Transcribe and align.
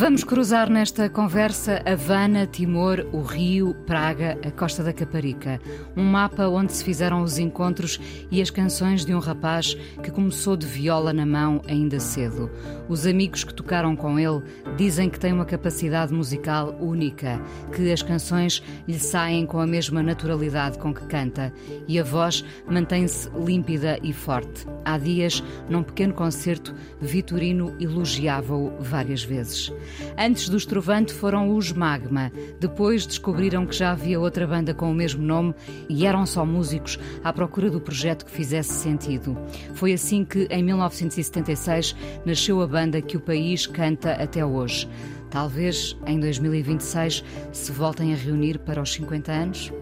Vamos 0.00 0.24
cruzar 0.24 0.70
nesta 0.70 1.10
conversa 1.10 1.82
Havana, 1.84 2.46
Timor, 2.46 3.06
o 3.12 3.20
Rio, 3.20 3.74
Praga, 3.86 4.38
a 4.42 4.50
Costa 4.50 4.82
da 4.82 4.94
Caparica. 4.94 5.60
Um 5.94 6.02
mapa 6.02 6.48
onde 6.48 6.72
se 6.72 6.82
fizeram 6.82 7.22
os 7.22 7.38
encontros 7.38 8.00
e 8.30 8.40
as 8.40 8.48
canções 8.48 9.04
de 9.04 9.14
um 9.14 9.18
rapaz 9.18 9.74
que 10.02 10.10
começou 10.10 10.56
de 10.56 10.66
viola 10.66 11.12
na 11.12 11.26
mão 11.26 11.60
ainda 11.68 12.00
cedo. 12.00 12.50
Os 12.88 13.04
amigos 13.04 13.44
que 13.44 13.52
tocaram 13.52 13.94
com 13.94 14.18
ele 14.18 14.42
dizem 14.74 15.10
que 15.10 15.20
tem 15.20 15.34
uma 15.34 15.44
capacidade 15.44 16.14
musical 16.14 16.74
única, 16.80 17.38
que 17.76 17.92
as 17.92 18.00
canções 18.02 18.62
lhe 18.88 18.98
saem 18.98 19.44
com 19.44 19.60
a 19.60 19.66
mesma 19.66 20.02
naturalidade 20.02 20.78
com 20.78 20.94
que 20.94 21.04
canta 21.08 21.52
e 21.86 22.00
a 22.00 22.02
voz 22.02 22.42
mantém-se 22.66 23.28
límpida 23.36 23.98
e 24.02 24.14
forte. 24.14 24.66
Há 24.82 24.96
dias, 24.96 25.44
num 25.68 25.82
pequeno 25.82 26.14
concerto, 26.14 26.74
Vitorino 26.98 27.76
elogiava-o 27.78 28.72
várias 28.80 29.22
vezes. 29.22 29.70
Antes 30.18 30.48
do 30.48 30.56
Estrovante 30.56 31.12
foram 31.12 31.56
os 31.56 31.72
Magma. 31.72 32.32
Depois 32.58 33.06
descobriram 33.06 33.66
que 33.66 33.74
já 33.74 33.92
havia 33.92 34.20
outra 34.20 34.46
banda 34.46 34.74
com 34.74 34.90
o 34.90 34.94
mesmo 34.94 35.22
nome 35.22 35.54
e 35.88 36.06
eram 36.06 36.26
só 36.26 36.44
músicos 36.44 36.98
à 37.22 37.32
procura 37.32 37.70
do 37.70 37.80
projeto 37.80 38.24
que 38.24 38.30
fizesse 38.30 38.72
sentido. 38.72 39.36
Foi 39.74 39.92
assim 39.92 40.24
que, 40.24 40.46
em 40.50 40.62
1976, 40.62 41.96
nasceu 42.24 42.60
a 42.60 42.66
banda 42.66 43.00
que 43.00 43.16
o 43.16 43.20
país 43.20 43.66
canta 43.66 44.12
até 44.12 44.44
hoje. 44.44 44.88
Talvez 45.30 45.96
em 46.06 46.18
2026 46.18 47.24
se 47.52 47.72
voltem 47.72 48.12
a 48.12 48.16
reunir 48.16 48.58
para 48.58 48.82
os 48.82 48.92
50 48.92 49.30
anos? 49.30 49.72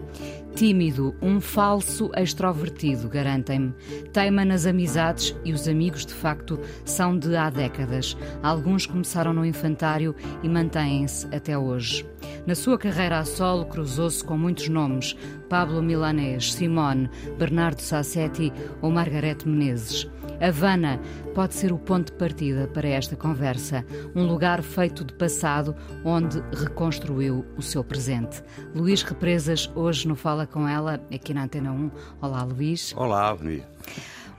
Tímido, 0.55 1.15
um 1.21 1.39
falso 1.39 2.11
extrovertido, 2.17 3.07
garantem-me. 3.07 3.73
Teima 4.11 4.43
nas 4.43 4.65
amizades 4.65 5.35
e 5.45 5.53
os 5.53 5.67
amigos, 5.67 6.05
de 6.05 6.13
facto, 6.13 6.59
são 6.83 7.17
de 7.17 7.35
há 7.35 7.49
décadas. 7.49 8.17
Alguns 8.43 8.85
começaram 8.85 9.31
no 9.31 9.45
infantário 9.45 10.13
e 10.43 10.49
mantêm-se 10.49 11.27
até 11.33 11.57
hoje. 11.57 12.05
Na 12.45 12.55
sua 12.55 12.77
carreira 12.77 13.19
a 13.19 13.25
solo, 13.25 13.65
cruzou-se 13.65 14.23
com 14.23 14.37
muitos 14.37 14.67
nomes: 14.67 15.15
Pablo 15.47 15.81
Milanês, 15.81 16.53
Simone, 16.53 17.09
Bernardo 17.37 17.81
Sassetti 17.81 18.51
ou 18.81 18.91
Margarete 18.91 19.47
Menezes. 19.47 20.09
Havana 20.41 20.99
pode 21.35 21.53
ser 21.53 21.73
o 21.73 21.77
ponto 21.77 22.13
de 22.13 22.17
partida 22.17 22.67
para 22.67 22.87
esta 22.87 23.15
conversa, 23.15 23.85
um 24.15 24.25
lugar 24.25 24.63
feito 24.63 25.03
de 25.03 25.13
passado 25.13 25.75
onde 26.03 26.41
reconstruiu 26.53 27.45
o 27.57 27.61
seu 27.61 27.83
presente. 27.83 28.41
Luís 28.73 29.03
Represas, 29.03 29.69
hoje 29.75 30.07
no 30.07 30.15
Fala 30.15 30.47
com 30.47 30.67
ela, 30.67 31.01
aqui 31.13 31.33
na 31.33 31.43
Antena 31.43 31.71
1. 31.71 31.91
Olá, 32.21 32.43
Luís. 32.43 32.93
Olá, 32.95 33.29
Avenida. 33.29 33.67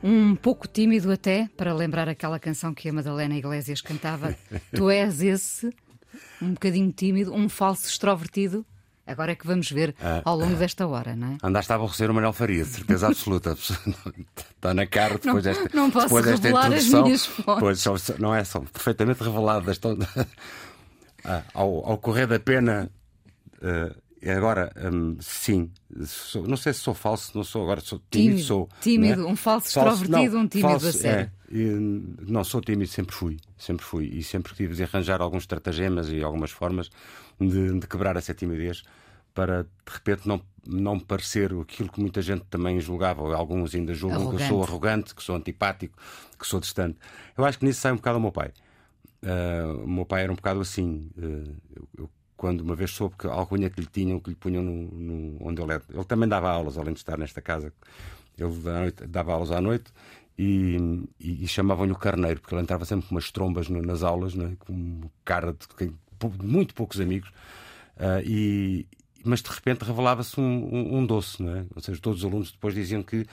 Um 0.02 0.34
pouco 0.34 0.66
tímido 0.66 1.12
até, 1.12 1.50
para 1.54 1.74
lembrar 1.74 2.08
aquela 2.08 2.38
canção 2.38 2.72
que 2.72 2.88
a 2.88 2.92
Madalena 2.92 3.36
Iglesias 3.36 3.82
cantava. 3.82 4.34
tu 4.74 4.88
és 4.88 5.20
esse, 5.20 5.70
um 6.40 6.54
bocadinho 6.54 6.90
tímido, 6.90 7.34
um 7.34 7.48
falso 7.48 7.86
extrovertido. 7.86 8.64
Agora 9.10 9.32
é 9.32 9.34
que 9.34 9.46
vamos 9.46 9.70
ver 9.70 9.94
ah, 10.00 10.22
ao 10.24 10.38
longo 10.38 10.54
desta 10.54 10.86
hora, 10.86 11.16
não 11.16 11.32
é? 11.32 11.38
Andaste 11.42 11.72
a 11.72 11.76
aborrecer 11.76 12.10
o 12.10 12.14
Manuel 12.14 12.32
Faria, 12.32 12.64
de 12.64 12.70
certeza 12.70 13.08
absoluta. 13.08 13.56
Está 14.56 14.72
na 14.72 14.86
cara 14.86 15.14
depois 15.14 15.44
não, 15.44 15.52
desta, 15.52 15.70
não 15.74 15.90
posso 15.90 16.06
depois 16.06 16.24
desta 16.26 16.46
revelar. 16.46 16.72
As 16.72 16.86
minhas 16.86 17.26
fontes. 17.26 17.84
Pois, 17.84 18.18
não 18.18 18.34
é 18.34 18.44
só 18.44 18.60
perfeitamente 18.60 19.22
revelado 19.22 19.70
ah, 21.24 21.42
ao, 21.52 21.90
ao, 21.90 21.98
correr 21.98 22.26
da 22.26 22.38
pena. 22.38 22.90
Uh, 23.56 23.94
agora, 24.28 24.70
um, 24.92 25.16
sim, 25.20 25.70
sou, 26.04 26.46
não 26.46 26.56
sei 26.56 26.72
se 26.72 26.80
sou 26.80 26.94
falso, 26.94 27.32
não 27.34 27.42
sou, 27.42 27.62
agora 27.62 27.80
sou 27.80 28.00
tímido. 28.10 28.30
Tímido, 28.30 28.46
sou, 28.46 28.68
tímido 28.80 29.22
é? 29.22 29.26
um 29.26 29.36
falso 29.36 29.68
extrovertido, 29.68 30.38
um 30.38 30.46
tímido 30.46 30.68
falso, 30.68 30.88
a 30.88 30.92
sério. 30.92 31.32
É, 31.50 31.56
e, 31.56 31.64
não, 32.28 32.44
sou 32.44 32.60
tímido, 32.60 32.90
sempre 32.90 33.14
fui, 33.14 33.38
sempre 33.58 33.84
fui. 33.84 34.04
E 34.06 34.22
sempre 34.22 34.54
tive 34.54 34.74
de 34.74 34.82
arranjar 34.82 35.22
alguns 35.22 35.44
estratagemas 35.44 36.08
e 36.10 36.22
algumas 36.22 36.50
formas 36.50 36.90
de, 37.40 37.80
de 37.80 37.86
quebrar 37.86 38.16
essa 38.16 38.34
timidez 38.34 38.82
para 39.34 39.62
de 39.62 39.92
repente 39.92 40.26
não, 40.26 40.40
não 40.66 40.98
parecer 40.98 41.52
aquilo 41.52 41.90
que 41.90 42.00
muita 42.00 42.22
gente 42.22 42.44
também 42.50 42.80
julgava, 42.80 43.22
ou 43.22 43.32
alguns 43.34 43.74
ainda 43.74 43.94
julgam 43.94 44.22
arrogante. 44.22 44.36
que 44.36 44.42
eu 44.42 44.48
sou 44.48 44.62
arrogante, 44.62 45.14
que 45.14 45.22
sou 45.22 45.36
antipático, 45.36 45.98
que 46.38 46.46
sou 46.46 46.60
distante. 46.60 46.98
Eu 47.36 47.44
acho 47.44 47.58
que 47.58 47.64
nisso 47.64 47.80
sai 47.80 47.92
um 47.92 47.96
bocado 47.96 48.18
o 48.18 48.20
meu 48.20 48.32
pai. 48.32 48.52
Uh, 49.22 49.84
o 49.84 49.88
meu 49.88 50.06
pai 50.06 50.22
era 50.22 50.32
um 50.32 50.36
bocado 50.36 50.60
assim. 50.60 51.10
Uh, 51.16 51.56
eu, 51.74 51.88
eu, 51.98 52.10
quando 52.36 52.62
uma 52.62 52.74
vez 52.74 52.90
soube 52.90 53.16
que 53.18 53.26
a 53.26 53.32
alcunha 53.32 53.68
que 53.68 53.80
lhe 53.80 53.86
tinham, 53.86 54.18
que 54.18 54.30
lhe 54.30 54.36
punham 54.36 54.62
no, 54.62 54.72
no, 54.72 55.46
onde 55.46 55.60
ele 55.60 55.72
era. 55.72 55.82
Ele 55.90 56.04
também 56.04 56.28
dava 56.28 56.50
aulas, 56.50 56.78
além 56.78 56.94
de 56.94 57.00
estar 57.00 57.18
nesta 57.18 57.42
casa. 57.42 57.72
Ele 58.38 58.48
noite, 58.48 59.06
dava 59.06 59.32
aulas 59.32 59.50
à 59.50 59.60
noite 59.60 59.92
e, 60.38 61.06
e, 61.20 61.44
e 61.44 61.46
chamavam-lhe 61.46 61.92
o 61.92 61.96
carneiro, 61.96 62.40
porque 62.40 62.54
ele 62.54 62.62
entrava 62.62 62.86
sempre 62.86 63.06
com 63.06 63.14
umas 63.14 63.30
trombas 63.30 63.68
no, 63.68 63.82
nas 63.82 64.02
aulas, 64.02 64.34
é? 64.34 64.52
com 64.58 65.02
cara 65.22 65.52
de, 65.52 65.86
de, 65.86 65.92
muito 66.42 66.74
poucos 66.74 66.98
amigos. 66.98 67.28
Uh, 67.98 68.24
e, 68.24 68.86
mas 69.24 69.42
de 69.42 69.50
repente 69.50 69.82
revelava-se 69.82 70.40
um, 70.40 70.44
um, 70.44 70.98
um, 70.98 71.06
doce, 71.06 71.42
não 71.42 71.54
é? 71.54 71.64
Ou 71.74 71.82
seja, 71.82 72.00
todos 72.00 72.20
os 72.20 72.24
alunos 72.24 72.52
depois 72.52 72.74
diziam 72.74 73.02
que 73.02 73.26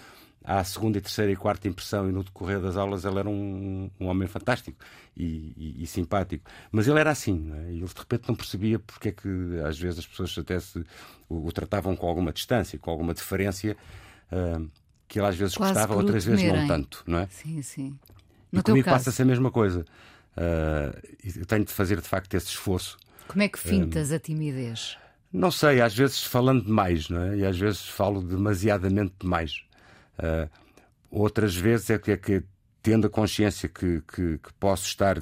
à 0.48 0.64
segunda, 0.64 0.98
e 0.98 1.02
terceira 1.02 1.30
e 1.30 1.36
quarta 1.36 1.68
impressão 1.68 2.08
e 2.08 2.12
no 2.14 2.24
decorrer 2.24 2.62
das 2.62 2.78
aulas 2.78 3.04
ele 3.04 3.20
era 3.20 3.28
um, 3.28 3.92
um 4.00 4.08
homem 4.08 4.30
fantástico 4.30 4.78
e, 5.16 5.54
e, 5.58 5.84
e, 5.84 5.88
simpático. 5.88 6.50
Mas 6.72 6.88
ele 6.88 6.98
era 7.00 7.12
assim, 7.12 7.52
é? 7.54 7.72
e 7.74 7.78
ele 7.80 7.86
de 7.86 8.00
repente 8.00 8.30
não 8.30 8.36
percebia 8.36 8.80
porque 8.80 9.10
é 9.10 9.12
que 9.12 9.28
às 9.66 9.78
vezes 9.78 10.00
as 10.00 10.08
pessoas 10.08 10.38
até 10.38 10.58
se 10.58 10.86
o, 11.28 11.48
o 11.48 11.52
tratavam 11.52 11.98
com 11.98 12.08
alguma 12.08 12.32
distância, 12.32 12.80
com 12.80 12.90
alguma 12.90 13.14
deferência, 13.14 13.76
uh, 14.32 14.70
que 15.06 15.20
ele 15.20 15.28
às 15.28 15.36
vezes 15.36 15.56
Quase 15.56 15.74
gostava, 15.74 15.96
outras 15.96 16.24
vezes 16.24 16.46
não 16.46 16.66
tanto, 16.66 17.04
não 17.06 17.20
é? 17.20 17.28
Sim, 17.28 17.62
sim. 17.62 18.00
No 18.50 18.62
e 18.62 18.64
comigo 18.64 18.86
passa-se 18.86 19.22
a 19.22 19.26
mesma 19.26 19.52
coisa. 19.52 19.86
Uh, 20.38 20.98
eu 21.36 21.46
tenho 21.46 21.66
de 21.66 21.74
fazer 21.74 22.00
de 22.00 22.08
facto 22.08 22.34
esse 22.36 22.48
esforço. 22.48 22.98
Como 23.28 23.42
é 23.42 23.50
que 23.50 23.60
fintas 23.60 24.14
a 24.14 24.20
timidez? 24.20 24.98
Não 25.38 25.52
sei, 25.52 25.82
às 25.82 25.96
vezes 25.96 26.24
falando 26.24 26.66
demais, 26.66 27.10
não 27.10 27.22
é? 27.22 27.38
E 27.38 27.46
às 27.46 27.56
vezes 27.60 27.88
falo 27.88 28.24
demasiadamente 28.24 29.14
demais. 29.20 29.64
Uh, 30.18 30.50
outras 31.12 31.56
vezes 31.56 31.92
é 31.92 32.00
que, 32.00 32.12
é 32.12 32.18
que 32.18 32.44
tendo 32.82 33.06
a 33.06 33.10
consciência 33.10 33.70
que, 33.70 34.02
que, 34.02 34.40
que 34.40 34.54
posso 34.60 34.88
estar 34.88 35.20
uh, 35.20 35.22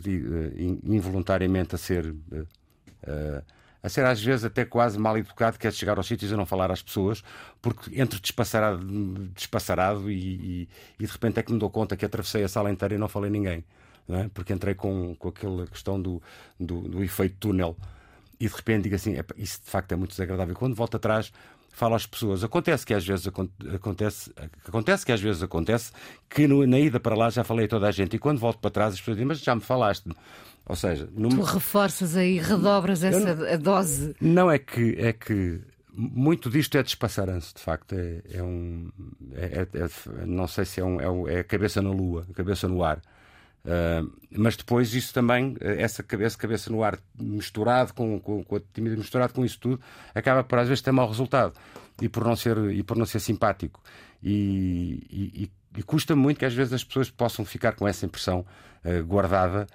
involuntariamente 0.86 1.76
a 1.76 1.78
ser. 1.78 2.06
Uh, 2.06 3.44
a 3.84 3.90
ser 3.90 4.06
às 4.06 4.24
vezes 4.24 4.46
até 4.46 4.64
quase 4.64 4.98
mal 4.98 5.18
educado, 5.18 5.60
que 5.60 5.68
é 5.68 5.72
chegar 5.72 5.98
aos 5.98 6.08
sítios 6.08 6.32
e 6.32 6.36
não 6.36 6.46
falar 6.46 6.72
às 6.72 6.82
pessoas, 6.82 7.22
porque 7.62 8.02
entre 8.02 8.18
despassarado, 8.20 8.84
despassarado 9.36 10.10
e, 10.10 10.16
e, 10.16 10.70
e, 10.98 11.06
de 11.06 11.12
repente 11.12 11.40
é 11.40 11.44
que 11.44 11.52
me 11.52 11.60
dou 11.60 11.70
conta 11.70 11.98
que 11.98 12.06
atravessei 12.06 12.44
a 12.44 12.48
sala 12.48 12.72
inteira 12.72 12.96
e 12.96 12.98
não 12.98 13.10
falei 13.10 13.30
ninguém. 13.30 13.66
Não 14.08 14.18
é? 14.18 14.30
Porque 14.34 14.54
entrei 14.54 14.76
com, 14.76 15.14
com 15.16 15.28
aquela 15.28 15.68
questão 15.68 16.02
do, 16.02 16.22
do, 16.58 16.82
do 16.82 17.04
efeito 17.04 17.36
túnel 17.38 17.76
e 18.40 18.48
de 18.48 18.56
repente 18.56 18.84
digo 18.84 18.96
assim: 18.96 19.16
isso 19.38 19.62
de 19.64 19.70
facto 19.70 19.92
é 19.92 19.96
muito 19.96 20.12
desagradável. 20.12 20.56
Quando 20.56 20.76
volto 20.76 20.98
atrás, 20.98 21.32
falo 21.76 21.96
às 21.96 22.06
pessoas. 22.06 22.44
Acontece 22.44 22.86
que 22.86 22.94
às 22.94 23.06
vezes 23.06 23.28
acontece, 23.28 24.32
acontece 24.68 25.06
que 25.06 25.12
às 25.12 25.22
vezes 25.22 25.44
acontece 25.44 25.92
que 26.30 26.48
no, 26.48 26.66
na 26.66 26.80
ida 26.80 27.00
para 27.00 27.16
lá 27.16 27.30
já 27.30 27.44
falei 27.44 27.66
a 27.66 27.70
toda 27.70 27.88
a 27.88 27.92
gente 27.92 28.16
e 28.16 28.20
quando 28.20 28.40
volto 28.40 28.60
para 28.60 28.72
trás 28.72 28.94
as 28.94 29.00
pessoas 29.00 29.18
dizem: 29.18 29.28
mas 29.28 29.40
já 29.40 29.56
me 29.56 29.62
falaste. 29.62 30.10
Ou 30.68 30.76
seja, 30.76 31.08
tu 31.08 31.42
reforças 31.44 32.16
aí, 32.16 32.40
redobras 32.40 33.04
essa 33.04 33.36
não, 33.36 33.60
dose. 33.60 34.16
Não 34.20 34.50
é 34.50 34.58
que 34.58 34.96
é 34.98 35.14
que 35.14 35.62
muito 35.98 36.50
disto 36.50 36.78
é 36.78 36.84
despassaranço, 36.84 37.54
de 37.56 37.62
facto. 37.62 37.94
É, 37.94 38.22
é 38.34 38.44
um. 38.44 38.90
É, 39.34 39.68
é, 39.74 39.84
é, 39.84 40.26
não 40.26 40.48
sei 40.48 40.66
se 40.66 40.82
é, 40.82 40.84
um, 40.84 41.28
é, 41.28 41.36
é 41.36 41.40
a 41.40 41.44
cabeça 41.44 41.82
na 41.82 41.92
lua, 41.92 42.26
a 42.30 42.34
cabeça 42.34 42.68
no 42.68 42.84
ar. 42.84 43.02
Uh, 43.66 44.12
mas 44.30 44.56
depois 44.56 44.94
isso 44.94 45.12
também, 45.14 45.56
essa 45.60 46.04
cabeça, 46.04 46.38
cabeça 46.38 46.70
no 46.70 46.84
ar 46.84 47.00
misturado 47.20 47.94
com, 47.94 48.20
com, 48.20 48.44
com 48.44 48.56
a 48.56 48.62
timidez, 48.74 49.00
misturado 49.00 49.34
com 49.34 49.44
isso 49.44 49.60
tudo, 49.60 49.82
acaba 50.14 50.44
por 50.44 50.60
às 50.60 50.68
vezes 50.68 50.84
ter 50.84 50.92
mau 50.92 51.08
resultado 51.08 51.54
e 52.00 52.08
por 52.08 52.24
não 52.24 52.36
ser, 52.36 52.58
e 52.72 52.84
por 52.84 52.96
não 52.96 53.06
ser 53.06 53.20
simpático. 53.20 53.82
E, 54.22 55.02
e, 55.10 55.52
e 55.78 55.84
custa 55.84 56.16
muito 56.16 56.38
que 56.38 56.46
às 56.46 56.54
vezes 56.54 56.74
as 56.74 56.84
pessoas 56.84 57.10
possam 57.10 57.44
ficar 57.44 57.74
com 57.74 57.88
essa 57.88 58.06
impressão 58.06 58.46
uh, 58.84 59.04
guardada 59.06 59.68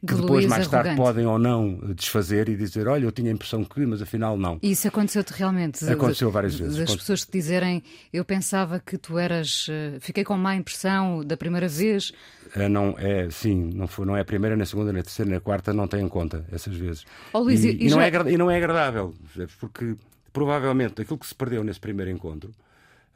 que 0.00 0.14
De 0.14 0.20
depois, 0.20 0.46
mais 0.46 0.66
tarde, 0.68 0.88
arrogante. 0.90 0.96
podem 1.08 1.26
ou 1.26 1.38
não 1.38 1.78
desfazer 1.94 2.48
e 2.48 2.56
dizer: 2.56 2.88
Olha, 2.88 3.04
eu 3.04 3.12
tinha 3.12 3.30
a 3.30 3.34
impressão 3.34 3.64
que, 3.64 3.84
mas 3.86 4.02
afinal 4.02 4.36
não. 4.36 4.58
E 4.62 4.70
isso 4.72 4.86
aconteceu-te 4.88 5.30
realmente? 5.32 5.84
De- 5.84 5.92
Aconteceu 5.92 6.28
de- 6.28 6.34
várias 6.34 6.54
vezes. 6.54 6.74
Das 6.76 6.84
Aconte- 6.84 6.98
pessoas 6.98 7.24
que 7.24 7.32
dizerem, 7.32 7.82
eu 8.12 8.24
pensava 8.24 8.80
que 8.80 8.98
tu 8.98 9.18
eras. 9.18 9.66
eh, 9.70 9.98
Fiquei 10.00 10.24
com 10.24 10.36
má 10.36 10.54
impressão 10.56 11.24
da 11.24 11.36
primeira 11.36 11.68
vez. 11.68 12.12
Uh, 12.56 12.68
não 12.68 12.94
é, 12.98 13.28
sim, 13.30 13.70
não, 13.74 13.86
foi, 13.86 14.06
não 14.06 14.16
é 14.16 14.20
a 14.20 14.24
primeira, 14.24 14.56
nem 14.56 14.62
a 14.62 14.66
segunda, 14.66 14.92
nem 14.92 15.00
a 15.00 15.02
terceira, 15.04 15.28
nem 15.28 15.36
a 15.38 15.40
quarta, 15.40 15.72
não 15.72 15.86
tem 15.88 16.02
em 16.04 16.08
conta 16.08 16.44
essas 16.52 16.74
vezes. 16.74 17.04
Ó, 17.34 17.40
Luís, 17.40 17.62
e, 17.64 17.68
e- 17.68 17.72
e 17.72 17.86
e 17.86 17.90
não 17.90 17.96
já- 17.98 18.06
é, 18.06 18.32
e 18.32 18.36
não 18.38 18.50
é 18.50 18.56
agradável, 18.56 19.14
porque 19.60 19.94
provavelmente 20.32 21.02
aquilo 21.02 21.18
que 21.18 21.26
se 21.26 21.34
perdeu 21.34 21.64
nesse 21.64 21.80
primeiro 21.80 22.10
encontro. 22.10 22.50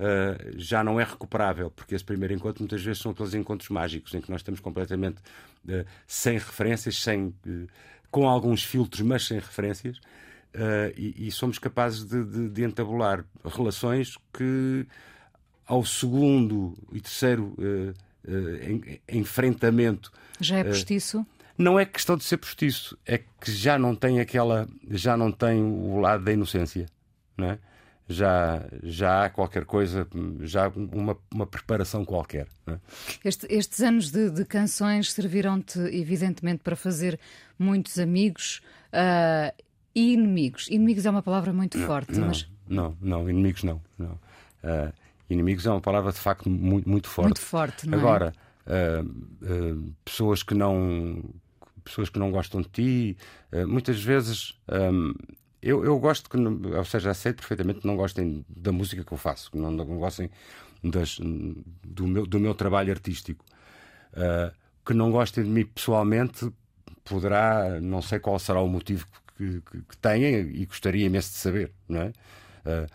Uh, 0.01 0.53
já 0.59 0.83
não 0.83 0.99
é 0.99 1.05
recuperável, 1.05 1.71
porque 1.71 1.95
esse 1.95 2.05
primeiro 2.05 2.35
encontro 2.35 2.63
muitas 2.63 2.83
vezes 2.83 3.01
são 3.03 3.13
aqueles 3.13 3.35
encontros 3.35 3.69
mágicos 3.69 4.13
em 4.15 4.21
que 4.21 4.31
nós 4.31 4.41
estamos 4.41 4.59
completamente 4.61 5.19
uh, 5.69 5.85
sem 6.07 6.35
referências, 6.35 6.97
sem, 7.01 7.27
uh, 7.47 7.67
com 8.11 8.29
alguns 8.29 8.65
filtros, 8.65 9.03
mas 9.03 9.27
sem 9.27 9.39
referências, 9.39 10.01
e, 10.97 11.29
e 11.29 11.31
somos 11.31 11.61
capazes 11.61 12.05
de, 12.05 12.25
de- 12.25 12.49
de 12.49 12.65
entabular 12.65 13.25
relações 13.45 14.17
que 14.37 14.85
ao 15.65 15.85
segundo 15.85 16.77
e 16.93 17.01
terceiro 17.01 17.55
en- 18.27 18.99
enfrentamento 19.09 20.11
Já 20.41 20.59
é 20.59 20.65
postiço? 20.65 21.25
não 21.57 21.79
é 21.79 21.85
questão 21.85 22.17
de 22.17 22.25
ser 22.25 22.37
postiço, 22.39 22.99
é 23.07 23.19
que 23.19 23.53
já 23.53 23.79
não 23.79 23.95
tem 23.95 24.19
aquela, 24.19 24.67
já 24.91 25.17
não 25.17 25.31
tem 25.31 25.63
o 25.63 26.01
lado 26.01 26.25
da 26.25 26.33
inocência, 26.33 26.87
não 27.37 27.47
é? 27.53 27.59
Já, 28.13 28.65
já 28.83 29.25
há 29.27 29.31
qualquer 29.31 29.65
coisa, 29.65 30.05
já 30.41 30.67
há 30.67 30.69
uma, 30.69 31.17
uma 31.33 31.47
preparação 31.47 32.05
qualquer. 32.05 32.49
não 32.67 32.75
é? 32.75 32.81
Este- 33.25 33.47
estes 33.49 33.81
anos 33.81 34.11
de, 34.11 34.29
de 34.31 34.45
canções 34.45 35.13
serviram-te, 35.13 35.79
evidentemente, 35.79 36.61
para 36.65 36.75
fazer 36.75 37.21
muitos 37.57 38.01
amigos 38.01 38.63
ah, 38.93 39.55
e 39.95 40.13
inimigos. 40.15 40.67
Inimigos 40.69 41.07
é 41.07 41.11
uma 41.11 41.23
palavra 41.23 41.53
muito 41.53 41.79
forte, 41.87 42.19
Não, 42.19 42.27
mas 42.27 42.49
não, 42.69 42.97
não, 43.01 43.31
inimigos 43.31 43.63
não. 43.63 43.81
não. 43.97 44.19
Ah, 44.65 44.93
inimigos 45.29 45.65
é 45.65 45.71
uma 45.71 45.81
palavra 45.81 46.11
de 46.11 46.19
facto 46.19 46.51
muito, 46.51 46.91
muito 46.91 47.09
forte. 47.09 47.27
muito 47.29 47.41
forte, 47.41 47.89
não 47.89 47.97
é? 47.97 48.01
Agora, 48.01 48.33
ah, 48.67 49.05
pessoas 50.05 50.43
que 50.43 50.55
não 50.55 51.23
pessoas 51.85 52.09
que 52.11 52.19
não 52.19 52.31
gostam 52.31 52.61
de 52.61 52.69
ti, 52.69 53.17
muitas 53.67 54.01
vezes 54.03 54.55
eu, 55.63 55.85
eu 55.85 55.99
gosto 55.99 56.29
que, 56.31 56.37
ou 56.39 56.85
seja, 56.85 57.11
aceito 57.11 57.39
perfeitamente 57.39 57.81
que 57.81 57.87
não 57.87 57.97
gostem 57.97 58.45
da 58.49 58.73
música 58.73 59.05
que 59.05 59.13
eu 59.13 59.19
faço, 59.19 59.51
que 59.51 59.59
não, 59.59 59.71
não 59.71 59.85
gostem 59.99 60.31
das- 60.83 61.19
do, 61.85 62.07
meu, 62.07 62.27
do 62.27 62.41
meu 62.41 62.55
trabalho 62.55 62.93
artístico. 62.93 63.45
Ah, 64.15 64.53
que 64.85 64.95
não 64.95 65.11
gostem 65.11 65.45
de 65.45 65.51
mim 65.51 65.65
pessoalmente, 65.67 66.51
poderá, 67.05 67.81
não 67.81 68.03
sei 68.03 68.19
qual 68.19 68.39
será 68.39 68.61
o 68.61 68.69
motivo 68.69 69.07
que, 69.37 69.61
que, 69.63 69.83
que 69.83 70.27
e 70.55 70.67
gostaria 70.67 71.07
imenso 71.07 71.31
de 71.33 71.37
saber, 71.39 71.73
não 71.89 72.03
é? 72.03 72.13
Ah, 72.65 72.87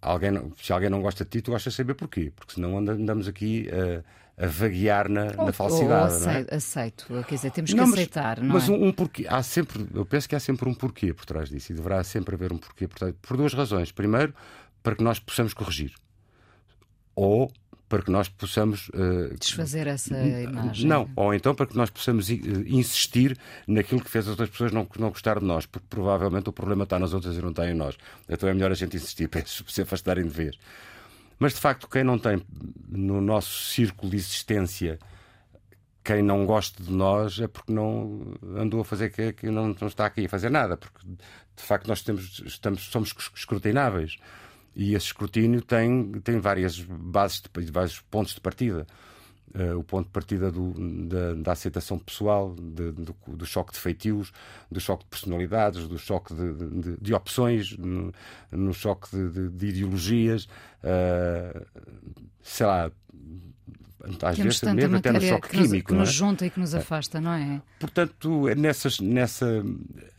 alguém, 0.00 0.52
se 0.62 0.72
alguém 0.72 0.90
não 0.90 1.02
gosta 1.02 1.24
de 1.24 1.30
ti, 1.30 1.42
tu 1.42 1.50
gostas 1.52 1.72
de 1.72 1.76
saber 1.78 1.94
porquê, 1.94 2.32
porque 2.36 2.54
senão 2.54 2.78
anda- 2.78 2.92
andamos 2.92 3.28
aqui 3.28 3.68
a, 3.70 4.04
a 4.38 4.46
vaguear 4.46 5.08
na, 5.08 5.32
na 5.32 5.52
falsidade. 5.52 6.14
Ou 6.14 6.20
não 6.20 6.30
é? 6.30 6.38
aceito, 6.40 6.54
aceito. 6.54 7.24
Quer 7.26 7.34
dizer, 7.36 7.50
temos 7.52 7.70
que 7.70 7.76
Não, 7.76 7.84
mas- 7.86 7.94
aceitar, 7.94 8.40
não 8.40 8.54
Mas 8.54 8.68
é? 8.68 8.72
um, 8.72 8.86
um 8.88 8.92
porquê, 8.92 9.26
há 9.28 9.42
sempre, 9.42 9.86
eu 9.94 10.04
penso 10.04 10.28
que 10.28 10.34
há 10.36 10.40
sempre 10.40 10.68
um 10.68 10.74
porquê 10.74 11.14
por 11.14 11.24
trás 11.24 11.48
disso 11.48 11.72
e 11.72 11.74
deverá 11.74 12.02
sempre 12.04 12.34
haver 12.34 12.52
um 12.52 12.58
porquê 12.58 12.86
por 12.86 12.98
trás, 12.98 13.14
por 13.22 13.36
duas 13.36 13.54
razões. 13.54 13.90
Primeiro, 13.92 14.34
para 14.82 14.94
que 14.94 15.02
nós 15.02 15.18
possamos 15.18 15.54
corrigir, 15.54 15.92
ou 17.14 17.50
para 17.88 18.02
que 18.02 18.10
nós 18.10 18.28
possamos 18.28 18.90
eh, 18.94 19.34
Desfazer 19.40 19.86
essa 19.86 20.18
imagem. 20.18 20.86
não, 20.88 21.08
ou 21.14 21.32
então 21.32 21.54
para 21.54 21.66
que 21.66 21.76
nós 21.76 21.88
possamos 21.88 22.28
eh, 22.28 22.34
insistir 22.66 23.38
naquilo 23.66 24.00
que 24.02 24.10
fez 24.10 24.24
as 24.24 24.30
outras 24.30 24.50
pessoas 24.50 24.72
não, 24.72 24.86
não 24.98 25.08
gostar 25.10 25.38
de 25.38 25.44
nós, 25.46 25.66
porque 25.66 25.86
provavelmente 25.88 26.48
o 26.48 26.52
problema 26.52 26.82
está 26.82 26.98
nas 26.98 27.14
outras 27.14 27.36
e 27.36 27.40
não 27.40 27.50
está 27.50 27.70
em 27.70 27.74
nós. 27.74 27.96
Então 28.28 28.48
é 28.48 28.52
melhor 28.54 28.72
a 28.72 28.74
gente 28.74 28.96
insistir 28.96 29.28
para 29.30 29.42
se 29.46 29.80
afastarem 29.82 30.24
de 30.24 30.30
vez. 30.30 30.56
Mas 31.38 31.54
de 31.54 31.60
facto, 31.60 31.88
quem 31.88 32.02
não 32.02 32.18
tem 32.18 32.42
no 32.88 33.20
nosso 33.20 33.64
círculo 33.64 34.10
de 34.10 34.16
existência 34.16 34.98
quem 36.06 36.22
não 36.22 36.46
gosta 36.46 36.80
de 36.80 36.92
nós 36.92 37.40
é 37.40 37.48
porque 37.48 37.72
não 37.72 38.32
andou 38.56 38.80
a 38.80 38.84
fazer 38.84 39.10
que, 39.10 39.32
que 39.32 39.50
não, 39.50 39.74
não 39.80 39.88
está 39.88 40.06
aqui 40.06 40.24
a 40.24 40.28
fazer 40.28 40.48
nada, 40.50 40.76
porque 40.76 41.04
de 41.04 41.62
facto 41.62 41.88
nós 41.88 42.00
temos, 42.00 42.40
estamos, 42.46 42.82
somos 42.84 43.12
escrutináveis 43.34 44.16
e 44.76 44.94
esse 44.94 45.06
escrutínio 45.06 45.60
tem, 45.62 46.12
tem 46.20 46.38
várias 46.38 46.78
bases, 46.80 47.42
de, 47.42 47.72
vários 47.72 48.00
pontos 48.02 48.34
de 48.34 48.40
partida. 48.40 48.86
Eh, 49.58 49.72
o 49.74 49.82
ponto 49.82 50.04
de 50.06 50.12
partida 50.12 50.50
do- 50.52 50.74
da, 51.08 51.32
da 51.34 51.52
aceitação 51.52 51.98
pessoal, 51.98 52.54
de- 52.54 52.92
do, 52.92 53.16
do 53.28 53.46
choque 53.46 53.72
de 53.72 53.78
feitios, 53.78 54.30
do 54.70 54.78
choque 54.78 55.04
de 55.04 55.08
personalidades, 55.08 55.88
do 55.88 55.98
choque 55.98 56.34
de, 56.34 56.52
de- 56.52 56.96
de 57.00 57.14
opções, 57.14 57.74
no, 57.78 58.12
no 58.52 58.74
choque 58.74 59.08
de, 59.16 59.30
de- 59.30 59.48
de 59.48 59.66
ideologias, 59.68 60.46
eh, 60.82 61.62
sei 62.42 62.66
lá, 62.66 62.90
às 64.22 64.36
Temos 64.36 64.60
vezes 64.60 64.74
mesmo 64.74 64.96
até 64.98 65.10
no 65.10 65.20
choque 65.22 65.48
que 65.48 65.56
nos, 65.56 65.66
químico. 65.68 65.88
que 65.88 65.94
nos 65.94 66.08
é? 66.10 66.12
junta 66.12 66.46
e 66.46 66.50
que 66.50 66.60
nos 66.60 66.74
afasta, 66.74 67.20
não 67.20 67.32
é? 67.32 67.60
Portanto, 67.80 68.48
é 68.48 68.54
nessas, 68.54 69.00
nessa, 69.00 69.64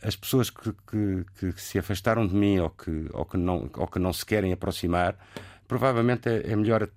as 0.02 0.16
pessoas 0.16 0.50
que, 0.50 0.72
que- 0.90 1.52
que 1.54 1.62
se 1.62 1.78
afastaram 1.78 2.26
de 2.26 2.34
mim 2.34 2.58
ou 2.58 2.70
que, 2.70 3.06
ou, 3.12 3.24
que 3.24 3.36
não, 3.36 3.70
ou 3.76 3.86
que 3.86 3.98
não 4.00 4.12
se 4.12 4.26
querem 4.26 4.52
aproximar, 4.52 5.16
provavelmente 5.68 6.28
é, 6.28 6.50
é 6.52 6.56
melhor 6.56 6.88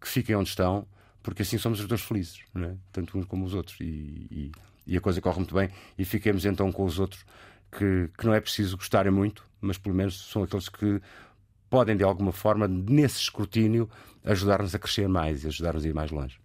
que 0.00 0.08
fiquem 0.08 0.34
onde 0.34 0.48
estão, 0.48 0.86
porque 1.24 1.42
assim 1.42 1.58
somos 1.58 1.80
os 1.80 1.86
dois 1.88 2.02
felizes, 2.02 2.38
é? 2.54 2.74
tanto 2.92 3.18
uns 3.18 3.24
como 3.26 3.44
os 3.44 3.52
outros. 3.54 3.76
E, 3.80 3.84
e- 4.30 4.52
e 4.86 4.96
a 4.96 5.00
coisa 5.00 5.20
corre 5.20 5.38
muito 5.38 5.54
bem. 5.54 5.70
E 5.98 6.04
fiquemos 6.04 6.44
então 6.44 6.70
com 6.70 6.84
os 6.84 6.98
outros 7.00 7.24
que, 7.72 8.08
que 8.16 8.26
não 8.26 8.34
é 8.34 8.40
preciso 8.40 8.76
gostarem 8.76 9.10
muito, 9.10 9.42
mas 9.60 9.78
pelo 9.78 9.94
menos 9.94 10.28
são 10.30 10.42
aqueles 10.42 10.68
que 10.68 11.00
podem, 11.70 11.96
de 11.96 12.04
alguma 12.04 12.30
forma, 12.32 12.68
nesse 12.68 13.18
escrutínio, 13.18 13.88
ajudar-nos 14.24 14.74
a 14.74 14.78
crescer 14.78 15.08
mais 15.08 15.42
e 15.42 15.46
ajudar-nos 15.48 15.84
a 15.84 15.88
ir 15.88 15.94
mais 15.94 16.10
longe. 16.10 16.38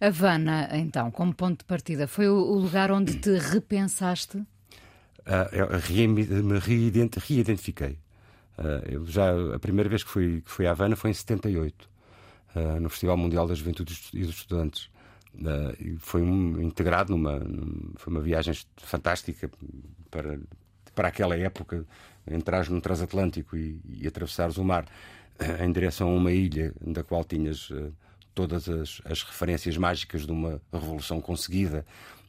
Havana, 0.00 0.68
então, 0.72 1.10
como 1.12 1.32
ponto 1.32 1.60
de 1.60 1.64
partida, 1.64 2.08
foi 2.08 2.28
o, 2.28 2.34
lugar 2.54 2.90
onde 2.90 3.14
te 3.18 3.38
repensaste? 3.38 4.42
Ah, 5.24 5.48
eu 5.52 5.68
re- 5.68 6.08
me 6.08 6.58
reident- 6.58 7.16
reidentifiquei. 7.18 7.96
Ah, 8.58 8.82
eu 8.90 9.06
já, 9.06 9.30
a 9.54 9.58
primeira 9.60 9.88
vez 9.88 10.02
que 10.02 10.10
fui, 10.10 10.40
que 10.40 10.50
fui 10.50 10.66
à 10.66 10.72
Havana 10.72 10.96
foi 10.96 11.10
em 11.10 11.14
78, 11.14 11.88
ah, 12.54 12.80
no 12.80 12.88
Festival 12.90 13.16
Mundial 13.16 13.46
da 13.46 13.54
Juventude 13.54 13.98
e 14.14 14.20
dos 14.24 14.36
Estudantes. 14.36 14.90
Ah, 15.44 15.74
e 15.80 15.96
foi 15.98 16.22
um, 16.22 16.60
integrado 16.60 17.10
numa, 17.16 17.38
num- 17.40 17.92
foi 17.96 18.12
uma 18.12 18.20
viagem 18.20 18.54
fantástica 18.76 19.50
para, 20.10 20.38
para 20.94 21.08
aquela 21.08 21.36
época. 21.36 21.86
Entrares 22.30 22.68
num 22.68 22.80
transatlântico 22.80 23.56
e, 23.56 23.80
e 23.84 24.06
atravessares 24.06 24.56
o 24.58 24.64
mar 24.64 24.86
ah, 25.38 25.64
em 25.64 25.72
direção 25.72 26.10
a 26.10 26.14
uma 26.14 26.32
ilha 26.32 26.72
da 26.80 27.02
qual 27.02 27.24
tinhas 27.24 27.68
ah, 27.72 27.90
todas 28.34 28.68
as, 28.68 29.00
as 29.04 29.22
referências 29.22 29.76
mágicas 29.76 30.24
de 30.26 30.32
uma 30.32 30.60
revolução 30.72 31.20
conseguida 31.20 31.84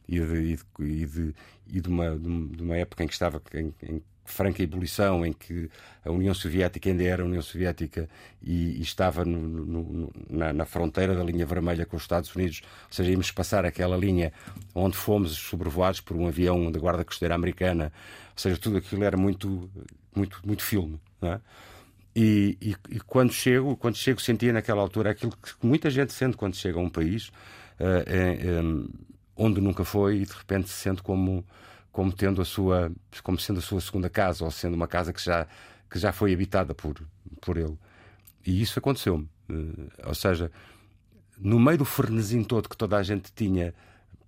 e 0.08 0.20
de, 0.20 0.52
e 0.52 0.56
de, 0.56 0.64
e 0.80 1.06
de, 1.06 1.34
de 1.80 1.88
uma, 1.88 2.10
uma 2.10 2.76
época 2.76 3.04
em 3.04 3.06
que 3.06 3.12
estava 3.14 3.40
em, 3.54 3.74
em 3.82 4.02
franca 4.24 4.62
ebulição, 4.62 5.24
em 5.24 5.32
que 5.32 5.68
a 6.04 6.10
União 6.10 6.32
Soviética 6.34 6.88
ainda 6.88 7.02
era 7.02 7.24
União 7.24 7.42
Soviética 7.42 8.08
e, 8.42 8.78
e 8.78 8.82
estava 8.82 9.24
no- 9.24 9.40
no- 9.64 10.12
na, 10.30 10.52
na 10.52 10.64
fronteira 10.64 11.14
da 11.14 11.22
linha 11.24 11.44
vermelha 11.46 11.84
com 11.86 11.96
os 11.96 12.02
Estados 12.02 12.34
Unidos, 12.34 12.62
ou 12.86 12.92
seja, 12.92 13.10
íamos 13.10 13.30
passar 13.30 13.64
aquela 13.64 13.96
linha 13.96 14.32
onde 14.74 14.96
fomos 14.96 15.32
sobrevoados 15.36 16.00
por 16.00 16.16
um 16.16 16.26
avião 16.26 16.70
da 16.72 16.78
Guarda 16.78 17.04
Costeira 17.04 17.34
Americana, 17.34 17.92
ou 18.32 18.38
seja, 18.38 18.56
tudo 18.58 18.78
aquilo 18.78 19.04
era 19.04 19.16
muito, 19.16 19.70
muito, 20.14 20.40
muito 20.44 20.62
filme. 20.62 21.00
É? 21.22 21.40
E, 22.16 22.56
e- 22.60 22.76
e 22.96 23.00
quando 23.00 23.32
chego, 23.32 23.76
quando 23.76 23.96
chego, 23.96 24.20
sentia 24.20 24.52
naquela 24.52 24.80
altura 24.80 25.10
aquilo 25.10 25.32
que 25.32 25.66
muita 25.66 25.90
gente 25.90 26.12
sente 26.12 26.36
quando 26.36 26.54
chega 26.56 26.78
a 26.78 26.82
um 26.82 26.88
país 26.90 27.30
em- 28.06 28.88
onde 29.36 29.60
nunca 29.60 29.84
foi 29.84 30.18
e 30.18 30.26
de 30.26 30.32
repente 30.32 30.68
se 30.68 30.76
sente 30.76 31.02
como, 31.02 31.44
como 31.94 32.12
tendo 32.12 32.42
a 32.42 32.44
sua, 32.44 32.90
como 33.22 33.38
sendo 33.38 33.60
a 33.60 33.62
sua 33.62 33.80
segunda 33.80 34.10
casa 34.10 34.44
ou 34.44 34.50
sendo 34.50 34.74
uma 34.74 34.88
casa 34.88 35.12
que 35.12 35.22
já, 35.22 35.46
que 35.88 35.96
já 35.96 36.12
foi 36.12 36.34
habitada 36.34 36.74
por, 36.74 37.00
por 37.40 37.56
ele. 37.56 37.78
E 38.44 38.60
isso 38.60 38.80
aconteceu-me. 38.80 39.30
Eh, 39.48 40.08
ou 40.08 40.14
seja, 40.14 40.50
no 41.38 41.60
meio 41.60 41.78
do 41.78 41.84
frenesim 41.84 42.42
todo 42.42 42.68
que 42.68 42.76
toda 42.76 42.96
a 42.96 43.02
gente 43.04 43.32
tinha 43.32 43.72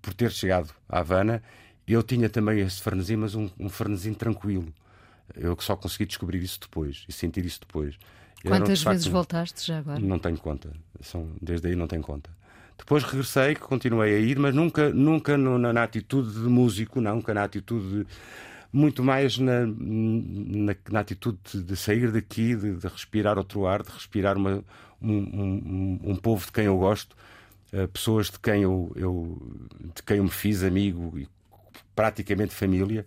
por 0.01 0.15
ter 0.15 0.31
chegado 0.31 0.73
à 0.89 1.01
Havana, 1.01 1.43
eu 1.89 2.05
tinha 2.05 2.31
também 2.31 2.61
esse 2.61 2.81
frenesim, 2.81 3.17
mas 3.17 3.35
um, 3.35 3.51
um 3.59 3.69
frenesim 3.69 4.15
tranquilo. 4.15 4.73
Eu 5.35 5.57
que 5.57 5.65
só 5.65 5.75
consegui 5.75 6.07
descobrir 6.07 6.41
isso 6.41 6.61
depois 6.61 7.05
e 7.09 7.13
sentir 7.13 7.45
isso 7.45 7.59
depois. 7.59 7.99
Quantas 8.47 8.79
de 8.79 8.85
facto, 8.85 8.95
vezes 8.95 9.07
voltaste 9.09 9.67
já 9.67 9.79
agora? 9.79 9.99
Não 9.99 10.21
tenho 10.21 10.39
conta. 10.39 10.71
São, 11.01 11.33
desde 11.43 11.67
aí 11.67 11.75
não 11.75 11.89
tenho 11.89 12.03
conta. 12.03 12.31
Depois 12.79 13.03
regressei, 13.03 13.55
continuei 13.57 14.15
a 14.15 14.19
ir, 14.19 14.39
mas 14.39 14.55
nunca, 14.55 14.91
nunca 14.91 15.37
na, 15.37 15.73
na 15.73 15.83
atitude 15.83 16.33
de 16.33 16.49
músico, 16.49 17.01
nunca 17.01 17.33
na 17.35 17.45
atitude 17.45 18.05
de, 18.05 18.07
muito 18.73 19.03
mais 19.03 19.39
na, 19.39 19.67
na, 19.67 20.77
na 20.91 21.01
atitude 21.01 21.39
de, 21.55 21.77
sair 21.77 22.13
daqui, 22.13 22.55
de, 22.55 22.77
de 22.77 22.87
respirar 22.87 23.39
outro 23.39 23.67
ar, 23.67 23.83
de 23.83 23.91
respirar 23.91 24.37
uma, 24.37 24.63
um, 25.01 25.13
um, 25.13 26.01
um- 26.11 26.17
povo 26.17 26.45
de 26.45 26.53
quem 26.53 26.67
eu 26.67 26.77
gosto, 26.77 27.17
eh, 27.73 27.87
pessoas 27.87 28.31
de 28.31 28.39
quem 28.39 28.63
eu, 28.63 28.93
eu 28.95 29.39
de 29.95 30.03
quem 30.03 30.19
eu 30.19 30.25
me 30.25 30.31
fiz 30.31 30.63
amigo 30.63 31.19
e 31.19 31.29
praticamente 31.95 32.55
família, 32.55 33.07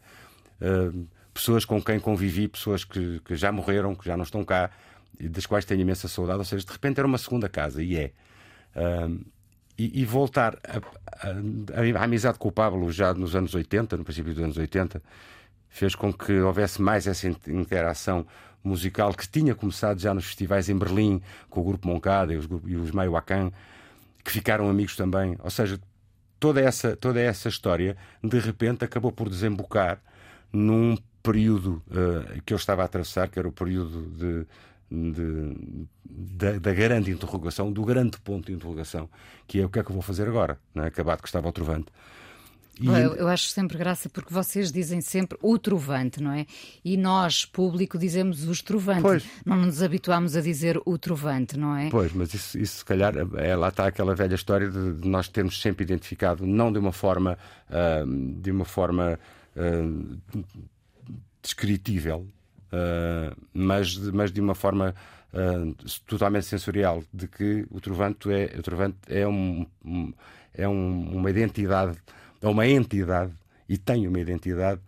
uh, 0.62 1.08
pessoas 1.34 1.64
com 1.64 1.82
quem 1.82 2.00
convivi, 2.00 2.48
pessoas 2.48 2.84
que, 2.84 3.20
que, 3.24 3.36
já 3.36 3.52
morreram, 3.52 3.94
que 3.96 4.06
já 4.06 4.18
não 4.18 4.24
estão 4.24 4.44
cá, 4.44 4.72
e 5.20 5.30
das 5.30 5.46
quais 5.46 5.64
tenho 5.64 5.82
imensa 5.82 6.08
saudade. 6.08 6.40
Ou 6.40 6.46
seja, 6.46 6.66
de 6.66 6.72
repente 6.72 6.98
era 6.98 7.08
uma 7.08 7.20
segunda 7.20 7.48
casa, 7.48 7.84
e 7.84 7.96
é. 7.96 8.12
Uh, 8.76 9.24
e, 9.80 10.02
e, 10.02 10.06
voltar 10.06 10.60
à 11.96 12.04
amizade 12.04 12.38
com 12.38 12.50
o 12.50 12.52
Pablo 12.52 12.92
já 12.92 13.14
nos 13.14 13.34
anos 13.34 13.56
80, 13.56 13.96
no 13.96 14.04
princípio 14.04 14.34
dos 14.34 14.44
anos 14.44 14.58
80, 14.58 15.02
fez 15.70 15.96
com 15.96 16.12
que 16.12 16.38
houvesse 16.42 16.82
mais 16.82 17.08
essa 17.08 17.30
interação 17.48 18.28
musical 18.62 19.14
que 19.14 19.26
tinha 19.26 19.56
começado 19.56 20.02
já 20.02 20.14
nos 20.14 20.26
festivais 20.26 20.68
em 20.68 20.78
Berlim, 20.78 21.22
com 21.50 21.62
o 21.62 21.64
grupo 21.64 21.88
Moncada 21.88 22.34
e 22.34 22.38
os, 22.38 22.48
e 22.66 22.76
os 22.76 22.92
Maioacan, 22.92 23.52
que 24.22 24.32
ficaram 24.32 24.70
amigos 24.70 24.98
também. 24.98 25.38
Ou 25.40 25.50
seja, 25.50 25.80
toda 26.42 26.60
essa, 26.60 26.98
toda 26.98 27.22
essa 27.22 27.48
história 27.48 27.96
de 28.22 28.38
repente 28.38 28.84
acabou 28.84 29.14
por 29.14 29.30
desembocar 29.30 30.02
num 30.52 30.98
período 31.24 31.82
uh, 31.88 32.42
que 32.46 32.54
eu 32.54 32.58
estava 32.58 32.82
a 32.82 32.86
atravessar, 32.86 33.30
que 33.30 33.40
era 33.40 33.48
o 33.48 33.52
período 33.52 34.10
de, 34.12 34.46
de, 34.92 35.88
da, 36.10 36.54
da, 36.60 36.74
grande 36.74 37.12
interrogação, 37.12 37.72
do 37.72 37.84
grande 37.84 38.20
ponto 38.20 38.48
de 38.48 38.54
interrogação, 38.54 39.10
que 39.48 39.60
é 39.60 39.66
o 39.66 39.70
que 39.70 39.80
é 39.80 39.84
que 39.84 39.90
eu 39.90 39.94
vou 39.94 40.02
fazer 40.02 40.28
agora, 40.28 40.60
não 40.74 40.84
é? 40.84 40.88
acabado 40.88 41.22
que 41.22 41.28
estava 41.28 41.48
o 41.48 41.52
trovante. 41.52 41.92
E... 42.80 42.88
Eu, 42.88 43.14
eu, 43.16 43.28
acho 43.28 43.50
sempre 43.50 43.78
graça 43.78 44.10
porque 44.10 44.34
vocês 44.34 44.72
dizem 44.72 45.02
sempre 45.02 45.38
o 45.42 45.60
trovante, 45.60 46.24
não 46.24 46.32
é? 46.32 46.46
E 46.84 46.96
nós, 46.96 47.44
público, 47.44 47.98
dizemos 47.98 48.48
os 48.48 48.62
trovantes. 48.62 49.02
Pois. 49.02 49.26
Não 49.46 49.58
nos 49.58 49.84
habituamos 49.84 50.38
a 50.38 50.42
dizer 50.42 50.82
o 50.86 50.98
trovante, 50.98 51.58
não 51.58 51.76
é? 51.76 51.90
Pois, 51.90 52.14
mas 52.14 52.34
isso, 52.34 52.58
isso 52.58 52.78
se 52.78 52.86
calhar, 52.86 53.14
é, 53.36 53.56
lá 53.56 53.68
está 53.68 53.88
aquela 53.88 54.16
velha 54.16 54.34
história 54.34 54.70
de, 54.70 54.94
de 54.94 55.08
nós 55.10 55.28
termos 55.28 55.62
sempre 55.62 55.84
identificado, 55.84 56.48
não 56.48 56.72
de 56.72 56.80
uma 56.80 56.94
forma, 56.94 57.38
uh, 57.70 58.42
de 58.42 58.50
uma 58.50 58.66
forma 58.66 59.20
uh, 59.58 60.44
descritível, 61.42 62.26
mas, 63.54 63.98
mas 63.98 64.32
de 64.32 64.42
uma 64.42 64.56
forma 64.56 64.94
totalmente 66.08 66.46
sensorial, 66.46 67.04
de 67.14 67.28
que 67.28 67.66
o 67.70 67.80
trovante 67.80 68.32
é, 68.32 68.56
o 68.58 68.62
trovante 68.64 68.98
é, 69.08 69.28
um, 69.28 69.66
é 70.54 70.68
um, 70.68 71.16
uma 71.16 71.30
identidade 71.30 71.98
é 72.42 72.48
uma 72.48 72.66
entidade 72.68 73.34
e 73.68 73.78
tem 73.78 74.08
uma 74.08 74.20
identidade 74.20 74.82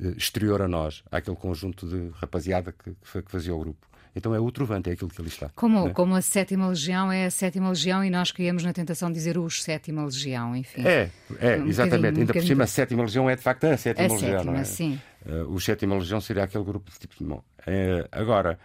eh, 0.00 0.14
exterior 0.16 0.62
a 0.62 0.68
nós, 0.68 1.02
àquele 1.10 1.36
conjunto 1.36 1.88
de 1.88 2.10
rapaziada 2.10 2.72
que, 2.72 2.94
que 2.94 3.30
fazia 3.30 3.54
o 3.54 3.58
grupo. 3.58 3.86
Então 4.14 4.34
é 4.34 4.40
o 4.40 4.50
trovante, 4.50 4.90
é 4.90 4.92
aquilo 4.92 5.08
que 5.08 5.20
ali 5.20 5.28
está. 5.28 5.50
Como, 5.54 5.86
né? 5.86 5.92
como 5.92 6.14
a 6.14 6.22
sétima 6.22 6.68
legião 6.68 7.12
é 7.12 7.26
a 7.26 7.30
sétima 7.30 7.68
legião 7.68 8.04
e 8.04 8.10
nós 8.10 8.32
caímos 8.32 8.64
na 8.64 8.72
tentação 8.72 9.08
de 9.08 9.14
dizer 9.14 9.38
os 9.38 9.62
sétima 9.62 10.04
legião, 10.04 10.56
enfim. 10.56 10.82
É, 10.84 11.10
é, 11.38 11.56
um 11.58 11.66
exatamente. 11.66 12.16
Um 12.16 12.20
Ainda 12.22 12.32
por 12.32 12.42
cima, 12.42 12.64
a 12.64 12.66
sétima 12.66 13.02
legião 13.02 13.30
é 13.30 13.36
de 13.36 13.42
facto 13.42 13.64
a 13.64 13.76
sétima 13.76 14.08
a 14.08 14.12
legião. 14.12 14.30
Sétima, 14.30 14.52
não 14.52 14.60
é? 14.60 14.64
sim. 14.64 15.00
Uh, 15.24 15.54
o 15.54 15.60
sétima 15.60 15.94
legião 15.96 16.20
seria 16.20 16.44
aquele 16.44 16.64
grupo 16.64 16.90
de 16.90 16.98
tipo. 16.98 17.14
Bom, 17.22 17.42
é, 17.66 18.06
agora. 18.10 18.58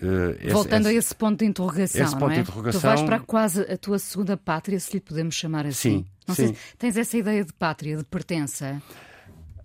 Uh, 0.00 0.52
Voltando 0.52 0.86
esse, 0.86 0.96
a 0.96 0.98
esse 0.98 1.14
ponto 1.14 1.38
de 1.38 1.44
interrogação, 1.44 2.04
esse 2.04 2.16
ponto 2.16 2.32
é? 2.32 2.34
de 2.34 2.40
interrogação... 2.40 2.80
tu 2.80 2.84
vais 2.84 3.02
para 3.02 3.20
quase 3.20 3.60
a 3.62 3.76
tua 3.76 3.98
segunda 3.98 4.36
pátria, 4.36 4.80
se 4.80 4.94
lhe 4.94 5.00
podemos 5.00 5.34
chamar 5.34 5.66
assim. 5.66 5.98
Sim, 5.98 6.06
não 6.26 6.34
sim. 6.34 6.46
sei 6.46 6.54
se 6.54 6.76
tens 6.78 6.96
essa 6.96 7.18
ideia 7.18 7.44
de 7.44 7.52
pátria, 7.52 7.96
de 7.98 8.04
pertença. 8.04 8.82
Uh, 8.82 9.13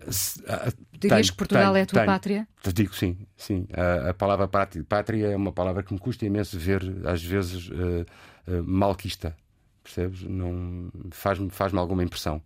Dirias 0.00 0.76
tenho, 1.00 1.24
que 1.24 1.36
Portugal 1.36 1.72
tenho, 1.72 1.76
é 1.76 1.82
a 1.82 1.86
tua 1.86 2.00
tenho. 2.00 2.06
pátria? 2.06 2.48
Te 2.62 2.72
digo 2.72 2.94
sim, 2.94 3.18
sim. 3.36 3.66
A, 3.72 4.10
a 4.10 4.14
palavra 4.14 4.48
pátria, 4.48 5.28
é 5.28 5.36
uma 5.36 5.52
palavra 5.52 5.82
que 5.82 5.92
me 5.92 5.98
custa 6.00 6.24
imenso 6.24 6.58
ver, 6.58 6.82
às 7.04 7.22
vezes, 7.22 7.68
uh, 7.68 8.06
uh, 8.48 8.64
malquista. 8.64 9.36
Percebes? 9.82 10.22
Não 10.22 10.90
faz-me 11.10 11.50
faz 11.50 11.74
alguma 11.74 12.02
impressão. 12.02 12.42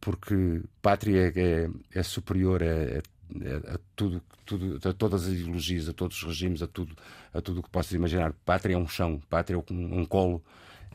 Porque 0.00 0.62
pátria 0.80 1.32
é, 1.36 1.40
é, 1.40 1.70
é 1.94 2.02
superior 2.02 2.62
a, 2.62 2.66
é, 2.66 3.02
é, 3.42 3.74
a 3.74 3.78
tudo, 3.94 4.22
tudo, 4.46 4.88
a 4.88 4.92
todas 4.92 5.26
as 5.26 5.32
ideologias, 5.32 5.88
a 5.88 5.92
todos 5.92 6.16
os 6.16 6.28
regimes, 6.28 6.62
a 6.62 6.66
tudo, 6.66 6.96
a 7.34 7.40
tudo 7.40 7.60
o 7.60 7.62
que 7.62 7.70
possas 7.70 7.92
imaginar. 7.92 8.32
Pátria 8.44 8.74
é 8.74 8.78
um 8.78 8.88
chão, 8.88 9.20
pátria 9.28 9.56
é 9.56 9.72
um, 9.72 10.00
um 10.00 10.06
colo, 10.06 10.42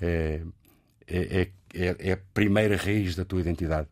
é, 0.02 0.42
é, 1.08 1.50
é, 1.74 1.96
é 2.00 2.12
a 2.14 2.18
primeira 2.34 2.76
raiz 2.76 3.16
da 3.16 3.24
tua 3.24 3.42
identidade. 3.42 3.88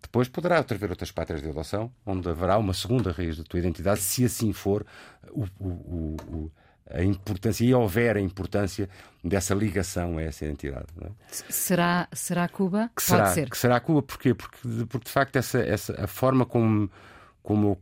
Depois 0.00 0.28
poderá 0.28 0.58
haver 0.58 0.90
outras 0.90 1.10
pátrias 1.10 1.42
de 1.42 1.48
adoção, 1.48 1.92
onde 2.06 2.28
haverá 2.28 2.56
uma 2.56 2.72
segunda 2.72 3.12
raiz 3.12 3.36
da 3.36 3.44
tua 3.44 3.58
identidade, 3.58 4.00
se 4.00 4.24
assim 4.24 4.52
for 4.52 4.86
o, 5.30 5.44
o, 5.58 6.16
o, 6.28 6.52
a 6.90 7.02
importância, 7.02 7.64
e 7.64 7.74
houver 7.74 8.16
a 8.16 8.20
importância 8.20 8.88
dessa 9.22 9.54
ligação 9.54 10.18
a 10.18 10.22
essa 10.22 10.44
identidade. 10.44 10.86
É? 11.02 11.10
Será, 11.28 12.08
será 12.12 12.48
Cuba? 12.48 12.90
Que 12.94 13.02
será, 13.02 13.24
Pode 13.24 13.34
ser. 13.34 13.50
Que 13.50 13.58
será 13.58 13.80
Cuba, 13.80 14.02
porquê? 14.02 14.34
Porque, 14.34 14.58
porque 14.88 15.04
de 15.04 15.10
facto 15.10 15.36
essa, 15.36 15.58
essa, 15.58 16.04
a 16.04 16.06
forma 16.06 16.46
como, 16.46 16.90
como 17.42 17.78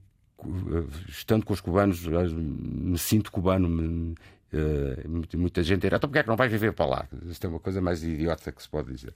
estando 1.09 1.45
com 1.45 1.53
os 1.53 1.61
cubanos, 1.61 2.03
me 2.07 2.99
sinto 2.99 3.31
cubano, 3.31 3.69
me, 3.69 4.15
uh, 4.53 5.37
muita 5.37 5.63
gente 5.63 5.83
dirá, 5.83 5.97
então 5.97 6.09
porquê 6.09 6.21
é 6.21 6.23
que 6.23 6.29
não 6.29 6.37
vais 6.37 6.51
viver 6.51 6.73
para 6.73 6.87
lá? 6.87 7.09
Isto 7.29 7.47
é 7.47 7.51
uma 7.51 7.61
coisa 7.61 7.81
mais 7.81 8.03
idiota 8.03 8.51
que 8.51 8.63
se 8.63 8.69
pode 8.69 8.93
dizer. 8.93 9.15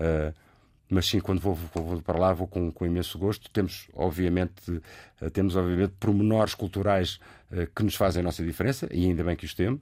Uh, 0.00 0.45
mas 0.88 1.06
sim, 1.06 1.20
quando 1.20 1.40
vou, 1.40 1.54
vou, 1.54 2.00
para 2.00 2.18
lá 2.18 2.32
vou 2.32 2.46
com, 2.46 2.70
com, 2.70 2.86
imenso 2.86 3.18
gosto. 3.18 3.50
Temos, 3.50 3.88
obviamente, 3.92 4.80
eh, 5.20 5.30
temos, 5.30 5.56
obviamente, 5.56 5.94
pormenores 5.98 6.54
culturais 6.54 7.18
uh, 7.50 7.66
que 7.74 7.82
nos 7.82 7.94
fazem 7.94 8.20
a 8.20 8.22
nossa 8.22 8.44
diferença, 8.44 8.88
e 8.92 9.04
ainda 9.04 9.24
bem 9.24 9.34
que 9.34 9.44
os 9.44 9.54
temos, 9.54 9.80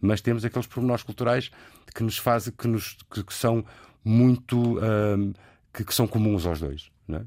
mas 0.00 0.20
temos 0.20 0.44
aqueles 0.44 0.66
pormenores 0.66 1.02
culturais 1.02 1.50
que 1.94 2.02
nos 2.02 2.18
fazem, 2.18 2.52
que, 2.56 2.66
nos, 2.66 2.96
que, 3.10 3.22
que 3.22 3.34
são 3.34 3.64
muito. 4.04 4.78
Uh, 4.78 5.32
que, 5.72 5.84
que, 5.84 5.94
são 5.94 6.06
comuns 6.06 6.46
aos 6.46 6.58
dois. 6.58 6.90
É? 7.08 7.22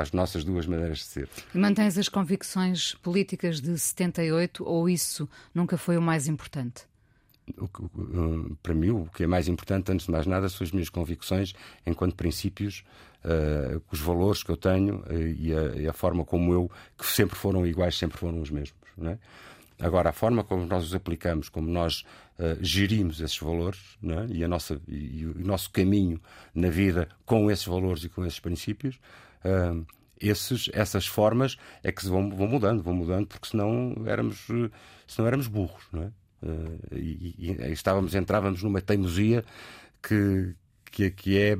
Às 0.00 0.10
nossas 0.10 0.42
duas 0.44 0.66
maneiras 0.66 0.98
de 0.98 1.04
ser. 1.04 1.28
E 1.54 1.58
mantens 1.58 1.96
as 1.96 2.08
convicções 2.08 2.94
políticas 2.96 3.60
de 3.60 3.78
78 3.78 4.64
ou 4.64 4.88
isso 4.88 5.28
nunca 5.54 5.76
foi 5.76 5.96
o 5.96 6.02
mais 6.02 6.26
importante? 6.26 6.82
Para 8.62 8.74
mim, 8.74 8.90
o 8.90 9.06
que 9.06 9.24
é 9.24 9.26
mais 9.26 9.48
importante, 9.48 9.92
antes 9.92 10.06
de 10.06 10.12
mais 10.12 10.26
nada, 10.26 10.48
são 10.48 10.64
as 10.64 10.72
minhas 10.72 10.88
convicções 10.88 11.54
enquanto 11.86 12.14
princípios, 12.14 12.84
uh, 13.24 13.82
os 13.90 14.00
valores 14.00 14.42
que 14.42 14.50
eu 14.50 14.56
tenho 14.56 14.96
uh, 15.00 15.12
e, 15.12 15.54
a, 15.54 15.62
e, 15.76 15.88
a, 15.88 15.92
forma 15.92 16.24
como 16.24 16.52
eu, 16.52 16.70
que 16.98 17.06
sempre 17.06 17.36
foram 17.36 17.66
iguais, 17.66 17.96
sempre 17.96 18.18
foram 18.18 18.40
os 18.40 18.50
mesmos. 18.50 18.74
É? 19.02 19.18
Agora, 19.78 20.10
a 20.10 20.12
forma 20.12 20.42
como 20.42 20.64
nós 20.66 20.84
os 20.84 20.94
aplicamos, 20.94 21.48
como 21.48 21.68
nós 21.68 22.04
uh, 22.38 22.56
gerimos 22.60 23.20
esses 23.20 23.38
valores 23.38 23.80
é? 24.02 24.32
e, 24.32 24.42
a 24.42 24.48
nossa, 24.48 24.80
e, 24.88 25.20
e, 25.20 25.26
o 25.26 25.46
nosso 25.46 25.70
caminho 25.70 26.20
na 26.54 26.68
vida 26.68 27.08
com 27.24 27.50
esses 27.50 27.66
valores 27.66 28.04
e 28.04 28.08
com 28.08 28.24
esses 28.24 28.40
princípios, 28.40 28.98
esses, 30.20 30.68
essas 30.72 31.06
formas 31.06 31.56
é 31.84 31.92
que 31.92 32.04
vão, 32.06 32.30
vão 32.30 32.48
mudando, 32.48 32.82
vão 32.82 32.94
mudando, 32.94 33.28
porque 33.28 33.46
senão 33.46 33.94
éramos, 34.06 34.44
senão 35.06 35.28
éramos 35.28 35.46
burros, 35.46 35.84
não 35.92 36.02
é? 36.02 36.10
Uh, 36.42 36.94
e, 36.94 37.34
e, 37.38 37.72
estávamos, 37.72 38.14
entrávamos 38.14 38.62
numa 38.62 38.80
teimosia 38.80 39.44
que, 40.02 40.54
que, 40.84 41.10
que 41.10 41.38
é 41.38 41.56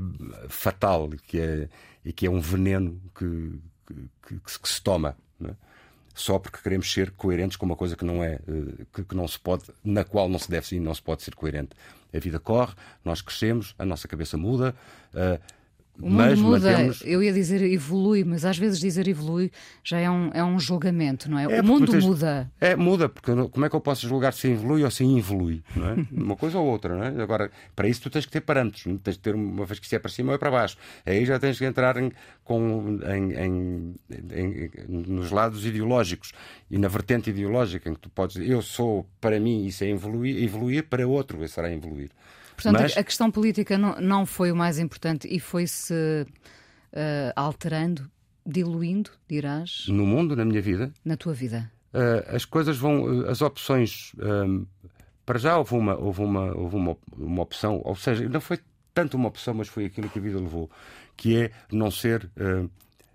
fatal 0.49 1.09
que 1.27 1.41
é, 1.41 1.69
e 2.05 2.13
que 2.13 2.27
é 2.27 2.31
um 2.31 2.41
veneno 2.41 3.01
que, 3.17 3.59
que, 4.27 4.39
que 4.39 4.69
se 4.69 4.83
toma. 4.83 5.17
É? 5.45 5.55
Só 6.15 6.39
porque 6.39 6.63
queremos 6.63 6.91
ser 6.91 7.11
coerentes 7.11 7.57
com 7.57 7.67
uma 7.67 7.77
coisa 7.77 7.97
que 7.97 8.05
não 8.05 8.23
é, 8.23 8.39
uh, 8.49 9.05
que, 9.05 9.15
não 9.15 9.27
se 9.27 9.39
pode, 9.39 9.65
na 9.85 10.05
qual 10.05 10.29
não 10.29 10.39
se 10.39 10.51
deve 10.51 10.67
sim, 10.67 10.81
não 10.81 10.95
se 10.95 11.03
pode 11.03 11.23
ser 11.23 11.35
coerente. 11.35 11.71
A 12.15 12.19
vida 12.19 12.39
corre, 12.39 12.75
nós 13.05 13.21
crescemos, 13.21 13.75
a 13.79 13.85
nossa 13.85 14.09
cabeça 14.09 14.37
muda, 14.39 14.75
o 16.01 16.11
mundo 16.11 16.17
mas 16.17 16.39
muda, 16.39 16.71
mantemos... 16.71 17.03
eu 17.05 17.23
ia 17.23 17.33
dizer 17.33 17.63
evolui, 17.63 18.23
mas 18.23 18.45
às 18.45 18.59
vezes 18.59 18.79
dizer 18.79 19.09
evolui 19.09 19.51
já 19.83 19.99
é 19.99 20.11
um, 20.11 20.31
é 20.35 20.45
um 20.45 20.59
julgamento, 20.59 21.31
não 21.31 21.39
é? 21.39 21.45
é 21.45 21.61
o 21.61 21.65
mundo 21.65 21.91
tens... 21.91 22.05
muda. 22.05 22.51
É, 22.61 22.77
muda, 22.77 23.09
porque 23.09 23.33
como 23.51 23.65
é 23.65 23.69
que 23.69 23.77
eu 23.77 23.81
posso 23.81 24.07
julgar 24.07 24.33
se 24.33 24.49
evolui 24.49 24.85
ou 24.85 24.91
se 24.91 25.05
evolui? 25.05 25.63
Não 25.75 25.89
é? 25.89 25.97
uma 26.13 26.37
coisa 26.37 26.59
ou 26.59 26.67
outra, 26.67 26.95
não 26.95 27.05
é? 27.05 27.23
Agora, 27.23 27.51
para 27.75 27.89
isso 27.89 28.03
tu 28.03 28.11
tens 28.11 28.27
que 28.27 28.33
ter 28.33 28.43
parâmetros, 28.43 28.85
tens 29.03 29.17
que 29.17 29.23
ter 29.23 29.35
uma 29.35 29.65
vez 29.65 29.79
que 29.79 29.87
se 29.87 29.97
é 29.97 29.99
para 29.99 30.11
cima 30.11 30.31
ou 30.31 30.35
é 30.35 30.39
para 30.39 30.51
baixo. 30.51 30.77
Aí 31.05 31.25
já 31.25 31.39
tens 31.39 31.59
que 31.59 31.65
entrar 31.65 31.97
em, 31.97 32.13
com, 32.45 32.99
em, 33.03 33.33
em, 33.33 33.95
em, 34.11 34.75
nos 34.89 35.31
lados 35.31 35.65
ideológicos 35.65 36.33
e 36.71 36.79
na 36.79 36.89
vertente 36.89 37.31
ideológica 37.31 37.89
em 37.89 37.95
que 37.95 38.01
tu 38.01 38.11
podes 38.11 38.37
dizer, 38.37 38.51
eu 38.51 38.61
sou, 38.61 39.07
para 39.21 39.41
mim, 39.41 39.65
isso 39.65 39.83
é 39.83 39.89
evoluir, 39.89 40.43
evoluir 40.43 40.85
para 40.85 41.07
outro, 41.07 41.43
isso 41.43 41.55
será 41.55 41.73
evoluir. 41.73 42.11
Portanto, 42.57 42.81
Mas... 42.81 42.97
a 42.97 43.05
questão 43.05 43.31
política 43.31 43.77
não, 43.77 44.01
não 44.01 44.27
foi 44.27 44.51
o 44.51 44.57
mais 44.57 44.79
importante 44.79 45.29
e 45.31 45.39
foi-se 45.39 45.93
uh, 45.95 47.33
alterando, 47.37 48.11
diluindo, 48.45 49.11
dirás? 49.29 49.85
No 49.89 50.07
mundo, 50.07 50.35
na 50.35 50.45
minha 50.45 50.63
vida? 50.63 50.91
Na 51.05 51.17
tua 51.17 51.35
vida. 51.35 51.71
Uh, 51.93 52.35
as 52.35 52.45
coisas 52.45 52.79
vão. 52.79 53.05
Uh, 53.05 53.29
as 53.29 53.43
opções. 53.43 54.13
para 55.25 55.39
já 55.39 55.59
houve, 55.59 55.75
uma, 55.75 55.97
houve, 55.97 56.23
uma, 56.23 56.57
houve 56.57 56.77
uma, 56.77 56.97
uma 57.17 57.43
opção, 57.43 57.83
ou 57.85 57.95
seja, 57.95 58.29
não 58.29 58.41
foi 58.41 58.59
tanto 58.95 59.17
uma 59.17 59.29
opção, 59.29 59.53
mas 59.53 59.69
foi 59.69 59.85
aquilo 59.85 60.09
que 60.09 60.19
a 60.19 60.23
vida 60.23 60.39
levou, 60.39 60.71
que 61.17 61.37
é 61.37 61.51
não 61.71 61.91
ser 61.91 62.31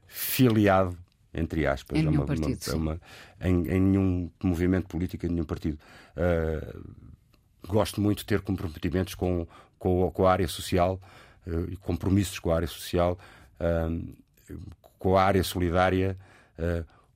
filiado 0.08 0.96
entre 1.34 1.66
aspas, 1.66 1.98
em, 1.98 2.04
nenhum 2.04 2.26
partido, 2.26 2.60
uma, 2.76 2.76
uma, 2.76 3.02
em, 3.40 3.68
em, 3.70 3.80
nenhum 3.80 4.30
movimento 4.44 4.88
político, 4.88 5.26
em 5.26 5.30
nenhum 5.30 5.46
partido. 5.46 5.80
Uh, 6.18 6.84
gosto 7.68 8.02
muito 8.02 8.20
de 8.20 8.26
ter 8.26 8.42
comprometimentos 8.42 9.16
com, 9.16 9.48
com, 9.78 10.10
com 10.12 10.26
a 10.26 10.32
área 10.32 10.48
social. 10.48 11.00
e 11.70 11.76
compromissos 11.78 12.38
com 12.38 12.52
a 12.52 12.56
área 12.56 12.68
social, 12.68 13.18
com 15.00 15.18
a 15.18 15.24
área 15.24 15.44
solidária, 15.44 16.16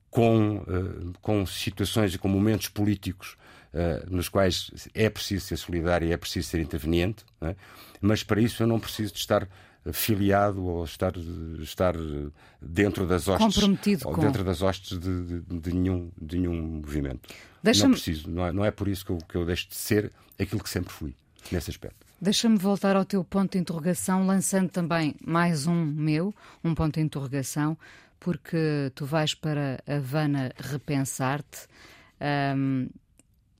com, 0.09 0.65
com 1.21 1.45
situações 1.45 2.15
e 2.15 2.17
com 2.17 2.27
momentos 2.27 2.67
políticos 2.67 3.37
nos 4.09 4.29
quais 4.29 4.71
é 4.93 5.09
preciso 5.09 5.45
ser 5.45 5.57
solidário 5.57 6.07
e 6.07 6.13
é 6.13 6.17
preciso 6.17 6.47
ser 6.47 6.59
interveniente, 6.59 7.25
é? 7.41 7.55
mas 8.01 8.23
para 8.23 8.39
isso 8.41 8.63
eu 8.63 8.67
não 8.67 8.79
preciso 8.79 9.13
de 9.13 9.19
estar 9.19 9.47
filiado 9.93 10.63
ou 10.63 10.83
estar, 10.83 11.13
estar 11.59 11.95
dentro 12.61 13.05
das 13.05 13.27
hostes, 13.27 13.55
Comprometido 13.55 14.07
ou 14.07 14.13
com... 14.13 14.21
dentro 14.21 14.43
das 14.43 14.61
hostes 14.61 14.99
de, 14.99 15.23
de, 15.23 15.59
de 15.59 15.73
nenhum, 15.73 16.11
de 16.19 16.37
nenhum 16.37 16.61
movimento. 16.61 17.29
Não 17.63 17.91
preciso, 17.91 18.29
não 18.29 18.45
é, 18.45 18.51
não 18.51 18.65
é 18.65 18.71
por 18.71 18.87
isso 18.87 19.05
que 19.05 19.11
eu, 19.11 19.17
que 19.17 19.35
eu 19.35 19.45
deixo 19.45 19.69
de 19.69 19.75
ser 19.75 20.11
aquilo 20.39 20.61
que 20.61 20.69
sempre 20.69 20.91
fui, 20.93 21.15
nesse 21.51 21.69
aspecto. 21.69 22.05
Deixa-me 22.21 22.57
voltar 22.57 22.95
ao 22.95 23.05
teu 23.05 23.23
ponto 23.23 23.53
de 23.53 23.57
interrogação, 23.57 24.25
lançando 24.25 24.69
também 24.69 25.15
mais 25.25 25.67
um 25.67 25.85
meu, 25.85 26.33
um 26.63 26.73
ponto 26.73 26.95
de 26.95 27.01
interrogação, 27.01 27.77
porque 28.19 28.91
tu 28.95 29.05
vais 29.05 29.33
para 29.33 29.79
Havana 29.85 30.51
repensar-te. 30.57 31.67
Um, 32.55 32.87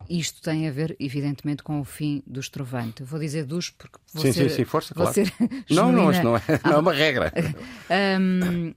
isto 0.09 0.41
tem 0.41 0.67
a 0.67 0.71
ver, 0.71 0.95
evidentemente, 0.99 1.63
com 1.63 1.79
o 1.79 1.83
fim 1.83 2.23
do 2.25 2.39
estrovante. 2.39 3.03
Vou 3.03 3.19
dizer 3.19 3.45
dos 3.45 3.69
porque 3.69 3.97
vou 4.13 4.23
sim, 4.23 4.31
ser, 4.31 4.49
sim, 4.49 4.55
sim, 4.57 4.65
força, 4.65 4.93
claro. 4.93 5.13
não, 5.69 5.91
não, 5.91 6.11
isto 6.11 6.23
não 6.23 6.37
é, 6.37 6.41
não 6.63 6.73
é 6.73 6.77
uma 6.77 6.93
regra. 6.93 7.33
um, 8.19 8.73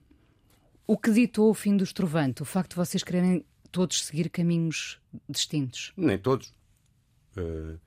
o 0.87 0.97
que 0.97 1.11
ditou 1.11 1.51
o 1.51 1.55
fim 1.55 1.77
do 1.77 1.85
estrovante? 1.85 2.43
O 2.43 2.45
facto 2.45 2.71
de 2.71 2.77
vocês 2.77 3.03
quererem 3.03 3.45
todos 3.71 4.05
seguir 4.05 4.31
caminhos 4.31 4.99
distintos? 5.29 5.93
Nem 5.97 6.19
todos. 6.19 6.55
Uh, 7.37 7.79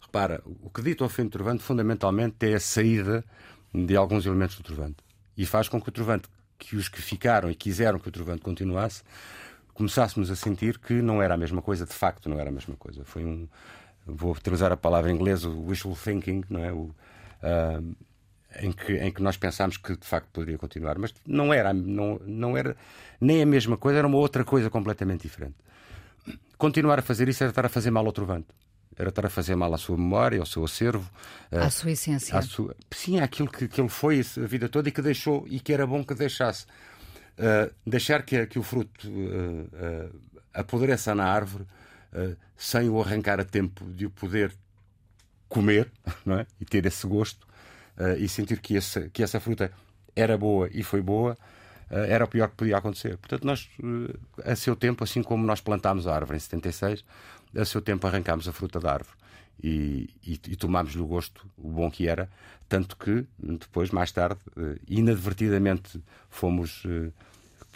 repara, 0.00 0.42
o 0.62 0.70
que 0.70 0.82
dita 0.82 1.04
o 1.04 1.08
fim 1.08 1.24
do 1.24 1.30
trovante, 1.30 1.62
fundamentalmente, 1.62 2.36
é 2.46 2.54
a 2.54 2.60
saída 2.60 3.24
de 3.74 3.96
alguns 3.96 4.24
elementos 4.26 4.56
do 4.56 4.62
trovante. 4.62 4.96
E 5.36 5.44
faz 5.44 5.68
com 5.68 5.80
que 5.80 5.88
o 5.88 5.92
trovante, 5.92 6.28
que 6.58 6.76
os 6.76 6.88
que 6.88 7.02
ficaram 7.02 7.50
e 7.50 7.54
quiseram 7.54 7.98
que 7.98 8.08
o 8.08 8.12
trovante 8.12 8.42
continuasse, 8.42 9.02
começássemos 9.76 10.30
a 10.30 10.36
sentir 10.36 10.78
que 10.78 10.94
não 10.94 11.22
era 11.22 11.34
a 11.34 11.36
mesma 11.36 11.60
coisa, 11.60 11.84
de 11.84 11.92
facto 11.92 12.28
não 12.28 12.40
era 12.40 12.48
a 12.48 12.52
mesma 12.52 12.74
coisa. 12.76 13.04
Foi 13.04 13.24
um, 13.24 13.46
vou 14.06 14.32
utilizar 14.32 14.72
a 14.72 14.76
palavra 14.76 15.10
em 15.10 15.14
inglês, 15.14 15.44
o 15.44 15.66
wishful 15.66 15.94
thinking, 15.94 16.42
não 16.48 16.64
é? 16.64 16.72
O, 16.72 16.94
uh, 17.42 17.96
em, 18.60 18.72
que, 18.72 18.94
em 18.94 19.12
que 19.12 19.22
nós 19.22 19.36
pensámos 19.36 19.76
que 19.76 19.96
de 19.96 20.06
facto 20.06 20.28
poderia 20.32 20.56
continuar, 20.56 20.98
mas 20.98 21.12
não 21.26 21.52
era, 21.52 21.74
não, 21.74 22.18
não 22.24 22.56
era 22.56 22.74
nem 23.20 23.42
a 23.42 23.46
mesma 23.46 23.76
coisa, 23.76 23.98
era 23.98 24.06
uma 24.06 24.16
outra 24.16 24.44
coisa 24.44 24.70
completamente 24.70 25.22
diferente. 25.22 25.56
Continuar 26.56 26.98
a 26.98 27.02
fazer 27.02 27.28
isso 27.28 27.44
era 27.44 27.50
estar 27.50 27.66
a 27.66 27.68
fazer 27.68 27.90
mal 27.90 28.06
ao 28.06 28.12
trovante. 28.12 28.48
Era 28.98 29.10
estar 29.10 29.26
a 29.26 29.28
fazer 29.28 29.54
mal 29.54 29.74
à 29.74 29.76
sua 29.76 29.94
memória, 29.94 30.40
ao 30.40 30.46
seu 30.46 30.64
acervo. 30.64 31.10
À 31.52 31.66
uh, 31.66 31.70
sua 31.70 31.90
essência. 31.90 32.38
À 32.38 32.40
sua, 32.40 32.74
sim, 32.90 33.20
àquilo 33.20 33.50
que, 33.50 33.68
que 33.68 33.78
ele 33.78 33.90
foi 33.90 34.20
a 34.20 34.46
vida 34.46 34.70
toda 34.70 34.88
e 34.88 34.92
que 34.92 35.02
deixou 35.02 35.46
e 35.48 35.60
que 35.60 35.70
era 35.70 35.86
bom 35.86 36.02
que 36.02 36.14
deixasse. 36.14 36.64
Uh, 37.38 37.70
deixar 37.86 38.22
que, 38.22 38.46
que 38.46 38.58
o 38.58 38.62
fruto 38.62 39.08
uh, 39.08 39.10
uh, 39.12 40.20
apodreça 40.54 41.14
na 41.14 41.26
árvore 41.26 41.66
sem 42.56 42.88
o 42.88 42.98
arrancar 42.98 43.38
a 43.38 43.44
tempo 43.44 43.84
de 43.92 44.06
o 44.06 44.10
poder 44.10 44.50
comer 45.50 45.92
não 46.24 46.38
é? 46.38 46.46
e 46.58 46.64
ter 46.64 46.86
esse 46.86 47.06
gosto 47.06 47.46
e 48.18 48.26
sentir 48.26 48.58
que, 48.60 48.74
esse, 48.74 49.10
que 49.10 49.22
essa 49.22 49.38
fruta 49.38 49.70
era 50.14 50.38
boa 50.38 50.70
e 50.72 50.82
foi 50.82 51.02
boa, 51.02 51.36
era 51.90 52.24
o 52.24 52.28
pior 52.28 52.48
que 52.48 52.56
podia 52.56 52.78
acontecer. 52.78 53.18
Portanto, 53.18 53.44
nós, 53.44 53.68
a 54.44 54.56
seu 54.56 54.74
tempo, 54.74 55.04
assim 55.04 55.22
como 55.22 55.44
nós 55.46 55.60
plantámos 55.60 56.06
a 56.06 56.14
árvore 56.14 56.36
em 56.36 56.40
76, 56.40 57.04
a 57.54 57.64
seu 57.66 57.82
tempo 57.82 58.06
arrancámos 58.06 58.48
a 58.48 58.52
fruta 58.52 58.80
da 58.80 58.92
árvore 58.92 59.16
e, 59.62 60.10
e, 60.26 60.32
e 60.48 60.56
tomámos-lhe 60.56 61.00
o 61.00 61.06
gosto, 61.06 61.46
o 61.56 61.70
bom 61.70 61.90
que 61.90 62.08
era, 62.08 62.28
tanto 62.68 62.96
que 62.96 63.26
depois, 63.38 63.90
mais 63.90 64.10
tarde, 64.10 64.40
inadvertidamente 64.88 66.00
fomos 66.28 66.84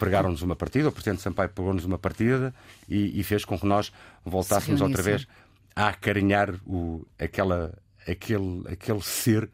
pregaram-nos 0.01 0.41
uma 0.41 0.55
partida, 0.55 0.89
o 0.89 0.91
Presidente 0.91 1.21
Sampaio 1.21 1.49
pegou-nos 1.49 1.85
uma 1.85 1.99
partida 1.99 2.51
e, 2.89 3.19
e, 3.19 3.23
fez 3.23 3.45
com 3.45 3.57
que 3.57 3.67
nós 3.67 3.91
voltássemos 4.25 4.81
outra 4.81 5.03
vez 5.03 5.27
a 5.75 5.89
acarinhar 5.89 6.55
o, 6.65 7.05
aquela, 7.19 7.71
aquele, 8.07 8.63
aquele 8.67 9.01
ser 9.01 9.47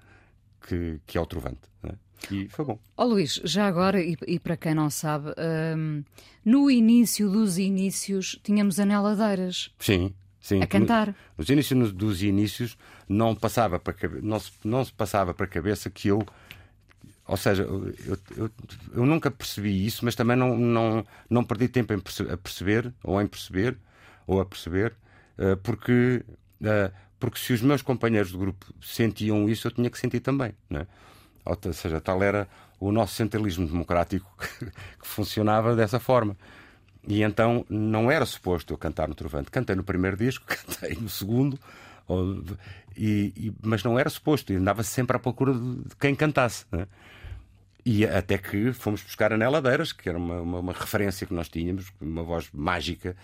que, 0.65 1.01
que 1.05 1.17
é 1.17 1.21
o 1.21 1.25
Trovante. 1.25 1.59
É? 1.83 1.93
E 2.31 2.47
foi 2.47 2.63
bom. 2.63 2.79
Ó 2.95 3.03
oh, 3.03 3.07
Luís, 3.07 3.41
já 3.43 3.67
agora, 3.67 4.01
e, 4.01 4.15
e 4.25 4.39
para 4.39 4.55
quem 4.55 4.73
não 4.73 4.89
sabe, 4.89 5.33
um, 5.77 6.03
no 6.45 6.71
início 6.71 7.29
dos 7.29 7.57
inícios 7.57 8.39
tínhamos 8.41 8.79
aneladeiras. 8.79 9.69
Sim. 9.79 10.13
Sim, 10.47 10.61
a 10.61 10.67
cantar. 10.67 11.13
Nos 11.37 11.49
inícios 11.49 11.91
dos 11.91 12.23
inícios 12.23 12.77
não 13.09 13.35
passava 13.35 13.77
para 13.77 13.93
não 14.23 14.39
se, 14.39 14.51
não 14.63 14.85
se 14.85 14.93
passava 14.93 15.33
para 15.33 15.45
a 15.45 15.49
cabeça 15.49 15.89
que 15.89 16.07
eu 16.07 16.25
ou 17.27 17.35
seja, 17.35 17.63
eu, 17.63 17.93
eu, 18.37 18.49
eu, 18.95 19.05
nunca 19.05 19.29
percebi 19.29 19.85
isso, 19.85 20.05
mas 20.05 20.15
também 20.15 20.37
não, 20.37 20.57
não, 20.57 21.05
não 21.29 21.43
perdi 21.43 21.67
tempo 21.67 21.93
em 21.93 21.99
perce 21.99 22.23
a 22.23 22.37
perceber, 22.37 22.93
ou 23.03 23.21
em 23.21 23.27
perceber, 23.27 23.77
ou 24.25 24.39
a 24.39 24.45
perceber, 24.45 24.95
uh, 25.37 25.57
porque, 25.57 26.23
uh, 26.61 26.93
porque 27.19 27.37
se 27.37 27.51
os 27.51 27.61
meus 27.61 27.81
companheiros 27.81 28.31
de 28.31 28.37
grupo 28.37 28.73
sentiam 28.81 29.49
isso, 29.49 29.67
eu 29.67 29.71
tinha 29.71 29.89
que 29.89 29.99
sentir 29.99 30.21
também. 30.21 30.53
Não 30.69 30.79
é? 30.79 30.87
Ou 31.43 31.73
seja, 31.73 31.99
tal 31.99 32.23
era 32.23 32.47
o 32.79 32.93
nosso 32.93 33.13
centralismo 33.15 33.67
democrático 33.67 34.33
que, 34.39 34.65
que 34.67 35.07
funcionava 35.07 35.75
dessa 35.75 35.99
forma. 35.99 36.37
E 37.07 37.23
então 37.23 37.65
não 37.69 38.11
era 38.11 38.25
suposto 38.25 38.73
eu 38.73 38.77
cantar 38.77 39.07
no 39.07 39.15
Trovante. 39.15 39.49
Cantei 39.49 39.75
no 39.75 39.83
primeiro 39.83 40.17
disco, 40.17 40.45
cantei 40.47 40.95
no 40.95 41.09
segundo, 41.09 41.57
e, 42.95 43.33
e, 43.35 43.53
mas 43.61 43.83
não 43.83 43.97
era 43.97 44.09
suposto. 44.09 44.51
Eu 44.51 44.59
andava 44.59 44.83
sempre 44.83 45.15
à 45.15 45.19
procura 45.19 45.53
de 45.53 45.95
quem 45.99 46.13
cantasse. 46.13 46.65
Né? 46.71 46.85
E 47.85 48.05
até 48.05 48.37
que 48.37 48.73
fomos 48.73 49.01
buscar 49.01 49.31
a 49.31 49.37
Neladeiras, 49.37 49.93
que 49.93 50.09
era 50.09 50.17
uma, 50.17 50.41
uma, 50.41 50.59
uma, 50.59 50.73
referência 50.73 51.25
que 51.25 51.33
nós 51.33 51.47
tínhamos, 51.47 51.93
uma 52.01 52.23
voz 52.23 52.49
mágica 52.51 53.15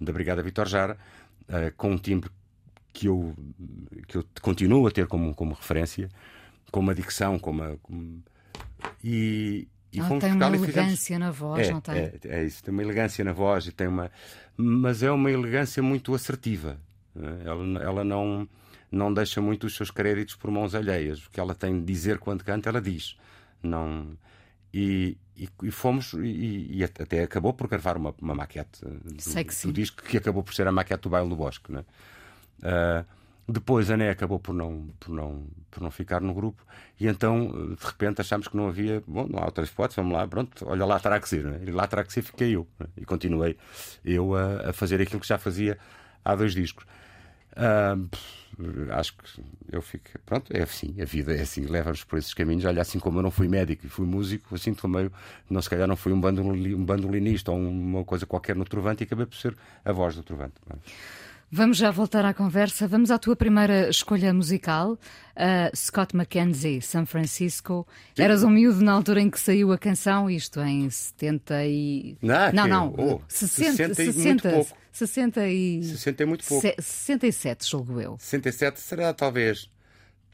da 0.00 0.12
Brigada 0.12 0.42
Vitor 0.42 0.68
Jara, 0.68 0.96
uh, 1.48 1.72
com 1.76 1.90
um 1.90 1.98
timbre 1.98 2.30
que 2.92 3.08
eu, 3.08 3.34
que 4.06 4.18
eu 4.18 4.24
continuo 4.40 4.86
a 4.86 4.92
ter 4.92 5.08
como, 5.08 5.34
como 5.34 5.54
referência, 5.54 6.08
com 6.70 6.78
uma 6.78 6.94
dicção, 6.94 7.36
com 7.36 7.50
uma. 7.50 7.76
Com... 7.82 8.20
E, 9.02 9.66
e 9.92 10.00
Ela 10.00 10.18
tem 10.18 10.32
uma 10.32 10.46
elegância 10.46 10.96
fizemos... 10.96 11.20
na 11.20 11.30
voz, 11.30 11.68
é, 11.68 11.72
não 11.72 11.80
tem? 11.80 11.94
É, 11.94 12.12
é, 12.24 12.44
isso, 12.44 12.62
tem 12.64 12.72
uma 12.72 12.82
elegância 12.82 13.24
na 13.24 13.32
voz 13.32 13.66
e 13.66 13.72
tem 13.72 13.86
uma. 13.86 14.10
Mas 14.56 15.02
é 15.02 15.10
uma 15.10 15.30
elegância 15.30 15.82
muito 15.82 16.14
assertiva. 16.14 16.78
É? 17.14 17.48
Ela, 17.48 17.82
ela 17.82 18.04
não, 18.04 18.48
não 18.90 19.12
deixa 19.12 19.40
muito 19.40 19.66
os 19.66 19.76
seus 19.76 19.90
créditos 19.90 20.34
por 20.34 20.50
mãos 20.50 20.74
alheias. 20.74 21.26
O 21.26 21.30
que 21.30 21.38
ela 21.38 21.54
tem 21.54 21.78
de 21.78 21.84
dizer 21.84 22.18
quando 22.18 22.42
canta, 22.42 22.70
ela 22.70 22.80
diz. 22.80 23.16
Não, 23.62 24.16
e, 24.72 25.18
e, 25.36 25.48
e 25.64 25.70
fomos, 25.70 26.14
e, 26.14 26.78
e, 26.78 26.84
até 26.84 27.22
acabou 27.22 27.52
por 27.52 27.68
gravar 27.68 27.96
uma, 27.96 28.14
uma 28.20 28.34
maquete 28.34 28.80
do, 28.82 29.00
do, 29.02 29.72
disco, 29.72 30.02
que 30.02 30.16
acabou 30.16 30.42
por 30.42 30.54
ser 30.54 30.66
a 30.66 30.72
maquete 30.72 31.02
do 31.02 31.10
Baile 31.10 31.28
do 31.28 31.36
Bosque. 31.36 31.70
Né? 31.70 31.84
Uh, 32.60 33.04
depois 33.52 33.90
a 33.90 33.96
Né 33.96 34.10
acabou 34.10 34.38
por 34.38 34.54
não, 34.54 34.88
por, 34.98 35.10
não, 35.10 35.46
por 35.70 35.82
não 35.82 35.90
ficar 35.90 36.20
no 36.20 36.34
grupo 36.34 36.64
e 36.98 37.06
então 37.06 37.74
de 37.74 37.86
repente 37.86 38.20
achámos 38.20 38.48
que 38.48 38.56
não 38.56 38.68
havia, 38.68 39.02
bom, 39.06 39.26
não 39.28 39.38
há 39.38 39.46
outras 39.46 39.68
hipóteses, 39.68 39.96
vamos 39.96 40.12
lá, 40.12 40.26
pronto, 40.26 40.68
olha 40.68 40.84
lá 40.84 40.98
terá 40.98 41.20
que 41.20 41.28
ser, 41.28 41.44
né? 41.44 41.60
e 41.66 41.70
lá 41.70 41.86
terá 41.86 42.04
que 42.04 42.12
ser 42.12 42.22
fiquei 42.22 42.56
eu 42.56 42.66
né? 42.78 42.86
e 42.96 43.04
continuei 43.04 43.56
eu 44.04 44.34
a, 44.34 44.70
a, 44.70 44.72
fazer 44.72 45.00
aquilo 45.00 45.20
que 45.20 45.28
já 45.28 45.38
fazia 45.38 45.78
há 46.24 46.34
dois 46.34 46.54
discos. 46.54 46.84
Uh, 47.52 48.08
acho 48.92 49.14
que 49.14 49.42
eu 49.70 49.82
fico. 49.82 50.10
Pronto, 50.24 50.54
é 50.54 50.62
assim, 50.62 50.94
a 51.00 51.04
vida 51.04 51.34
é 51.34 51.42
assim, 51.42 51.66
leva-nos 51.66 52.04
por 52.04 52.18
esses 52.18 52.32
caminhos. 52.34 52.64
Olha, 52.64 52.80
assim 52.80 52.98
como 52.98 53.18
eu 53.18 53.22
não 53.22 53.30
fui 53.30 53.48
médico 53.48 53.86
e 53.86 53.88
fui 53.88 54.06
músico, 54.06 54.54
assim 54.54 54.74
também, 54.74 55.10
não 55.48 55.60
se 55.60 55.68
calhar 55.68 55.86
não 55.86 55.96
fui 55.96 56.12
um, 56.12 56.16
um 56.16 56.84
bandolinista 56.84 57.50
ou 57.50 57.58
uma 57.58 58.04
coisa 58.04 58.26
qualquer 58.26 58.56
no 58.56 58.64
Trovante 58.64 59.02
e 59.02 59.04
acabei 59.04 59.26
por 59.26 59.36
ser 59.36 59.56
a 59.84 59.92
voz 59.92 60.16
do 60.16 60.22
Trovante. 60.22 60.54
Vamos 61.54 61.76
já 61.76 61.90
voltar 61.90 62.24
à 62.24 62.32
conversa. 62.32 62.88
Vamos 62.88 63.10
à 63.10 63.18
tua 63.18 63.36
primeira 63.36 63.90
escolha 63.90 64.32
musical, 64.32 64.92
uh, 64.92 65.76
Scott 65.76 66.16
McKenzie, 66.16 66.80
San 66.80 67.04
Francisco. 67.04 67.86
Sim. 68.16 68.22
Eras 68.22 68.42
um 68.42 68.48
miúdo 68.48 68.82
na 68.82 68.92
altura 68.92 69.20
em 69.20 69.28
que 69.28 69.38
saiu 69.38 69.70
a 69.70 69.76
canção, 69.76 70.30
isto 70.30 70.60
em 70.60 70.88
70 70.88 71.66
e. 71.66 72.16
Não, 72.22 72.52
não, 72.54 72.66
não 72.66 72.94
oh, 72.96 73.20
60, 73.28 73.94
60, 73.94 73.94
60, 73.94 74.28
muito 74.28 74.48
pouco. 74.48 74.78
60 74.92 75.48
e. 75.48 75.84
60 75.84 76.22
é 76.22 76.26
muito 76.26 76.44
pouco. 76.46 76.62
67, 76.62 77.70
julgo 77.70 78.00
eu. 78.00 78.16
67 78.18 78.80
será 78.80 79.12
talvez. 79.12 79.70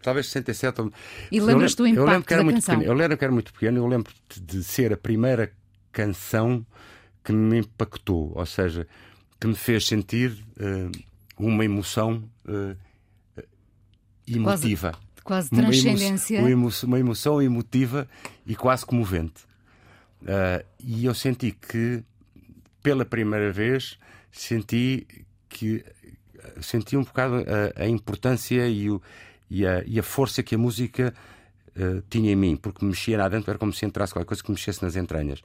Talvez 0.01 0.29
67. 0.29 0.89
E 1.33 1.41
lembras 1.41 1.75
do 1.75 1.85
impacto 1.85 2.01
eu 2.01 2.13
lembro 2.13 2.27
que 2.29 2.33
era 2.33 2.43
da 2.43 2.45
muito 2.45 2.55
canção? 2.59 2.75
Pequeno. 2.77 2.93
Eu 2.93 2.97
lembro 2.97 3.19
que 3.19 3.25
era 3.25 3.33
muito 3.33 3.53
pequeno. 3.53 3.79
Eu 3.79 3.87
lembro 3.89 4.13
de 4.41 4.63
ser 4.63 4.93
a 4.93 4.97
primeira 4.97 5.51
canção 5.91 6.65
que 7.25 7.33
me 7.33 7.59
impactou, 7.59 8.31
ou 8.37 8.47
seja, 8.47 8.87
que 9.41 9.49
me 9.49 9.57
fez 9.57 9.85
sentir 9.85 10.31
uh, 10.61 11.08
uma 11.39 11.65
emoção 11.65 12.23
uh, 12.47 12.77
emotiva. 14.27 14.93
Quase, 15.23 15.51
quase 15.51 15.51
transcendência. 15.51 16.41
Uma 16.41 16.51
emoção, 16.51 16.87
uma 16.89 16.99
emoção 16.99 17.43
emotiva 17.43 18.09
e 18.47 18.57
quase 18.57 18.85
comovente. 18.85 19.45
Uh, 20.23 20.65
e 20.81 21.05
eu 21.05 21.15
senti 21.15 21.53
que, 21.53 22.03
pela 22.83 23.05
primeira 23.05 23.53
vez, 23.53 23.99
senti 24.33 25.07
que 25.49 25.85
senti 26.61 26.97
um 26.97 27.03
bocado 27.03 27.37
a, 27.77 27.83
a 27.83 27.89
importância 27.89 28.69
e, 28.69 28.91
o, 28.91 29.01
e, 29.51 29.67
a, 29.67 29.83
e, 29.87 29.99
a, 29.99 30.03
força 30.03 30.43
que 30.43 30.55
a 30.55 30.59
música 30.59 31.15
uh, 31.77 32.03
tinha 32.09 32.33
em 32.33 32.37
mim, 32.37 32.57
porque 32.57 32.85
mexia 32.85 33.19
lá 33.19 33.29
dentro, 33.29 33.51
era 33.51 33.59
como 33.59 33.73
se 33.73 33.85
entrasse 33.85 34.13
qualquer 34.13 34.29
coisa 34.29 34.43
que 34.43 34.51
mexesse 34.51 34.83
nas 34.83 34.97
entranhas. 34.97 35.43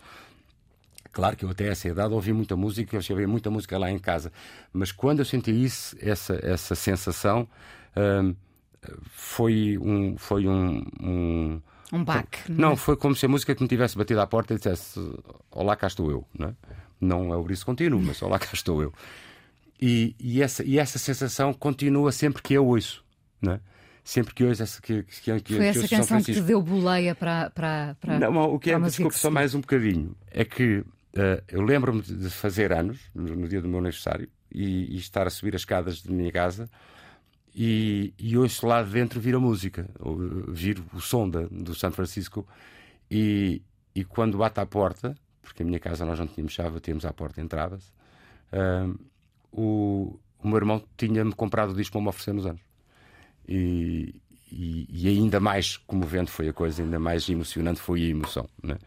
Claro 1.14 1.38
que 1.38 1.46
eu 1.46 1.50
até 1.52 1.68
essa 1.68 1.88
idade 1.88 2.12
ouvi 2.12 2.34
muita 2.34 2.56
música, 2.56 2.98
eu 2.98 3.02
ouvia 3.12 3.28
muita 3.28 3.52
música 3.52 3.78
lá 3.78 3.90
em 3.90 4.00
casa, 4.00 4.32
mas 4.74 4.92
quando 4.92 5.20
eu 5.20 5.26
senti 5.26 5.52
isso, 5.52 5.96
essa, 6.02 6.40
essa 6.42 6.74
sensação, 6.74 7.48
uh, 7.96 8.36
foi 9.12 9.78
um. 9.78 10.18
Foi 10.18 10.48
um, 10.48 10.84
um 11.00 11.62
um 11.92 12.04
baque. 12.04 12.52
Não, 12.52 12.70
não, 12.70 12.76
foi 12.76 12.98
como 12.98 13.16
se 13.16 13.28
a 13.28 13.30
música 13.30 13.54
que 13.54 13.62
me 13.62 13.70
tivesse 13.70 13.96
batido 13.96 14.20
à 14.20 14.26
porta 14.26 14.56
e 14.56 14.58
dissesse: 14.58 15.00
Olá, 15.52 15.76
cá 15.76 15.86
estou 15.86 16.10
eu. 16.10 16.28
Não 16.38 16.48
é, 16.48 16.54
não 17.00 17.34
é 17.34 17.38
o 17.38 17.44
briso 17.44 17.64
contínuo, 17.64 18.02
mas 18.02 18.20
olá, 18.24 18.40
cá 18.40 18.50
estou 18.52 18.82
eu. 18.82 18.92
E, 19.80 20.16
e, 20.20 20.42
essa, 20.42 20.64
e 20.64 20.80
essa 20.80 20.98
sensação 20.98 21.54
continua 21.54 22.12
sempre 22.12 22.42
que 22.42 22.56
eu 22.56 22.66
ouço. 22.66 23.06
Não 23.40 23.54
é? 23.54 23.60
Sempre 24.04 24.34
que 24.34 24.44
ouço 24.44 24.64
essa. 24.64 24.82
Que, 24.82 25.04
que, 25.04 25.42
que, 25.42 25.56
foi 25.56 25.68
essa 25.68 25.88
canção 25.88 26.24
que 26.24 26.34
te 26.34 26.42
deu 26.42 26.60
boleia 26.60 27.14
para. 27.14 27.52
para, 27.52 27.96
para 28.02 28.20
não, 28.20 28.36
o 28.52 28.58
que 28.58 28.72
é, 28.72 28.80
desculpe 28.80 29.16
só 29.16 29.30
mais 29.30 29.54
um 29.54 29.62
bocadinho, 29.62 30.16
é 30.32 30.44
que 30.44 30.84
uh, 31.16 31.44
eu 31.48 31.62
lembro-me 31.62 32.02
de 32.02 32.30
fazer 32.30 32.72
anos, 32.72 33.00
no, 33.14 33.36
no, 33.36 33.48
dia 33.48 33.62
do 33.62 33.68
meu 33.68 33.80
aniversário, 33.80 34.30
e, 34.52 34.96
e 34.96 34.98
estar 34.98 35.26
a 35.28 35.30
subir 35.30 35.56
as 35.56 35.62
escadas 35.62 36.02
de 36.02 36.12
minha 36.12 36.32
casa 36.32 36.70
e, 37.56 38.14
e 38.18 38.38
ouço 38.38 38.66
lá 38.66 38.82
dentro 38.82 39.20
vir 39.20 39.36
a 39.36 39.40
música, 39.40 39.88
vir 40.48 40.82
o 40.94 41.00
som 41.00 41.30
da, 41.30 41.42
do 41.42 41.76
São 41.76 41.92
Francisco. 41.92 42.48
E, 43.10 43.62
e 43.94 44.04
quando 44.04 44.38
bate 44.38 44.60
à 44.60 44.66
porta, 44.66 45.16
porque 45.42 45.62
a 45.62 45.66
minha 45.66 45.80
casa 45.80 46.06
nós 46.06 46.20
não 46.20 46.26
tínhamos 46.26 46.54
chave, 46.54 46.80
tínhamos 46.80 47.06
à 47.06 47.14
porta 47.14 47.42
entradas, 47.42 47.92
uh, 48.52 49.00
o, 49.52 50.20
o 50.40 50.48
meu 50.48 50.58
irmão 50.58 50.84
tinha-me 50.98 51.34
comprado 51.34 51.72
o 51.72 51.76
disco 51.76 51.94
para 51.94 52.02
me 52.02 52.08
oferecer 52.08 52.34
nos 52.34 52.46
anos. 52.46 52.62
E, 53.48 54.16
e, 54.52 55.08
ainda 55.08 55.40
mais 55.40 55.78
comovente 55.78 56.32
foi 56.32 56.48
a 56.50 56.54
coisa, 56.54 56.82
ainda 56.82 57.00
mais 57.00 57.28
emocionante 57.28 57.80
foi 57.80 58.04
a 58.04 58.08
emoção. 58.08 58.48
Né? 58.62 58.78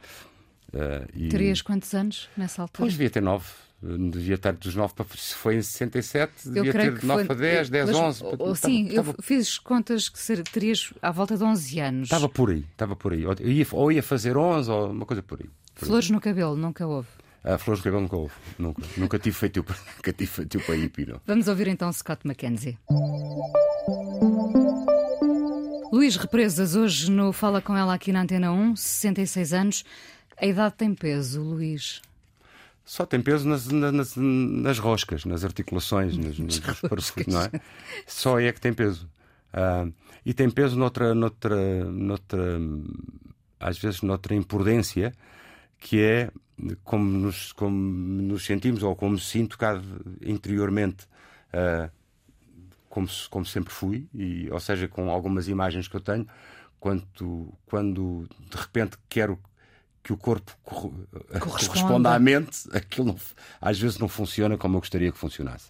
Uh, 0.73 1.07
e... 1.15 1.29
Terias 1.29 1.63
quantos 1.63 1.95
anos 1.95 2.29
nessa 2.37 2.63
altura? 2.63 2.79
Pois 2.85 2.93
devia 2.93 3.11
ter 3.11 3.23
nove 3.23 3.47
devia 3.83 4.35
estar 4.35 4.53
dos 4.53 4.75
9 4.75 4.95
para. 4.95 5.07
Se 5.17 5.35
foi 5.35 5.57
em 5.57 5.63
67, 5.63 6.49
devia 6.49 6.73
ter 6.73 6.99
de 6.99 7.07
9 7.07 7.25
para 7.25 7.37
10, 7.37 7.71
10, 7.71 7.87
mas, 7.91 7.97
11. 7.97 8.25
Ou, 8.39 8.55
sim, 8.55 8.89
eu 8.91 9.05
fiz 9.21 9.59
contas 9.59 10.09
que 10.09 10.19
ser, 10.19 10.43
terias 10.43 10.93
à 11.03 11.11
volta 11.11 11.37
de 11.37 11.45
11 11.45 11.81
anos. 11.81 12.03
Estava 12.05 12.29
por 12.29 12.51
aí, 12.51 12.65
estava 12.73 12.97
por 12.97 13.13
aí. 13.13 13.27
Ou 13.27 13.35
ia, 13.41 13.67
ou 13.73 13.93
ia 13.93 14.03
fazer 14.03 14.37
11 14.37 14.71
ou 14.71 14.91
uma 14.91 15.07
coisa 15.07 15.23
por 15.23 15.41
aí. 15.41 15.49
Por 15.75 15.87
flores 15.87 16.07
aí. 16.07 16.13
no 16.13 16.21
cabelo, 16.21 16.57
nunca 16.57 16.87
houve. 16.87 17.09
Ah, 17.45 17.59
flores 17.59 17.81
no 17.81 17.85
cabelo 17.85 18.03
nunca 18.03 18.17
houve. 18.17 18.35
Nunca, 18.59 18.83
nunca 18.97 19.19
tive 19.19 19.37
feito 19.37 19.65
nunca 19.97 20.13
tive 20.13 20.31
feito 20.31 20.61
para 20.61 20.75
hippie, 20.75 21.07
não. 21.07 21.21
Vamos 21.27 21.47
ouvir 21.49 21.69
então 21.69 21.93
Scott 21.93 22.27
McKenzie. 22.27 22.79
Luís 25.93 26.17
Represas, 26.17 26.75
hoje 26.75 27.11
no 27.11 27.33
Fala 27.33 27.63
com 27.63 27.77
ela 27.77 27.95
aqui 27.95 28.13
na 28.13 28.23
Antena 28.23 28.53
1, 28.53 28.77
66 28.77 29.53
anos. 29.53 29.85
A 30.37 30.47
idade 30.47 30.75
tem 30.75 30.95
peso, 30.95 31.43
Luís? 31.43 32.03
Só 32.85 33.05
tem 33.05 33.21
peso 33.21 33.49
nas, 33.49 33.67
nas, 33.67 34.15
nas 34.17 34.79
roscas, 34.79 35.25
nas 35.25 35.45
articulações, 35.45 36.17
nos, 36.19 36.39
nos 36.39 36.59
roscas. 36.59 37.27
não 37.27 37.43
é? 37.43 37.51
Só 38.07 38.39
é 38.39 38.53
que 38.53 38.61
tem 38.61 38.73
peso. 38.73 39.09
Uh, 39.53 39.93
e 40.25 40.35
tem 40.35 40.51
peso 40.51 40.77
noutra, 40.77 41.15
noutra, 41.15 41.85
noutra, 41.85 42.61
às 43.59 43.79
vezes 43.79 44.03
noutra 44.03 44.35
imprudência, 44.35 45.13
que 45.79 46.01
é 46.01 46.31
como 46.85 47.05
nos, 47.05 47.53
como 47.53 47.77
nos 47.77 48.45
sentimos 48.45 48.83
ou 48.83 48.95
como 48.95 49.19
sinto 49.19 49.59
cá 49.59 49.81
interiormente, 50.21 51.07
uh, 51.53 51.91
como, 52.89 53.09
como 53.31 53.45
sempre 53.45 53.73
fui, 53.73 54.09
e, 54.15 54.49
ou 54.51 54.61
seja, 54.61 54.89
com 54.89 55.11
algumas 55.11 55.49
imagens 55.49 55.89
que 55.89 55.97
eu 55.97 56.01
tenho, 56.01 56.27
quando, 56.79 57.53
quando 57.67 58.29
de 58.51 58.57
repente 58.57 58.97
quero 59.09 59.39
que 60.07 60.13
o 60.13 60.17
corpo 60.17 60.57
corresponda 61.41 62.15
à 62.15 62.19
mente, 62.21 62.69
aquilo 62.73 63.09
não, 63.09 63.17
às 63.61 63.77
vezes 63.77 63.99
não 63.99 64.07
funciona 64.07 64.57
como 64.57 64.77
eu 64.77 64.81
gostaria 64.81 65.11
que 65.11 65.19
funcionasse. 65.19 65.69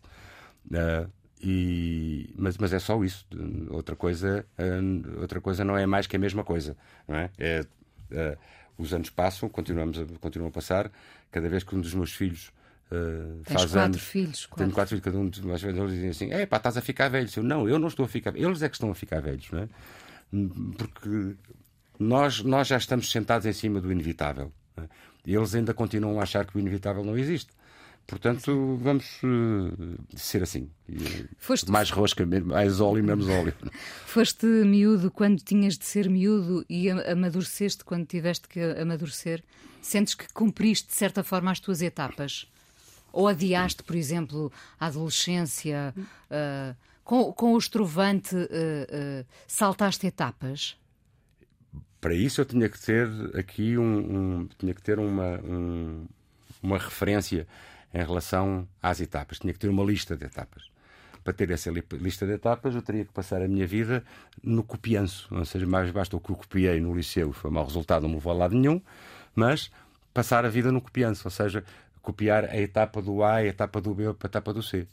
Uh, 0.66 1.10
e, 1.40 2.34
mas, 2.36 2.58
mas 2.58 2.70
é 2.74 2.78
só 2.78 3.02
isso. 3.02 3.26
Outra 3.70 3.96
coisa, 3.96 4.44
uh, 4.58 5.20
outra 5.22 5.40
coisa 5.40 5.64
não 5.64 5.74
é 5.74 5.86
mais 5.86 6.06
que 6.06 6.16
a 6.16 6.18
mesma 6.18 6.44
coisa. 6.44 6.76
Não 7.08 7.16
é? 7.16 7.30
é 7.38 7.64
uh, 8.10 8.38
os 8.76 8.92
anos 8.92 9.08
passam, 9.08 9.48
continuamos 9.48 9.98
a, 9.98 10.04
continuam 10.20 10.50
a 10.50 10.52
passar. 10.52 10.92
Cada 11.32 11.48
vez 11.48 11.64
que 11.64 11.74
um 11.74 11.80
dos 11.80 11.94
meus 11.94 12.12
filhos 12.12 12.54
Uh, 12.88 13.42
Tens 13.42 13.62
faz 13.62 13.72
quatro 13.72 13.80
anos. 13.80 14.00
filhos. 14.00 14.48
Tenho 14.56 14.70
quatro 14.70 14.90
filhos, 14.90 15.04
cada 15.04 15.18
um 15.18 15.28
de 15.28 15.44
nós 15.44 15.60
eles 15.60 15.90
dizem 15.90 16.10
assim: 16.10 16.30
é 16.30 16.46
pá, 16.46 16.58
estás 16.58 16.76
a 16.76 16.80
ficar 16.80 17.08
velho. 17.08 17.28
Eu, 17.36 17.42
não, 17.42 17.68
eu 17.68 17.80
não 17.80 17.88
estou 17.88 18.04
a 18.04 18.08
ficar 18.08 18.36
Eles 18.36 18.62
é 18.62 18.68
que 18.68 18.76
estão 18.76 18.92
a 18.92 18.94
ficar 18.94 19.18
velhos, 19.20 19.50
não 19.50 19.58
é? 19.58 19.68
Porque 20.78 21.34
nós, 21.98 22.42
nós 22.42 22.68
já 22.68 22.76
estamos 22.76 23.10
sentados 23.10 23.46
em 23.46 23.52
cima 23.52 23.80
do 23.80 23.90
inevitável. 23.90 24.52
Né? 24.76 24.88
E 25.24 25.34
eles 25.34 25.54
ainda 25.54 25.74
continuam 25.74 26.20
a 26.20 26.22
achar 26.22 26.46
que 26.46 26.56
o 26.56 26.60
inevitável 26.60 27.04
não 27.04 27.16
existe. 27.16 27.50
Portanto, 28.06 28.78
vamos 28.80 29.20
uh, 29.24 29.98
ser 30.14 30.42
assim. 30.42 30.70
Foste... 31.38 31.68
Mais 31.68 31.90
rosca, 31.90 32.24
mais 32.24 32.80
óleo, 32.80 33.02
menos 33.02 33.28
óleo. 33.28 33.52
Foste 34.06 34.46
miúdo 34.46 35.10
quando 35.10 35.42
tinhas 35.42 35.76
de 35.76 35.84
ser 35.84 36.08
miúdo 36.08 36.64
e 36.70 36.88
amadureceste 36.88 37.84
quando 37.84 38.06
tiveste 38.06 38.46
que 38.46 38.60
amadurecer? 38.60 39.42
Sentes 39.82 40.14
que 40.14 40.32
cumpriste, 40.32 40.88
de 40.88 40.94
certa 40.94 41.24
forma, 41.24 41.50
as 41.50 41.58
tuas 41.58 41.82
etapas? 41.82 42.46
Ou 43.12 43.26
adiaste, 43.26 43.82
por 43.82 43.96
exemplo, 43.96 44.52
a 44.78 44.86
adolescência? 44.86 45.92
Uh, 46.30 46.76
com, 47.02 47.32
com 47.32 47.54
o 47.54 47.58
estrovante, 47.58 48.36
uh, 48.36 49.26
saltaste 49.48 50.06
etapas? 50.06 50.76
Para 52.06 52.14
isso 52.14 52.40
eu 52.40 52.44
tinha 52.44 52.68
que 52.68 52.78
ter 52.78 53.08
aqui 53.36 53.76
um, 53.76 53.82
um 53.82 54.48
tinha 54.56 54.72
que 54.72 54.80
ter 54.80 54.96
uma, 54.96 55.40
um, 55.40 56.06
uma 56.62 56.78
referência 56.78 57.48
em 57.92 57.98
relação 57.98 58.68
às 58.80 59.00
etapas. 59.00 59.40
Tinha 59.40 59.52
que 59.52 59.58
ter 59.58 59.68
uma 59.68 59.82
lista 59.82 60.16
de 60.16 60.24
etapas. 60.24 60.70
Para 61.24 61.32
ter 61.32 61.50
essa 61.50 61.68
lista 61.68 62.24
de 62.24 62.34
etapas, 62.34 62.76
eu 62.76 62.82
teria 62.82 63.04
que 63.04 63.12
passar 63.12 63.42
a 63.42 63.48
minha 63.48 63.66
vida 63.66 64.04
no 64.40 64.62
copianço. 64.62 65.26
Ou 65.34 65.44
seja, 65.44 65.66
mais 65.66 65.90
basta 65.90 66.16
o 66.16 66.20
que 66.20 66.30
eu 66.30 66.36
copiei 66.36 66.78
no 66.78 66.94
liceu, 66.94 67.32
foi 67.32 67.50
mau 67.50 67.64
resultado, 67.64 68.02
não 68.02 68.10
me 68.10 68.14
levou 68.14 68.32
a 68.32 68.36
lado 68.36 68.54
nenhum, 68.54 68.80
mas 69.34 69.68
passar 70.14 70.44
a 70.44 70.48
vida 70.48 70.70
no 70.70 70.80
copianço, 70.80 71.26
ou 71.26 71.32
seja, 71.32 71.64
copiar 72.02 72.44
a 72.44 72.56
etapa 72.56 73.02
do 73.02 73.24
A, 73.24 73.38
a 73.38 73.44
etapa 73.44 73.80
do 73.80 73.92
B, 73.92 74.06
a 74.06 74.10
etapa 74.10 74.52
do 74.52 74.62
C. 74.62 74.86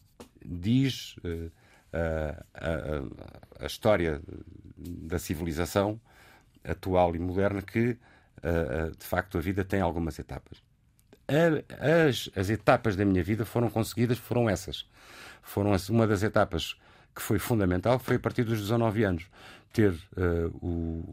Diz 0.44 1.16
uh, 1.18 1.52
uh, 1.94 2.44
a, 2.56 3.66
a 3.66 3.68
história 3.68 4.20
da 4.76 5.20
civilização 5.20 6.02
atual 6.64 7.16
e 7.16 7.20
moderna 7.20 7.62
que, 7.62 7.98
uh, 8.40 8.96
de 8.98 9.06
facto, 9.06 9.38
a 9.38 9.42
vida 9.42 9.64
tem 9.64 9.82
algumas 9.82 10.18
etapas. 10.20 10.64
As, 11.80 12.30
as 12.36 12.50
etapas 12.50 12.96
da 12.96 13.06
minha 13.06 13.24
vida 13.24 13.46
foram 13.46 13.70
conseguidas, 13.70 14.18
foram 14.18 14.50
essas. 14.50 14.86
Foram 15.42 15.72
uma 15.90 16.06
das 16.06 16.22
etapas 16.24 16.76
que 17.16 17.22
foi 17.22 17.40
fundamental, 17.40 18.00
foi 18.00 18.16
a 18.16 18.20
partir 18.20 18.44
dos 18.44 18.60
19 18.60 19.04
anos 19.04 19.26
ter 19.72 19.92
uh, 19.92 20.48
o 20.62 21.04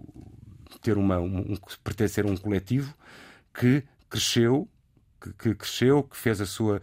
ter 0.83 0.97
uma 0.97 1.19
um, 1.19 1.57
pertencer 1.83 2.25
a 2.25 2.29
um 2.29 2.37
coletivo 2.37 2.95
que 3.53 3.83
cresceu 4.09 4.69
que, 5.21 5.33
que 5.33 5.55
cresceu 5.55 6.05
que 6.05 6.17
fez 6.17 6.41
a 6.41 6.47
sua 6.47 6.77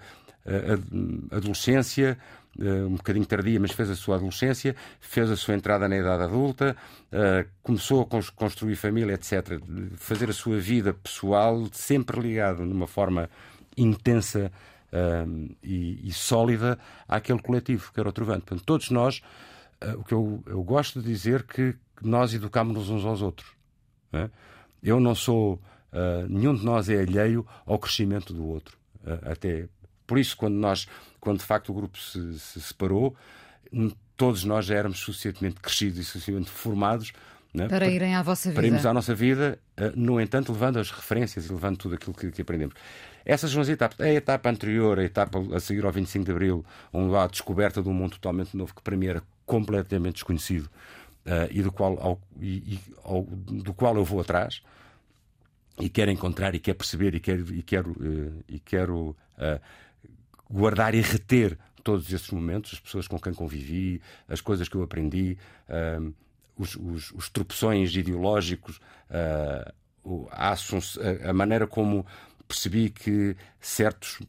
uh, 0.45 1.35
adolescência 1.35 2.17
eh, 2.19 2.36
um 2.59 2.95
bocadinho 2.95 3.25
tardia, 3.25 3.59
mas 3.59 3.71
fez 3.71 3.89
a 3.89 3.95
sua 3.95 4.15
adolescência, 4.15 4.75
fez 4.99 5.29
a 5.29 5.35
sua 5.35 5.53
entrada 5.53 5.87
na 5.87 5.97
idade 5.97 6.23
adulta, 6.23 6.75
eh, 7.11 7.45
começou 7.61 8.01
a 8.01 8.33
construir 8.35 8.75
família, 8.75 9.13
etc. 9.13 9.59
Fazer 9.95 10.29
a 10.29 10.33
sua 10.33 10.57
vida 10.59 10.93
pessoal 10.93 11.67
sempre 11.71 12.19
ligado 12.19 12.65
numa 12.65 12.87
forma 12.87 13.29
intensa 13.77 14.51
um, 14.91 15.55
eh, 15.63 15.67
e, 15.67 16.11
sólida 16.11 16.79
àquele 17.07 17.41
coletivo 17.41 17.91
que 17.93 17.99
era 17.99 18.09
o 18.09 18.11
Trovante. 18.11 18.41
Portanto, 18.45 18.65
todos 18.65 18.89
nós, 18.89 19.21
uh, 19.83 19.99
o 19.99 20.03
que 20.03 20.13
eu, 20.13 20.43
eu, 20.47 20.63
gosto 20.63 21.01
de 21.01 21.07
dizer 21.07 21.43
que 21.43 21.75
nós 22.01 22.33
educámos-nos 22.33 22.89
uns 22.89 23.05
aos 23.05 23.21
outros. 23.21 23.51
Né? 24.11 24.31
Eu 24.81 24.99
não 24.99 25.13
sou, 25.13 25.59
nenhum 26.29 26.53
de 26.53 26.63
nós 26.63 26.89
é 26.89 27.01
alheio 27.01 27.45
ao 27.65 27.79
crescimento 27.79 28.33
do 28.33 28.45
outro. 28.45 28.77
Até 29.23 29.67
por 30.07 30.17
isso, 30.17 30.37
quando 30.37 30.55
nós, 30.55 30.87
quando 31.19 31.39
de 31.39 31.45
facto 31.45 31.69
o 31.69 31.73
grupo 31.73 31.97
se, 31.97 32.39
se 32.39 32.61
separou, 32.61 33.15
todos 34.15 34.43
nós 34.43 34.65
já 34.65 34.75
éramos 34.75 34.99
suficientemente 34.99 35.59
crescidos 35.59 35.99
e 35.99 36.03
suficientemente 36.03 36.49
formados 36.49 37.13
é? 37.55 37.67
para, 37.67 37.87
irem 37.87 38.15
à 38.15 38.21
vossa 38.21 38.49
vida. 38.49 38.59
Para 38.59 38.67
irmos 38.67 38.85
à 38.85 38.93
nossa 38.93 39.15
vida, 39.15 39.59
eh, 39.75 39.91
no 39.95 40.19
entanto, 40.19 40.51
levando 40.51 40.77
as 40.77 40.91
referências 40.91 41.45
e 41.45 41.51
levando 41.51 41.77
tudo 41.77 41.95
aquilo 41.95 42.13
que, 42.13 42.31
que, 42.31 42.41
aprendemos. 42.41 42.75
Essas 43.25 43.51
são 43.51 43.61
as 43.61 43.69
etapas. 43.69 43.99
A 43.99 44.09
etapa 44.09 44.49
anterior, 44.49 44.99
a 44.99 45.03
etapa 45.03 45.39
a 45.55 45.59
seguir 45.59 45.85
ao 45.85 45.91
25 45.91 46.25
de 46.25 46.31
Abril, 46.31 46.65
onde 46.91 47.15
há 47.15 47.23
a 47.23 47.27
descoberta 47.27 47.81
de 47.81 47.89
um 47.89 47.93
mundo 47.93 48.11
totalmente 48.11 48.55
novo 48.55 48.73
que 48.75 48.81
para 48.81 48.95
mim 48.95 49.07
era 49.07 49.23
completamente 49.45 50.15
desconhecido 50.15 50.65
uh, 51.25 51.47
e, 51.49 51.61
do 51.61 51.71
qual, 51.71 51.97
ao, 51.99 52.21
e, 52.39 52.73
e 52.73 52.79
ao, 53.03 53.23
do 53.23 53.73
qual 53.73 53.95
eu 53.95 54.03
vou 54.03 54.19
atrás 54.19 54.61
e 55.79 55.89
quero 55.89 56.11
encontrar 56.11 56.53
e 56.55 56.59
quero 56.59 56.77
perceber 56.77 57.15
e 57.15 57.19
quero, 57.19 57.53
e 57.53 57.61
quero, 57.61 57.91
uh, 57.91 58.43
e 58.47 58.59
quero 58.59 59.15
uh, 59.37 59.61
guardar 60.49 60.95
e 60.95 61.01
reter 61.01 61.57
todos 61.83 62.11
esses 62.11 62.29
momentos, 62.31 62.73
as 62.73 62.79
pessoas 62.79 63.07
com 63.07 63.17
quem 63.17 63.33
convivi, 63.33 64.01
as 64.27 64.41
coisas 64.41 64.67
que 64.67 64.75
eu 64.75 64.83
aprendi, 64.83 65.37
uh, 65.69 66.13
os, 66.57 66.75
os, 66.75 67.11
os 67.11 67.29
tropeções 67.29 67.95
ideológicos, 67.95 68.77
uh, 69.09 70.27
a, 70.31 70.51
a, 70.51 71.29
a, 71.29 71.33
maneira 71.33 71.67
como 71.67 72.05
percebi 72.47 72.89
que 72.89 73.35
certos 73.59 74.19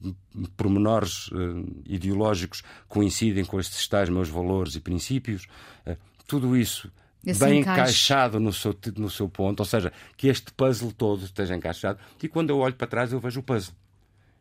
pormenores 0.57 1.29
uh, 1.29 1.83
ideológicos 1.87 2.63
coincidem 2.89 3.45
com 3.45 3.59
estes 3.59 3.87
tais 3.89 4.09
meus 4.09 4.29
valores 4.29 4.75
e 4.75 4.81
princípios, 4.81 5.47
uh, 5.87 5.97
tudo 6.27 6.57
isso 6.57 6.91
Esse 7.25 7.41
bem 7.41 7.61
encaixe. 7.61 7.81
encaixado 7.81 8.39
no 8.39 8.53
seu, 8.53 8.77
no 8.97 9.09
seu 9.09 9.29
ponto, 9.29 9.61
ou 9.61 9.67
seja, 9.67 9.93
que 10.17 10.29
este 10.29 10.53
puzzle 10.53 10.93
todo 10.93 11.25
esteja 11.25 11.57
encaixado. 11.57 11.99
E 12.23 12.29
quando 12.29 12.51
eu 12.51 12.59
olho 12.59 12.75
para 12.75 12.87
trás, 12.87 13.13
eu 13.13 13.21
vejo 13.21 13.41
o 13.41 13.43
puzzle. 13.43 13.75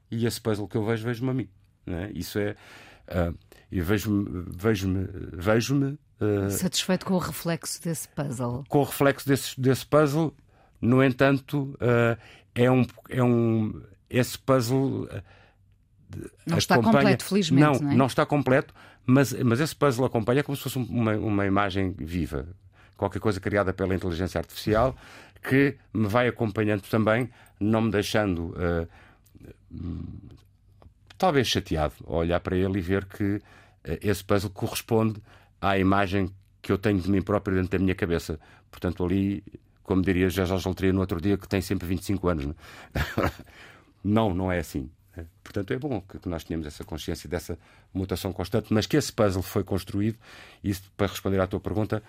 E 0.10 0.26
esse 0.26 0.40
puzzle 0.40 0.68
que 0.68 0.78
eu 0.78 0.86
vejo, 0.86 1.04
vejo-me 1.04 1.30
a 1.30 1.34
mim. 1.34 1.50
É? 1.88 2.12
Isso 2.14 2.38
é. 2.40 2.56
Uh, 3.08 3.38
e 3.72 3.82
vejo-me 3.82 4.46
vejo-me 4.56 5.08
vejo-me 5.34 5.98
uh, 6.22 6.50
satisfeito 6.50 7.06
com 7.06 7.14
o 7.14 7.18
reflexo 7.18 7.82
desse 7.82 8.08
puzzle 8.10 8.64
com 8.70 8.80
o 8.80 8.84
reflexo 8.84 9.28
desse, 9.28 9.60
desse 9.60 9.86
puzzle 9.86 10.34
no 10.82 11.04
entanto 11.04 11.78
uh, 11.82 12.18
é 12.56 12.72
um 12.72 12.86
é 13.10 13.24
um 13.24 13.82
esse 14.10 14.38
puzzle 14.38 15.04
uh, 15.04 15.22
não 16.46 16.58
está 16.58 16.82
completo 16.82 17.26
felizmente 17.26 17.62
não 17.62 17.74
não, 17.74 17.92
é? 17.92 17.96
não, 17.96 18.06
está 18.06 18.26
completo 18.26 18.74
mas 19.06 19.34
mas 19.34 19.60
esse 19.60 19.76
puzzle 19.76 20.06
acompanha 20.06 20.44
como 20.44 20.56
se 20.56 20.64
fosse 20.64 20.78
uma, 20.78 21.14
uma 21.18 21.46
imagem 21.46 21.94
viva 21.98 22.48
qualquer 22.96 23.20
coisa 23.20 23.40
criada 23.40 23.74
pela 23.74 23.94
inteligência 23.94 24.40
artificial 24.40 24.96
que 25.44 25.78
me 25.94 26.08
vai 26.08 26.28
acompanhando 26.28 26.82
também 26.84 27.30
não 27.60 27.82
me 27.82 27.92
deixando 27.92 28.54
talvez 31.18 31.48
chateado 31.48 31.94
olhar 32.06 32.40
para 32.40 32.56
ele 32.56 32.80
e 32.80 32.82
ver 32.82 33.06
que 33.06 33.42
eh, 33.84 34.00
esse 34.02 34.24
puzzle 34.24 34.50
corresponde 34.50 35.22
à 35.62 35.78
imagem 35.78 36.30
que 36.62 36.72
eu 36.72 36.78
tenho 36.78 37.00
de 37.00 37.10
mim 37.10 37.22
próprio 37.22 37.56
dentro 37.56 37.78
da 37.78 37.84
minha 37.84 37.96
cabeça. 37.96 38.40
Portanto, 38.70 39.04
ali, 39.04 39.44
como 39.84 40.02
diria 40.02 40.30
já 40.30 40.46
Jorge 40.46 40.68
Loteria 40.68 40.94
no 40.94 41.00
outro 41.00 41.22
dia, 41.22 41.38
que 41.38 41.48
tem 41.48 41.62
sempre 41.62 41.88
25 41.88 42.28
anos. 42.28 42.56
Não, 44.04 44.34
não 44.34 44.50
é 44.50 44.60
assim. 44.60 44.90
Portanto, 45.44 45.74
é 45.74 45.78
bom 45.78 46.00
que 46.00 46.30
nós 46.30 46.44
tenhamos 46.44 46.68
essa 46.68 46.84
consciência 46.84 47.28
dessa 47.30 47.58
mutação 47.94 48.32
constante, 48.32 48.74
mas 48.74 48.86
que 48.86 48.96
esse 48.96 49.12
puzzle 49.12 49.42
foi 49.42 49.64
construído, 49.64 50.18
e 50.64 50.74
para 50.96 51.08
responder 51.08 51.42
à 51.42 51.48
tua 51.48 51.60
pergunta, 51.60 52.02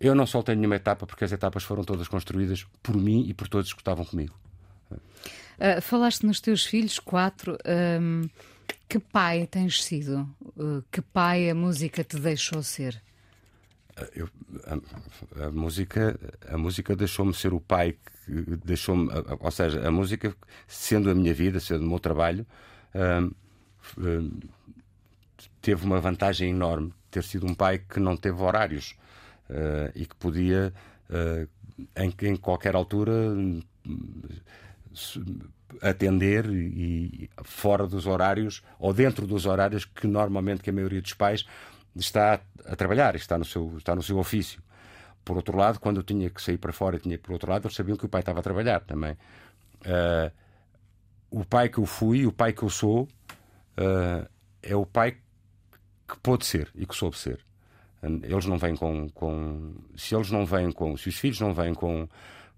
eu 0.00 0.14
não 0.14 0.26
soltei 0.26 0.54
nenhuma 0.54 0.76
etapa 0.76 1.06
porque 1.06 1.24
as 1.24 1.32
etapas 1.32 1.62
foram 1.62 1.84
todas 1.84 2.08
construídas 2.08 2.66
por 2.82 2.96
mim 2.96 3.24
e 3.28 3.34
por 3.34 3.48
todos 3.48 3.72
que 3.72 3.80
estavam 3.80 4.04
comigo. 4.04 4.34
Uh, 5.58 5.80
falaste 5.80 6.24
nos 6.24 6.40
teus 6.40 6.64
filhos, 6.64 6.98
quatro. 6.98 7.58
Um, 7.66 8.28
que 8.88 8.98
pai 8.98 9.46
tens 9.46 9.82
sido? 9.82 10.28
Uh, 10.56 10.82
que 10.90 11.00
pai 11.00 11.50
a 11.50 11.54
música 11.54 12.04
te 12.04 12.18
deixou 12.18 12.62
ser? 12.62 13.02
Ah, 13.96 14.06
eu, 14.14 14.28
a, 14.66 15.46
a, 15.46 15.50
música 15.50 16.18
a 16.48 16.58
música 16.58 16.94
deixou-me 16.94 17.32
ser 17.34 17.54
o 17.54 17.60
pai 17.60 17.96
que 18.26 18.56
deixou-me 18.64 19.10
ou 19.40 19.50
seja 19.50 19.88
a 19.88 19.90
música 19.90 20.36
sendo 20.66 21.10
a 21.10 21.14
minha 21.14 21.32
vida 21.32 21.58
sendo 21.60 21.86
o 21.86 21.88
meu 21.88 21.98
trabalho 21.98 22.46
teve 25.62 25.84
uma 25.84 25.98
vantagem 25.98 26.50
enorme 26.50 26.92
ter 27.10 27.24
sido 27.24 27.46
um 27.46 27.54
pai 27.54 27.78
que 27.78 27.98
não 27.98 28.16
teve 28.16 28.40
horários 28.42 28.94
uh, 29.48 29.90
e 29.94 30.04
que 30.04 30.14
podia 30.16 30.72
uh, 31.10 31.48
em, 31.96 32.14
em 32.28 32.36
qualquer 32.36 32.74
altura 32.74 33.12
atender 35.82 36.46
e 36.46 37.28
fora 37.42 37.86
dos 37.86 38.06
horários 38.06 38.62
ou 38.78 38.92
dentro 38.92 39.26
dos 39.26 39.46
horários 39.46 39.84
que 39.84 40.06
normalmente 40.06 40.62
que 40.62 40.70
a 40.70 40.72
maioria 40.72 41.02
dos 41.02 41.14
pais 41.14 41.44
está 41.94 42.40
a 42.64 42.76
trabalhar, 42.76 43.14
está 43.14 43.38
no 43.38 43.44
seu, 43.44 43.76
está 43.76 43.94
no 43.94 44.02
seu 44.02 44.18
ofício. 44.18 44.62
Por 45.24 45.36
outro 45.36 45.56
lado, 45.56 45.80
quando 45.80 45.96
eu 45.98 46.02
tinha 46.02 46.30
que 46.30 46.40
sair 46.40 46.58
para 46.58 46.72
fora 46.72 46.96
e 46.96 47.00
tinha 47.00 47.18
por 47.18 47.32
outro 47.32 47.50
lado, 47.50 47.66
eles 47.66 47.76
sabiam 47.76 47.96
que 47.96 48.06
o 48.06 48.08
pai 48.08 48.20
estava 48.20 48.40
a 48.40 48.42
trabalhar 48.42 48.80
também. 48.80 49.12
Uh, 49.82 50.30
o 51.30 51.44
pai 51.44 51.68
que 51.68 51.78
eu 51.78 51.86
fui, 51.86 52.26
o 52.26 52.32
pai 52.32 52.52
que 52.52 52.62
eu 52.62 52.70
sou, 52.70 53.02
uh, 53.02 54.28
é 54.62 54.76
o 54.76 54.86
pai 54.86 55.16
que 56.08 56.16
pôde 56.22 56.46
ser 56.46 56.70
e 56.74 56.86
que 56.86 56.94
soube 56.94 57.18
ser. 57.18 57.44
Eles 58.22 58.46
não 58.46 58.58
vêm 58.58 58.76
com, 58.76 59.08
com. 59.08 59.74
Se 59.96 60.14
eles 60.14 60.30
não 60.30 60.46
vêm 60.46 60.70
com. 60.70 60.96
Se 60.96 61.08
os 61.08 61.18
filhos 61.18 61.40
não 61.40 61.52
vêm 61.52 61.74
com, 61.74 62.08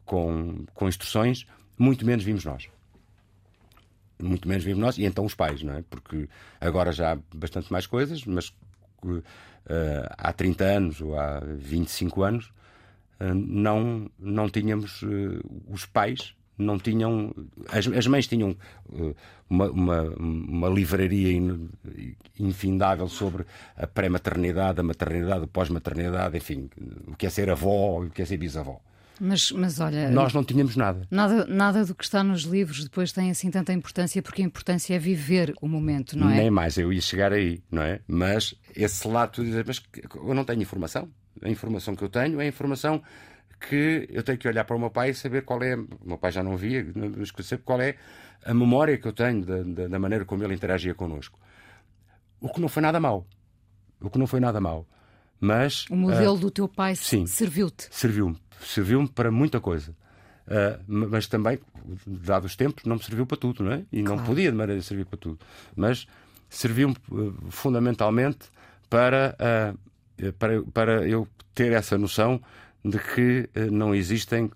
com, 0.05 0.66
com 0.74 0.88
instruções, 0.88 1.46
muito 1.79 2.05
menos 2.05 2.25
vimos 2.25 2.45
nós. 2.45 2.69
Muito 4.21 4.49
menos 4.49 4.64
vimos 4.64 4.81
nós, 4.81 4.99
e 4.99 5.05
então 5.05 5.25
os 5.25 5.35
pais, 5.35 5.62
não 5.62 5.75
é? 5.75 5.85
Porque 5.88 6.29
agora 6.61 6.91
já 6.93 7.12
há 7.12 7.19
bastante 7.33 7.73
mais 7.73 7.87
coisas, 7.87 8.25
mas 8.25 8.49
uh, 9.05 9.23
há 10.19 10.33
30 10.33 10.64
anos 10.64 11.01
ou 11.01 11.19
há 11.19 11.41
25 11.41 12.23
anos 12.23 12.47
uh, 13.21 13.35
não, 13.35 14.11
não 14.19 14.51
tínhamos 14.51 15.03
uh, 15.03 15.41
os 15.69 15.87
pais 15.87 16.35
não 16.59 16.79
tinham. 16.79 17.33
As, 17.69 17.87
as 17.87 18.07
mães 18.07 18.27
tinham 18.27 18.57
uh, 18.91 19.14
uma, 19.49 19.71
uma, 19.71 20.03
uma, 20.03 20.69
livraria 20.69 21.33
in, 21.33 21.71
infindável 22.38 23.09
sobre 23.09 23.47
a 23.77 23.87
pré-maternidade, 23.87 24.81
a 24.81 24.83
maternidade, 24.83 25.45
a 25.45 25.47
pós-maternidade, 25.47 26.37
enfim, 26.37 26.69
o 27.07 27.14
que 27.14 27.27
é 27.27 27.31
ser 27.31 27.49
avó, 27.49 28.03
o 28.03 28.11
que 28.11 28.23
é 28.23 28.25
ser 28.25 28.37
bisavó. 28.37 28.81
Mas, 29.20 29.50
mas 29.50 29.81
olha. 29.81 30.11
Nós 30.11 30.33
não 30.33 30.44
tínhamos 30.44 30.76
nada. 30.76 31.07
Nada, 31.11 31.44
nada 31.46 31.85
do 31.85 31.94
que 31.94 32.04
está 32.04 32.22
nos 32.22 32.42
livros 32.42 32.85
depois 32.85 33.12
tem 33.12 33.31
assim 33.31 33.50
tanta 33.50 33.72
importância, 33.72 34.22
porque 34.22 34.42
a 34.42 34.44
importância 34.44 34.94
é 34.94 34.98
viver 34.98 35.54
o 35.61 35.68
momento, 35.68 36.16
não 36.16 36.31
é? 36.31 36.37
Nem 36.37 36.50
mais, 36.50 36.78
eu 36.78 36.92
ia 36.92 37.00
chegar 37.00 37.33
aí, 37.33 37.62
não 37.70 37.83
é? 37.83 38.00
Mas 38.07 38.54
esse 38.74 39.07
lado, 39.09 39.33
tu 39.33 39.44
dizes, 39.44 39.64
mas 39.66 39.83
eu 40.14 40.35
não 40.35 40.44
tenho 40.44 40.62
informação. 40.62 41.09
A 41.42 41.48
informação 41.48 41.94
que 41.94 42.02
eu 42.02 42.09
tenho 42.09 42.40
é 42.40 42.44
a 42.44 42.48
informação 42.48 43.02
que 43.68 44.09
eu 44.11 44.22
tenho 44.22 44.38
que 44.38 44.46
olhar 44.46 44.64
para 44.64 44.76
o 44.76 44.78
meu 44.78 44.90
pai 44.90 45.11
e 45.11 45.14
saber 45.14 45.44
qual 45.44 45.62
é. 45.62 45.74
O 45.74 45.88
meu 46.04 46.18
pai 46.18 46.31
já 46.31 46.42
não 46.42 46.57
via, 46.57 46.87
mas 46.94 47.33
saber 47.46 47.62
qual 47.62 47.81
é 47.81 47.96
a 48.44 48.54
memória 48.54 48.96
que 48.98 49.07
eu 49.07 49.12
tenho 49.12 49.44
da, 49.44 49.62
da, 49.62 49.88
da 49.88 49.98
maneira 49.98 50.24
como 50.24 50.44
ele 50.44 50.54
interagia 50.54 50.94
connosco. 50.94 51.38
O 52.40 52.48
que 52.48 52.61
não 52.61 52.68
foi 52.68 52.83
nada 52.83 53.00
mau. 53.00 53.26
O 54.00 54.09
que 54.09 54.18
não 54.18 54.26
foi 54.26 54.38
nada 54.38 54.61
mau. 54.61 54.87
Mas. 55.40 55.87
O 55.90 55.96
modelo 55.96 56.35
uh, 56.35 56.38
do 56.38 56.50
teu 56.50 56.68
pai 56.68 56.94
serviu-te. 56.94 57.88
Serviu-me 57.90 58.37
serviu-me 58.61 59.09
para 59.09 59.31
muita 59.31 59.61
coisa. 59.61 59.94
Uh, 60.49 60.83
mas 60.87 61.27
também, 61.27 61.59
dados 62.07 62.53
os 62.53 62.57
tempos, 62.57 62.85
não 62.85 62.97
me 62.97 63.03
serviu 63.03 63.27
para 63.27 63.37
tudo, 63.37 63.62
não 63.62 63.73
é? 63.73 63.85
E 63.92 64.03
claro. 64.03 64.16
não 64.16 64.27
podia 64.27 64.51
de 64.51 64.57
maneira 64.57 64.81
servir 64.81 65.05
para 65.05 65.18
tudo. 65.18 65.38
Mas 65.77 66.07
serviu-me 66.49 66.97
uh, 67.11 67.35
fundamentalmente 67.51 68.49
para, 68.88 69.37
uh, 69.38 70.33
para, 70.33 70.62
para 70.73 71.07
eu 71.07 71.29
ter 71.55 71.73
essa 71.73 71.99
noção 71.99 72.40
de 72.83 72.99
que 72.99 73.51
não 73.71 73.94
existem 73.94 74.51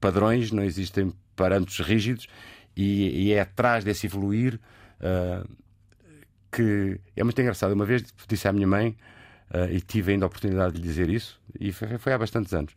padrões, 0.00 0.50
não 0.50 0.62
existem 0.62 1.12
parâmetros 1.36 1.80
rígidos 1.80 2.26
e, 2.74 3.26
e 3.26 3.32
é 3.32 3.40
atrás 3.40 3.84
desse 3.84 4.06
evoluir 4.06 4.60
que 6.50 7.00
é 7.16 7.24
muito 7.24 7.40
engraçado. 7.40 7.72
Uma 7.72 7.84
vez 7.84 8.04
disse 8.28 8.46
à 8.46 8.52
minha 8.52 8.66
mãe, 8.66 8.96
e 9.72 9.80
tive 9.80 10.12
ainda 10.12 10.24
a 10.24 10.28
oportunidade 10.28 10.74
de 10.74 10.80
lhe 10.80 10.86
dizer 10.86 11.10
isso, 11.10 11.40
e 11.58 11.72
foi, 11.72 11.98
foi 11.98 12.12
há 12.12 12.18
bastantes 12.18 12.54
anos 12.54 12.72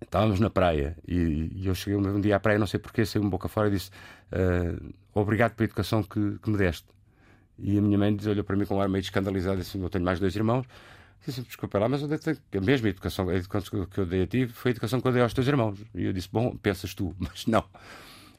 estávamos 0.00 0.40
na 0.40 0.50
praia 0.50 0.96
e, 1.06 1.50
e, 1.54 1.66
eu 1.66 1.74
cheguei 1.74 1.98
um 1.98 2.20
dia 2.20 2.36
à 2.36 2.40
praia, 2.40 2.58
não 2.58 2.66
sei 2.66 2.78
porquê, 2.80 3.04
saí 3.04 3.20
um 3.20 3.28
boca 3.28 3.48
fora 3.48 3.68
e 3.68 3.72
disse 3.72 3.90
uh, 4.32 4.94
obrigado 5.14 5.54
pela 5.54 5.66
educação 5.66 6.02
que, 6.02 6.38
que, 6.38 6.50
me 6.50 6.56
deste. 6.56 6.86
E 7.58 7.78
a 7.78 7.82
minha 7.82 7.98
mãe 7.98 8.16
olhou 8.26 8.44
para 8.44 8.56
mim 8.56 8.66
com 8.66 8.76
um 8.76 8.80
ar 8.80 8.88
meio 8.88 9.00
escandalizado, 9.00 9.60
assim, 9.60 9.82
eu 9.82 9.88
tenho 9.88 10.04
mais 10.04 10.20
dois 10.20 10.36
irmãos. 10.36 10.66
Disse, 11.26 11.42
desculpa 11.42 11.78
lá, 11.78 11.88
mas 11.88 12.02
eu 12.02 12.08
dei 12.08 12.18
a 12.54 12.60
mesma 12.60 12.88
educação, 12.88 13.28
a 13.28 13.34
educação 13.34 13.86
que 13.86 13.98
eu 13.98 14.06
dei 14.06 14.22
a 14.22 14.26
ti 14.26 14.46
foi 14.46 14.70
a 14.70 14.72
educação 14.72 15.00
que 15.00 15.08
eu 15.08 15.12
dei 15.12 15.22
aos 15.22 15.34
teus 15.34 15.48
irmãos. 15.48 15.78
E 15.94 16.04
eu 16.04 16.12
disse, 16.12 16.28
bom, 16.30 16.56
pensas 16.56 16.94
tu, 16.94 17.14
mas 17.18 17.46
não. 17.46 17.64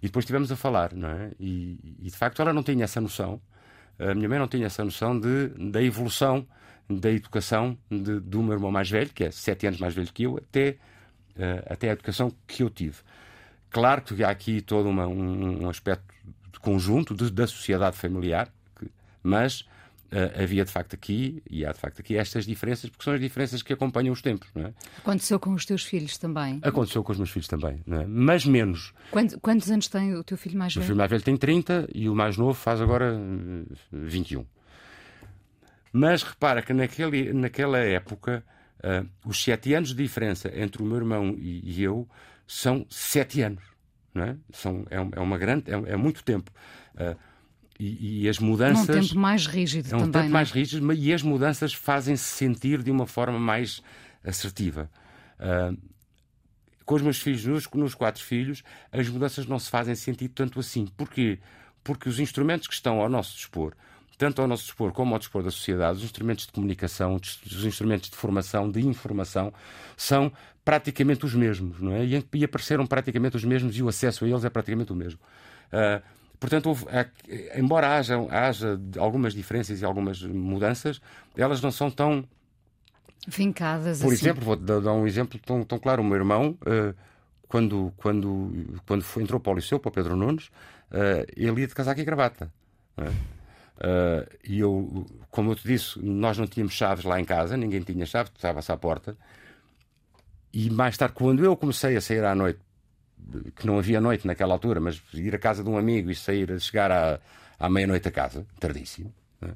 E 0.02 0.08
depois 0.08 0.24
estivemos 0.24 0.52
a 0.52 0.56
falar, 0.56 0.94
não 0.94 1.10
é? 1.10 1.32
E, 1.40 1.98
e, 2.00 2.10
de 2.10 2.16
facto 2.16 2.42
ela 2.42 2.54
não 2.54 2.64
tinha 2.64 2.84
essa 2.84 3.02
noção, 3.02 3.42
a 3.98 4.14
minha 4.14 4.30
mãe 4.30 4.38
não 4.38 4.48
tinha 4.48 4.68
essa 4.68 4.86
noção 4.86 5.20
de, 5.20 5.48
da 5.72 5.82
evolução 5.82 6.48
da 6.90 7.12
educação 7.12 7.78
de, 7.90 8.20
do 8.20 8.42
meu 8.42 8.54
irmão 8.54 8.72
mais 8.72 8.90
velho, 8.90 9.10
que 9.10 9.26
é 9.26 9.32
sete 9.32 9.68
anos 9.68 9.80
mais 9.80 9.94
velho 9.94 10.12
que 10.14 10.24
eu, 10.24 10.38
até 10.38 10.78
até 11.66 11.90
a 11.90 11.94
educação 11.94 12.32
que 12.46 12.64
eu 12.64 12.70
tive. 12.70 12.98
Claro 13.70 14.02
que 14.02 14.24
há 14.24 14.30
aqui 14.30 14.62
todo 14.62 14.90
uma, 14.90 15.08
um, 15.08 15.64
um, 15.64 15.70
aspecto 15.70 16.06
de 16.52 16.60
conjunto 16.60 17.14
de, 17.14 17.30
da 17.30 17.46
sociedade 17.46 17.98
familiar, 17.98 18.50
que, 18.78 18.90
mas 19.22 19.62
uh, 19.62 20.42
havia 20.42 20.64
de 20.64 20.72
facto 20.72 20.94
aqui, 20.94 21.44
e 21.50 21.66
há 21.66 21.72
de 21.72 21.80
facto 21.80 22.00
aqui, 22.00 22.18
estas 22.18 22.46
diferenças, 22.46 22.90
porque 22.90 23.04
são 23.04 23.14
as 23.14 23.20
diferenças 23.20 23.62
que 23.62 23.74
acompanham 23.74 24.14
os 24.14 24.22
tempos. 24.22 24.50
Não 24.56 24.68
é? 24.68 24.74
Aconteceu 24.98 25.40
com 25.40 25.54
os 25.54 25.66
teus 25.66 25.84
filhos 25.84 26.18
também? 26.18 26.60
Aconteceu 26.64 27.04
com 27.04 27.12
os 27.12 27.18
meus 27.18 27.30
filhos 27.30 27.48
também, 27.48 27.84
é? 27.88 28.06
mas 28.08 28.46
menos. 28.46 28.94
Quantos, 29.12 29.38
quantos, 29.42 29.70
anos 29.70 29.88
tem 29.88 30.16
o 30.16 30.24
teu 30.24 30.38
filho 30.38 30.58
mais 30.58 30.74
velho? 30.74 30.84
O 30.84 30.88
filho 30.88 30.98
mais 30.98 31.10
velho 31.10 31.24
tem 31.24 31.36
30 31.36 31.90
e 31.94 32.10
o 32.10 32.16
mais 32.16 32.38
novo 32.38 32.54
faz 32.54 32.82
agora 32.82 33.20
21. 33.92 34.46
Mas 35.92 36.24
repara 36.24 36.62
que 36.62 36.74
naquele, 36.74 37.34
naquela 37.34 37.80
época 37.80 38.44
Uh, 38.80 39.10
os 39.26 39.44
sete 39.44 39.74
anos 39.74 39.90
de 39.90 39.96
diferença 39.96 40.52
entre 40.56 40.84
o 40.84 40.86
meu 40.86 40.98
irmão 40.98 41.36
e, 41.38 41.62
e 41.64 41.84
eu 41.84 42.08
são 42.46 42.86
sete 42.90 43.42
anos. 43.42 43.64
Não 44.14 44.24
é? 44.24 44.38
São, 44.52 44.86
é, 44.90 44.96
é 44.96 45.20
uma 45.20 45.38
grande, 45.38 45.72
é, 45.72 45.94
é 45.94 45.96
muito 45.96 46.24
tempo. 46.24 46.52
Uh, 46.96 47.18
e, 47.80 48.24
e, 48.24 48.30
as 48.30 48.40
mudanças. 48.40 48.90
É 48.90 48.94
um 48.94 49.02
tempo 49.02 49.20
mais 49.20 49.46
rígido 49.46 49.86
é 49.92 49.96
um 49.96 50.00
também. 50.00 50.12
tempo 50.14 50.26
é? 50.26 50.30
mais 50.30 50.52
rígido, 50.52 50.94
e 50.94 51.14
as 51.14 51.22
mudanças 51.22 51.74
fazem-se 51.74 52.24
sentir 52.24 52.82
de 52.82 52.90
uma 52.90 53.06
forma 53.06 53.40
mais 53.40 53.82
assertiva. 54.24 54.90
Uh, 55.40 55.78
com 56.86 56.96
os 56.96 57.02
meus 57.02 57.20
filhos, 57.20 57.46
nos, 57.46 57.68
nos 57.74 57.94
quatro 57.94 58.24
filhos, 58.24 58.64
as 58.92 59.10
mudanças 59.10 59.46
não 59.46 59.60
se 59.60 59.70
fazem 59.70 59.94
sentido 59.94 60.32
tanto 60.34 60.60
assim. 60.60 60.88
Porquê? 60.98 61.38
Porque 61.84 62.08
os 62.08 62.20
instrumentos 62.20 62.68
que 62.68 62.74
estão 62.74 63.02
ao 63.02 63.10
nosso 63.10 63.36
dispor, 63.36 63.74
tanto 64.18 64.42
ao 64.42 64.48
nosso 64.48 64.64
dispor 64.64 64.92
como 64.92 65.14
ao 65.14 65.20
dispor 65.20 65.44
da 65.44 65.52
sociedade, 65.52 66.00
os 66.00 66.04
instrumentos 66.04 66.48
de 66.48 66.52
comunicação, 66.52 67.16
os 67.16 67.66
instrumentos 67.66 68.10
de 68.10 68.16
formação, 68.16 68.70
de 68.70 68.86
informação, 68.86 69.54
são 69.96 70.32
praticamente 70.66 71.26
os 71.26 71.34
mesmos, 71.34 71.80
não 71.80 71.94
é? 71.94 72.06
E, 72.34 72.44
apareceram 72.44 72.86
praticamente 72.86 73.38
os 73.38 73.44
mesmos 73.44 73.78
e 73.78 73.84
o 73.84 73.88
acesso 73.88 74.26
a 74.26 74.28
eles 74.28 74.44
é 74.44 74.50
praticamente 74.50 74.92
o 74.92 74.96
mesmo. 74.96 75.20
Uh, 75.68 76.02
portanto, 76.40 76.68
houve, 76.68 76.86
embora 77.56 77.96
haja, 77.96 78.18
haja 78.30 78.80
algumas 78.98 79.34
diferenças 79.34 79.82
e 79.82 79.86
algumas 79.86 80.22
mudanças, 80.22 81.00
elas 81.38 81.62
não 81.62 81.72
são 81.72 81.90
tão 81.90 82.28
vincadas. 83.28 84.02
Por 84.02 84.14
assim. 84.14 84.26
exemplo, 84.26 84.44
vou 84.44 84.56
dar 84.56 84.92
um 84.94 85.06
exemplo 85.06 85.40
tão, 85.40 85.64
tão 85.64 85.78
claro. 85.80 86.02
O 86.02 86.06
meu 86.06 86.18
irmão, 86.18 86.58
uh, 86.64 86.96
quando, 87.48 87.94
quando, 87.96 88.82
quando 88.86 89.04
foi, 89.04 89.24
entrou 89.24 89.40
para 89.40 89.54
o 89.54 89.56
liceu, 89.56 89.80
para 89.80 89.90
o 89.90 89.92
Pedro 89.92 90.16
Nunes, 90.16 90.48
uh, 90.92 91.26
ele 91.36 91.62
ia 91.62 91.68
de 91.68 91.76
casaco 91.76 92.00
e 92.00 92.04
gravata. 92.04 92.52
Uh, 93.78 94.28
e 94.44 94.60
eu, 94.60 95.06
como 95.30 95.52
eu 95.52 95.56
te 95.56 95.68
disse, 95.68 96.00
nós 96.04 96.38
não 96.38 96.48
tínhamos 96.48 96.74
chaves 96.74 97.06
lá 97.06 97.20
em 97.20 97.26
casa, 97.26 97.56
ninguém 97.56 97.82
tinha 97.82 98.06
chave, 98.06 98.32
estava-se 98.36 98.72
à 98.72 98.78
porta. 98.78 99.16
E 100.52 100.70
mais 100.70 100.98
tarde, 100.98 101.14
quando 101.14 101.46
eu 101.46 101.56
comecei 101.56 101.96
a 101.96 102.02
sair 102.02 102.24
à 102.24 102.34
noite, 102.34 102.60
que 103.56 103.68
não 103.68 103.78
havia 103.78 104.02
noite 104.02 104.26
naquela 104.26 104.54
altura, 104.54 104.80
mas 104.80 105.02
ir 105.14 105.36
à 105.36 105.38
casa 105.38 105.64
de 105.64 105.70
um 105.70 105.78
amigo 105.78 106.10
e 106.10 106.16
sair, 106.16 106.60
chegar 106.60 106.92
à, 106.92 107.20
à 107.60 107.70
meia-noite 107.70 108.08
a 108.08 108.12
casa, 108.12 108.46
tardíssimo. 108.60 109.14
Né? 109.40 109.54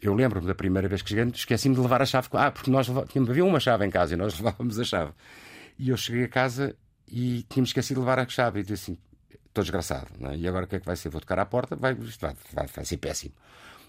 Eu 0.00 0.14
lembro-me 0.14 0.46
da 0.46 0.54
primeira 0.54 0.88
vez 0.88 1.02
que 1.02 1.10
cheguei, 1.10 1.24
esqueci-me 1.32 1.74
de 1.74 1.80
levar 1.80 2.02
a 2.02 2.06
chave. 2.06 2.28
Ah, 2.32 2.50
porque 2.50 2.70
nós 2.70 2.86
tínhamos, 3.08 3.30
havia 3.30 3.44
uma 3.44 3.60
chave 3.60 3.86
em 3.86 3.90
casa 3.90 4.14
e 4.14 4.16
nós 4.16 4.34
levávamos 4.40 4.78
a 4.78 4.84
chave. 4.84 5.12
E 5.78 5.90
eu 5.90 5.96
cheguei 5.96 6.24
a 6.24 6.28
casa 6.28 6.74
e 7.06 7.44
tínhamos 7.48 7.70
esquecido 7.70 7.96
de 7.96 8.00
levar 8.00 8.18
a 8.18 8.28
chave. 8.28 8.60
E 8.60 8.62
disse 8.62 8.92
assim: 8.92 8.98
estou 9.56 9.64
desgraçado. 9.64 10.08
É? 10.30 10.36
E 10.36 10.46
agora 10.46 10.64
o 10.64 10.68
que 10.68 10.76
é 10.76 10.80
que 10.80 10.86
vai 10.86 10.96
ser? 10.96 11.08
Vou 11.08 11.20
tocar 11.20 11.38
à 11.38 11.46
porta, 11.46 11.76
vai, 11.76 11.94
vai, 11.94 12.36
vai, 12.52 12.66
vai 12.66 12.84
ser 12.84 12.96
péssimo. 12.98 13.34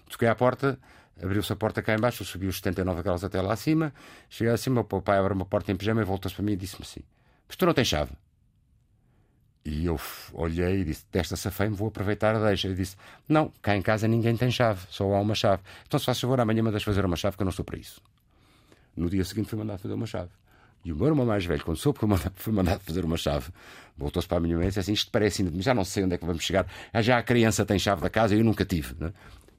Toquei 0.08 0.28
à 0.28 0.34
porta, 0.34 0.78
Abriu-se 1.20 1.52
a 1.52 1.56
porta 1.56 1.82
cá 1.82 1.94
embaixo, 1.94 2.22
eu 2.22 2.26
subi 2.26 2.46
os 2.46 2.56
79 2.58 3.02
graus 3.02 3.24
até 3.24 3.40
lá 3.40 3.52
acima. 3.52 3.92
Cheguei 4.28 4.52
acima, 4.52 4.82
o 4.82 5.02
pai 5.02 5.18
abre 5.18 5.32
uma 5.32 5.44
porta 5.44 5.72
em 5.72 5.76
pijama 5.76 6.00
e 6.00 6.04
voltou-se 6.04 6.34
para 6.34 6.44
mim 6.44 6.52
e 6.52 6.56
disse-me 6.56 6.82
assim: 6.82 7.00
Mas 7.46 7.56
tu 7.56 7.66
não 7.66 7.74
tens 7.74 7.88
chave? 7.88 8.12
E 9.64 9.84
eu 9.84 9.98
olhei 10.32 10.82
e 10.82 10.84
disse: 10.84 11.04
Desta 11.10 11.34
safei-me, 11.34 11.74
vou 11.74 11.88
aproveitar 11.88 12.36
a 12.36 12.38
deixa. 12.38 12.68
E 12.68 12.74
disse: 12.74 12.96
Não, 13.28 13.52
cá 13.60 13.76
em 13.76 13.82
casa 13.82 14.06
ninguém 14.06 14.36
tem 14.36 14.50
chave, 14.50 14.86
só 14.90 15.12
há 15.12 15.20
uma 15.20 15.34
chave. 15.34 15.60
Então, 15.86 15.98
se 15.98 16.06
faz 16.06 16.20
favor, 16.20 16.38
amanhã 16.38 16.62
mandas 16.62 16.84
fazer 16.84 17.04
uma 17.04 17.16
chave, 17.16 17.36
que 17.36 17.42
eu 17.42 17.46
não 17.46 17.50
estou 17.50 17.64
para 17.64 17.78
isso. 17.78 18.00
No 18.96 19.10
dia 19.10 19.24
seguinte, 19.24 19.48
fui 19.48 19.58
mandado 19.58 19.80
fazer 19.80 19.94
uma 19.94 20.06
chave. 20.06 20.30
E 20.84 20.92
o 20.92 20.96
meu 20.96 21.08
irmão 21.08 21.26
mais 21.26 21.44
velho, 21.44 21.62
quando 21.64 21.76
soube 21.76 21.98
que 21.98 22.06
fui 22.36 22.52
mandado 22.52 22.80
fazer 22.80 23.04
uma 23.04 23.16
chave, 23.16 23.50
voltou-se 23.96 24.28
para 24.28 24.38
a 24.38 24.40
minha 24.40 24.56
mãe 24.56 24.66
e 24.66 24.68
disse 24.68 24.80
assim: 24.80 24.92
Isto 24.92 25.10
parece 25.10 25.42
ainda 25.42 25.60
já 25.60 25.74
não 25.74 25.84
sei 25.84 26.04
onde 26.04 26.14
é 26.14 26.18
que 26.18 26.24
vamos 26.24 26.42
chegar. 26.44 26.66
Ah, 26.92 27.02
já 27.02 27.18
a 27.18 27.22
criança 27.22 27.64
tem 27.66 27.78
chave 27.78 28.00
da 28.00 28.08
casa 28.08 28.34
e 28.34 28.38
eu 28.38 28.44
nunca 28.44 28.64
tive. 28.64 28.94
Não 28.98 29.08
é? 29.08 29.12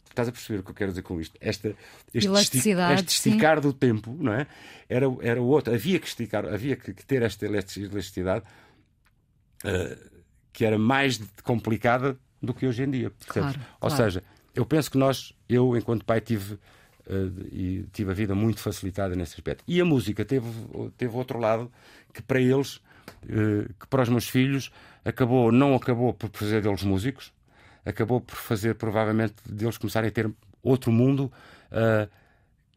Estás 0.09 0.27
a 0.27 0.31
perceber 0.31 0.59
o 0.59 0.63
que 0.63 0.71
eu 0.71 0.75
quero 0.75 0.91
dizer 0.91 1.01
com 1.03 1.21
isto? 1.21 1.37
Esta, 1.39 1.69
este, 2.13 2.27
esti 2.27 2.69
este 2.93 3.07
esticar 3.07 3.61
do 3.61 3.71
tempo, 3.71 4.15
não 4.19 4.33
é? 4.33 4.47
Era, 4.89 5.05
era 5.21 5.41
outro. 5.41 5.73
Havia 5.73 5.99
que 5.99 6.07
esticar, 6.07 6.45
havia 6.45 6.75
que, 6.75 6.93
ter 6.93 7.21
esta 7.21 7.45
elasticidade 7.45 8.43
uh, 9.63 10.09
que 10.51 10.65
era 10.65 10.77
mais 10.77 11.21
complicada 11.43 12.17
do 12.41 12.53
que 12.53 12.65
hoje 12.65 12.83
em 12.83 12.89
dia. 12.89 13.11
Claro, 13.27 13.59
Ou 13.79 13.89
claro. 13.89 14.03
seja, 14.03 14.23
eu 14.55 14.65
penso 14.65 14.91
que 14.91 14.97
nós, 14.97 15.33
eu 15.47 15.77
enquanto 15.77 16.03
pai, 16.03 16.21
tive. 16.21 16.57
Uh, 17.09 17.47
e 17.51 17.85
tive 17.91 18.11
a 18.11 18.13
vida 18.13 18.35
muito 18.35 18.59
facilitada 18.59 19.15
nesse 19.15 19.33
aspecto. 19.33 19.63
E 19.67 19.81
a 19.81 19.85
música 19.85 20.23
teve, 20.23 20.47
teve 20.95 21.15
outro 21.15 21.39
lado 21.39 21.71
que 22.13 22.21
para 22.21 22.39
eles, 22.39 22.75
uh, 23.23 23.73
que 23.79 23.87
para 23.89 24.03
os 24.03 24.09
meus 24.09 24.29
filhos, 24.29 24.71
acabou, 25.03 25.51
não 25.51 25.73
acabou 25.73 26.13
por 26.13 26.29
fazer 26.29 26.61
deles 26.61 26.83
músicos, 26.83 27.33
acabou 27.83 28.21
por 28.21 28.35
fazer 28.35 28.75
provavelmente 28.75 29.33
deles 29.49 29.77
começarem 29.77 30.09
a 30.09 30.11
ter 30.11 30.31
outro 30.61 30.91
mundo 30.91 31.31
uh, 31.71 32.09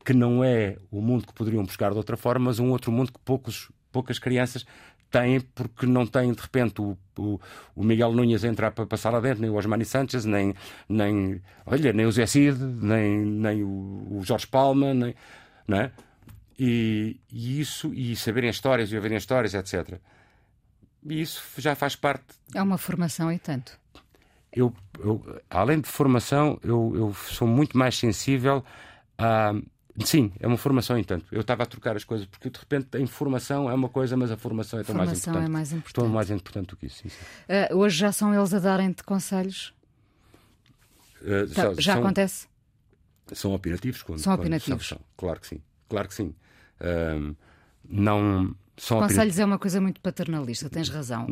que 0.04 0.12
não 0.12 0.42
é 0.42 0.76
o 0.90 1.00
mundo 1.00 1.26
que 1.26 1.32
poderiam 1.32 1.64
buscar 1.64 1.90
de 1.90 1.96
outra 1.96 2.16
forma, 2.16 2.46
mas 2.46 2.58
um 2.58 2.70
outro 2.70 2.90
mundo 2.90 3.12
que 3.12 3.18
poucos, 3.20 3.70
poucas 3.90 4.18
crianças 4.18 4.64
têm 5.12 5.40
porque 5.40 5.86
não 5.86 6.06
têm 6.06 6.32
de 6.32 6.40
repente 6.40 6.80
o, 6.80 6.96
o, 7.18 7.40
o 7.76 7.84
Miguel 7.84 8.12
Nunes 8.12 8.44
a 8.44 8.48
entrar 8.48 8.72
para 8.72 8.86
passar 8.86 9.10
lá 9.10 9.20
dentro, 9.20 9.42
nem 9.42 9.50
o 9.50 9.54
Osmani 9.54 9.84
Sanchez, 9.84 10.24
nem, 10.24 10.54
nem, 10.88 11.40
olha, 11.64 11.92
nem 11.92 12.06
o 12.06 12.12
Zé 12.12 12.26
Cid, 12.26 12.58
nem, 12.58 13.24
nem 13.24 13.62
o, 13.62 14.18
o 14.18 14.22
Jorge 14.24 14.46
Palma, 14.46 14.92
nem, 14.92 15.14
não 15.68 15.78
é? 15.78 15.92
E, 16.58 17.20
e, 17.30 17.60
isso, 17.60 17.92
e 17.94 18.16
saberem 18.16 18.50
histórias 18.50 18.90
e 18.90 18.96
ouvirem 18.96 19.18
histórias, 19.18 19.54
etc. 19.54 19.98
E 21.08 21.20
isso 21.20 21.42
já 21.58 21.74
faz 21.74 21.94
parte. 21.94 22.24
É 22.54 22.62
uma 22.62 22.78
formação 22.78 23.30
e 23.30 23.38
tanto 23.38 23.80
eu, 24.52 24.72
eu, 24.98 25.40
além 25.48 25.80
de 25.80 25.88
formação, 25.88 26.58
eu, 26.62 26.92
eu, 26.94 27.14
sou 27.14 27.48
muito 27.48 27.76
mais 27.76 27.96
sensível 27.96 28.62
a. 29.16 29.54
Sim, 30.04 30.32
é 30.40 30.46
uma 30.46 30.56
formação, 30.56 30.98
entanto. 30.98 31.26
Eu 31.30 31.42
estava 31.42 31.64
a 31.64 31.66
trocar 31.66 31.96
as 31.96 32.04
coisas, 32.04 32.26
porque 32.26 32.48
de 32.48 32.58
repente 32.58 32.96
a 32.96 33.00
informação 33.00 33.70
é 33.70 33.74
uma 33.74 33.88
coisa, 33.88 34.16
mas 34.16 34.30
a 34.30 34.36
formação 34.36 34.80
é 34.80 34.84
tão 34.84 34.94
mais 34.94 35.10
importante. 35.10 35.44
é 35.44 35.48
mais 35.48 35.72
importante. 35.72 35.94
Tão 35.94 36.08
mais 36.08 36.30
importante 36.30 36.66
do 36.68 36.76
que 36.76 36.86
isso. 36.86 37.02
Sim. 37.02 37.08
Uh, 37.70 37.76
hoje 37.76 37.98
já 37.98 38.10
são 38.10 38.34
eles 38.34 38.54
a 38.54 38.58
darem-te 38.58 39.02
conselhos? 39.04 39.74
Uh, 41.20 41.46
tá, 41.54 41.74
já 41.78 41.94
são, 41.94 42.02
acontece? 42.02 42.46
São 43.32 43.54
opinativos? 43.54 44.02
Quando, 44.02 44.18
são 44.18 44.34
opinativos. 44.34 44.88
Quando, 44.88 44.98
são, 44.98 45.00
claro 45.16 45.40
que 45.40 45.46
sim. 45.46 45.60
Claro 45.88 46.08
que 46.08 46.14
sim. 46.14 46.34
Uh, 46.80 47.36
não 47.86 48.54
são 48.76 48.98
Conselhos 48.98 49.38
é 49.38 49.44
uma 49.44 49.58
coisa 49.58 49.80
muito 49.80 50.00
paternalista, 50.00 50.70
tens 50.70 50.88
razão. 50.88 51.26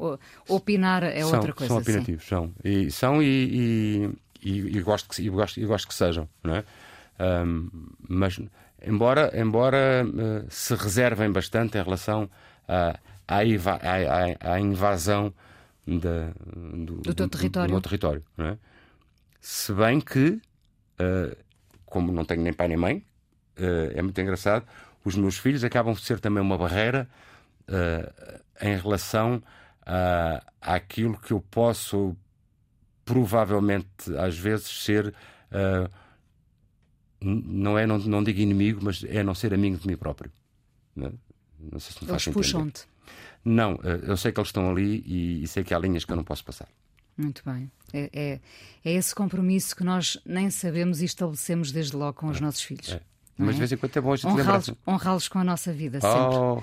O, 0.49 0.55
opinar 0.55 1.03
é 1.03 1.21
são, 1.21 1.33
outra 1.33 1.53
coisa. 1.53 1.73
São 1.73 1.83
opinativos, 1.83 2.23
sim. 2.23 2.29
são. 2.29 2.55
E, 2.63 2.91
são 2.91 3.23
e, 3.23 3.27
e, 3.27 4.51
e, 4.51 4.77
e, 4.77 4.83
gosto 4.83 5.09
que, 5.09 5.23
e, 5.23 5.29
gosto, 5.31 5.59
e 5.59 5.65
gosto 5.65 5.89
que 5.89 5.95
sejam, 5.95 6.29
não 6.45 6.55
é? 6.55 6.65
Um, 7.21 7.69
mas, 8.09 8.41
embora, 8.83 9.31
embora 9.39 10.05
uh, 10.07 10.47
se 10.49 10.75
reservem 10.75 11.31
bastante 11.31 11.77
em 11.77 11.83
relação 11.83 12.31
à, 12.67 12.99
à, 13.29 13.41
à, 13.41 14.55
à 14.55 14.61
invasão 14.61 15.33
da, 15.87 16.33
do, 16.57 17.03
do, 17.03 17.15
teu 17.15 17.29
território. 17.29 17.69
Do, 17.69 17.71
do 17.71 17.73
meu 17.73 17.81
território 17.83 18.25
é? 18.39 18.57
Se 19.41 19.73
bem 19.75 20.01
que, 20.01 20.41
uh, 20.99 21.37
como 21.85 22.11
não 22.11 22.25
tenho 22.25 22.43
nem 22.43 22.53
pai 22.53 22.69
nem 22.69 22.77
mãe, 22.79 23.05
uh, 23.59 23.93
é 23.95 24.01
muito 24.01 24.19
engraçado, 24.19 24.65
os 25.05 25.15
meus 25.15 25.37
filhos 25.37 25.63
acabam 25.63 25.95
por 25.95 26.01
ser 26.01 26.21
também 26.21 26.43
uma 26.43 26.57
barreira 26.59 27.09
em 28.61 28.77
relação 28.77 29.41
a, 29.87 30.43
àquilo 30.61 31.17
que 31.17 31.33
eu 31.33 31.41
posso 31.41 32.17
provavelmente 33.05 34.15
às 34.19 34.37
vezes 34.37 34.67
ser 34.67 35.09
uh, 35.09 35.91
não 37.21 37.79
é 37.79 37.87
não, 37.87 37.99
não 37.99 38.23
digo 38.23 38.41
inimigo 38.41 38.81
mas 38.83 39.05
é 39.05 39.23
não 39.23 39.35
ser 39.35 39.53
amigo 39.53 39.77
de 39.77 39.87
mim 39.87 39.97
próprio 39.97 40.31
não, 40.95 41.09
é? 41.09 41.13
não 41.73 41.79
sei 41.79 41.97
se 41.97 42.05
me 42.05 42.11
eles 42.11 42.29
puxam-te 42.29 42.85
não 43.45 43.75
uh, 43.75 44.05
eu 44.07 44.17
sei 44.17 44.33
que 44.33 44.41
eles 44.41 44.49
estão 44.49 44.71
ali 44.71 45.03
e, 45.07 45.43
e, 45.43 45.47
sei 45.47 45.65
que 45.65 45.75
há 45.75 45.79
linhas 45.79 46.05
que 46.05 46.13
eu 46.13 46.17
não 46.17 46.25
posso 46.25 46.45
passar 46.45 46.69
muito 47.17 47.43
bem 47.45 47.71
é, 47.93 48.11
é, 48.13 48.41
é 48.85 48.93
esse 48.93 49.15
compromisso 49.15 49.77
que 49.77 49.85
nós 49.85 50.19
nem 50.25 50.51
sabemos 50.51 51.03
e 51.03 51.05
estabelecemos 51.05 51.73
desde 51.73 51.97
logo 51.97 52.15
com 52.15 52.29
os 52.29 52.39
é, 52.39 52.41
nossos 52.41 52.63
filhos 52.63 52.93
é. 52.93 53.01
mas 53.37 53.55
de 53.55 53.59
vez 53.59 53.73
em 53.73 53.77
quando 53.77 53.97
é 53.97 54.01
bom 54.01 54.13
a 54.13 54.17
gente 54.17 54.27
honrá-los 54.27 54.69
honrá 54.87 55.19
com 55.31 55.39
a 55.39 55.45
nossa 55.45 55.73
vida 55.73 56.01
sempre 56.01 56.37
oh. 56.37 56.63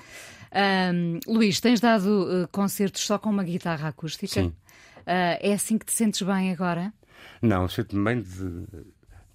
Um, 0.54 1.20
Luís, 1.26 1.60
tens 1.60 1.80
dado 1.80 2.44
uh, 2.44 2.48
concertos 2.48 3.02
só 3.02 3.18
com 3.18 3.30
uma 3.30 3.44
guitarra 3.44 3.88
acústica? 3.88 4.32
Sim. 4.32 4.48
Uh, 4.48 5.38
é 5.40 5.52
assim 5.52 5.78
que 5.78 5.86
te 5.86 5.92
sentes 5.92 6.22
bem 6.22 6.52
agora? 6.52 6.92
Não, 7.42 7.68
sinto-me 7.68 8.04
bem 8.04 8.22
de. 8.22 8.64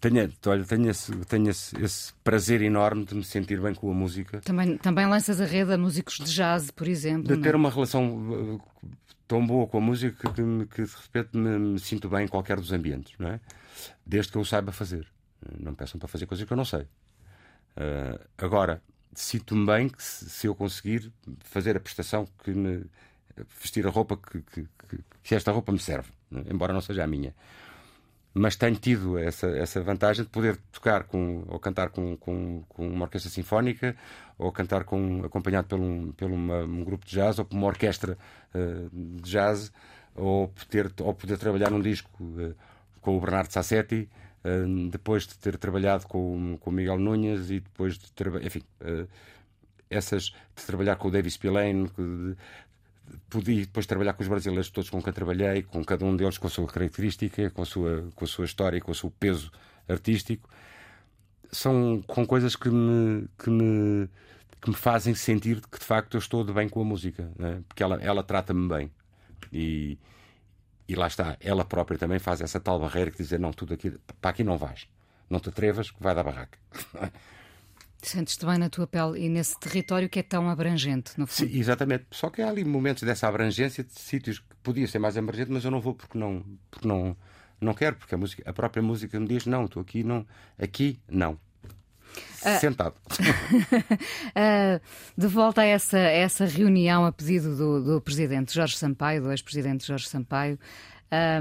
Tenho, 0.03 0.29
olha, 0.47 0.65
tenho, 0.65 0.89
esse, 0.89 1.15
tenho 1.27 1.49
esse, 1.49 1.81
esse, 1.81 2.13
prazer 2.25 2.61
enorme 2.61 3.05
de 3.05 3.15
me 3.15 3.23
sentir 3.23 3.61
bem 3.61 3.73
com 3.73 3.89
a 3.89 3.93
música. 3.93 4.41
Também, 4.41 4.75
também 4.77 5.07
lanças 5.07 5.39
a 5.39 5.45
rede 5.45 5.71
a 5.71 5.77
músicos 5.77 6.17
de 6.17 6.25
jazz, 6.25 6.69
por 6.71 6.89
exemplo. 6.89 7.33
De 7.33 7.41
ter 7.41 7.53
não? 7.53 7.53
É? 7.53 7.55
uma 7.55 7.69
relação 7.69 8.17
uh, 8.17 8.61
tão 9.25 9.47
boa 9.47 9.65
com 9.65 9.77
a 9.77 9.81
música 9.81 10.29
que, 10.33 10.65
que 10.65 10.83
de 10.83 10.91
repente 11.03 11.37
me, 11.37 11.57
me, 11.57 11.79
sinto 11.79 12.09
bem 12.09 12.25
em 12.25 12.27
qualquer 12.27 12.57
dos 12.57 12.73
ambientes, 12.73 13.13
não 13.17 13.29
é? 13.29 13.39
Desde 14.05 14.29
que 14.29 14.37
eu 14.37 14.43
saiba 14.43 14.73
fazer. 14.73 15.07
Não 15.57 15.73
peçam 15.73 15.97
para 15.97 16.09
fazer 16.09 16.25
coisas 16.25 16.45
que 16.45 16.51
eu 16.51 16.57
não 16.57 16.65
sei. 16.65 16.81
Uh, 16.81 18.19
agora, 18.37 18.81
sinto-me 19.13 19.65
bem 19.65 19.87
que 19.87 20.03
se, 20.03 20.29
se, 20.29 20.47
eu 20.47 20.53
conseguir 20.53 21.13
fazer 21.45 21.77
a 21.77 21.79
prestação 21.79 22.27
que 22.43 22.51
me 22.51 22.83
vestir 23.61 23.87
a 23.87 23.89
roupa 23.89 24.17
que, 24.17 24.41
que, 24.41 24.67
que, 24.89 24.99
que 25.23 25.33
esta 25.33 25.49
roupa 25.53 25.71
me 25.71 25.79
serve, 25.79 26.09
né? 26.29 26.43
embora 26.51 26.73
não 26.73 26.81
seja 26.81 27.05
a 27.05 27.07
minha. 27.07 27.33
Mas 28.33 28.55
tenho 28.55 28.75
tido 28.75 29.17
essa, 29.17 29.47
essa 29.47 29.79
vantagem 29.81 30.23
de 30.23 30.29
poder 30.29 30.57
tocar 30.71 31.03
com, 31.03 31.43
ou 31.47 31.59
cantar 31.59 31.89
com, 31.89 32.17
com, 32.17 32.63
com 32.67 32.87
uma 32.87 33.05
orquestra 33.05 33.29
sinfónica, 33.29 33.95
ou 34.37 34.51
cantar 34.51 34.85
com, 34.85 35.23
acompanhado 35.23 35.67
por, 35.67 35.79
um, 35.79 36.11
por 36.11 36.31
uma, 36.31 36.63
um 36.63 36.83
grupo 36.83 37.05
de 37.05 37.11
jazz, 37.11 37.37
ou 37.37 37.45
por 37.45 37.55
uma 37.55 37.67
orquestra 37.67 38.17
uh, 38.55 38.89
de 38.91 39.29
jazz, 39.29 39.71
ou 40.15 40.47
poder, 40.47 40.91
ou 41.01 41.13
poder 41.13 41.37
trabalhar 41.37 41.69
num 41.69 41.81
disco 41.81 42.09
uh, 42.23 42.55
com 43.01 43.17
o 43.17 43.19
Bernardo 43.19 43.51
Sassetti, 43.51 44.09
depois 44.91 45.25
de 45.25 45.37
ter 45.37 45.57
trabalhado 45.57 46.05
com, 46.05 46.57
com 46.59 46.69
o 46.69 46.73
Miguel 46.73 46.99
Nunes 46.99 47.49
e 47.49 47.61
depois 47.61 47.97
de 47.97 48.11
trabalhar. 48.11 48.45
Enfim, 48.45 48.61
uh, 48.81 49.07
essas 49.89 50.33
de 50.55 50.65
trabalhar 50.65 50.95
com 50.95 51.07
o 51.07 51.11
David 51.11 51.31
Spillane, 51.31 51.89
podia 53.29 53.61
depois 53.61 53.85
trabalhar 53.85 54.13
com 54.13 54.23
os 54.23 54.29
brasileiros 54.29 54.69
todos 54.69 54.89
com 54.89 55.01
quem 55.01 55.13
trabalhei, 55.13 55.63
com 55.63 55.83
cada 55.83 56.05
um 56.05 56.15
deles 56.15 56.37
com 56.37 56.47
a 56.47 56.49
sua 56.49 56.67
característica, 56.67 57.49
com 57.49 57.61
a 57.61 57.65
sua, 57.65 58.09
com 58.15 58.25
a 58.25 58.27
sua 58.27 58.45
história, 58.45 58.79
com 58.79 58.91
o 58.91 58.95
seu 58.95 59.11
peso 59.11 59.51
artístico. 59.87 60.49
São 61.51 62.03
com 62.07 62.25
coisas 62.25 62.55
que 62.55 62.69
me, 62.69 63.27
que 63.37 63.49
me, 63.49 64.09
que 64.61 64.69
me 64.69 64.75
fazem 64.75 65.13
sentir 65.13 65.61
que 65.61 65.79
de 65.79 65.85
facto 65.85 66.15
eu 66.15 66.19
estou 66.19 66.43
de 66.43 66.53
bem 66.53 66.67
com 66.69 66.81
a 66.81 66.85
música, 66.85 67.31
né? 67.37 67.61
porque 67.67 67.83
ela, 67.83 68.01
ela 68.01 68.23
trata-me 68.23 68.67
bem. 68.67 68.91
E, 69.51 69.97
e 70.87 70.95
lá 70.95 71.07
está, 71.07 71.37
ela 71.39 71.63
própria 71.63 71.97
também 71.97 72.19
faz 72.19 72.41
essa 72.41 72.59
tal 72.59 72.79
barreira 72.79 73.11
que 73.11 73.17
dizer: 73.17 73.39
não, 73.39 73.51
tudo 73.51 73.73
aqui, 73.73 73.91
para 74.19 74.31
aqui 74.31 74.43
não 74.43 74.57
vais, 74.57 74.87
não 75.29 75.39
te 75.39 75.49
atrevas, 75.49 75.91
que 75.91 76.01
vai 76.01 76.15
dar 76.15 76.23
barraca. 76.23 76.57
Sentes-te 78.03 78.45
bem 78.45 78.57
na 78.57 78.69
tua 78.69 78.85
pele 78.85 79.25
e 79.25 79.29
nesse 79.29 79.57
território 79.57 80.09
que 80.09 80.19
é 80.19 80.23
tão 80.23 80.49
abrangente, 80.49 81.13
no 81.17 81.25
fundo. 81.25 81.49
Sim, 81.49 81.57
exatamente. 81.57 82.05
Só 82.11 82.29
que 82.29 82.41
há 82.41 82.49
ali 82.49 82.65
momentos 82.65 83.03
dessa 83.03 83.29
abrangência 83.29 83.81
de 83.81 83.93
sítios 83.93 84.39
que 84.39 84.55
podia 84.61 84.85
ser 84.87 84.99
mais 84.99 85.17
abrangente, 85.17 85.49
mas 85.49 85.63
eu 85.63 85.71
não 85.71 85.79
vou 85.79 85.95
porque 85.95 86.17
não, 86.17 86.43
porque 86.69 86.85
não, 86.85 87.15
não 87.61 87.73
quero, 87.73 87.95
porque 87.95 88.13
a, 88.13 88.17
música, 88.17 88.43
a 88.45 88.51
própria 88.51 88.83
música 88.83 89.17
me 89.17 89.25
diz: 89.25 89.45
não, 89.45 89.65
estou 89.65 89.81
aqui, 89.81 90.03
não, 90.03 90.27
aqui 90.59 90.99
não. 91.09 91.39
Uh, 92.45 92.59
Sentado. 92.59 92.95
uh, 93.09 94.81
de 95.17 95.27
volta 95.27 95.61
a 95.61 95.65
essa, 95.65 95.97
essa 95.97 96.45
reunião 96.45 97.05
a 97.05 97.11
pedido 97.11 97.55
do, 97.55 97.81
do 97.81 98.01
presidente 98.01 98.53
Jorge 98.53 98.77
Sampaio, 98.77 99.23
do 99.23 99.31
ex-presidente 99.31 99.87
Jorge 99.87 100.09
Sampaio, 100.09 100.59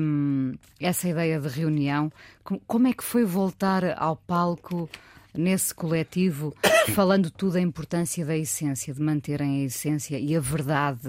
um, 0.00 0.54
essa 0.78 1.08
ideia 1.08 1.40
de 1.40 1.48
reunião, 1.48 2.12
como, 2.44 2.60
como 2.66 2.86
é 2.86 2.92
que 2.92 3.02
foi 3.02 3.24
voltar 3.24 3.96
ao 3.98 4.16
palco? 4.16 4.88
Nesse 5.34 5.74
coletivo, 5.74 6.54
falando 6.94 7.30
tudo 7.30 7.56
a 7.56 7.60
importância 7.60 8.24
da 8.24 8.36
essência, 8.36 8.92
de 8.92 9.00
manterem 9.00 9.62
a 9.62 9.64
essência 9.64 10.18
e 10.18 10.36
a 10.36 10.40
verdade. 10.40 11.08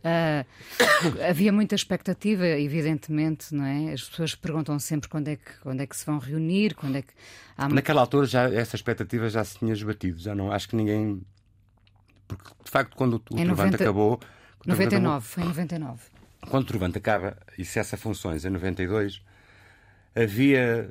Uh, 0.00 0.44
havia 1.28 1.52
muita 1.52 1.74
expectativa, 1.74 2.46
evidentemente, 2.46 3.54
não 3.54 3.64
é? 3.64 3.92
As 3.92 4.02
pessoas 4.02 4.34
perguntam 4.34 4.78
sempre 4.78 5.08
quando 5.08 5.28
é 5.28 5.36
que, 5.36 5.58
quando 5.62 5.80
é 5.80 5.86
que 5.86 5.96
se 5.96 6.04
vão 6.06 6.18
reunir, 6.18 6.74
quando 6.74 6.96
é 6.96 7.02
que. 7.02 7.12
Há... 7.56 7.68
Naquela 7.68 8.00
altura 8.00 8.26
já 8.26 8.50
essa 8.50 8.76
expectativa 8.76 9.28
já 9.28 9.44
se 9.44 9.58
tinha 9.58 9.72
esbatido, 9.72 10.18
já 10.18 10.34
não 10.34 10.50
acho 10.50 10.68
que 10.68 10.76
ninguém. 10.76 11.22
Porque 12.26 12.50
de 12.64 12.70
facto, 12.70 12.96
quando 12.96 13.14
o, 13.14 13.16
o 13.16 13.20
Trovante 13.20 13.72
90... 13.72 13.76
acabou. 13.76 14.20
99, 14.66 15.06
acabou... 15.06 15.20
foi 15.20 15.42
em 15.42 15.46
99. 15.46 16.02
Quando 16.48 16.64
o 16.64 16.66
Trovante 16.66 16.98
acaba 16.98 17.36
e 17.58 17.64
cessa 17.64 17.96
funções 17.96 18.44
em 18.44 18.50
92, 18.50 19.20
havia 20.14 20.90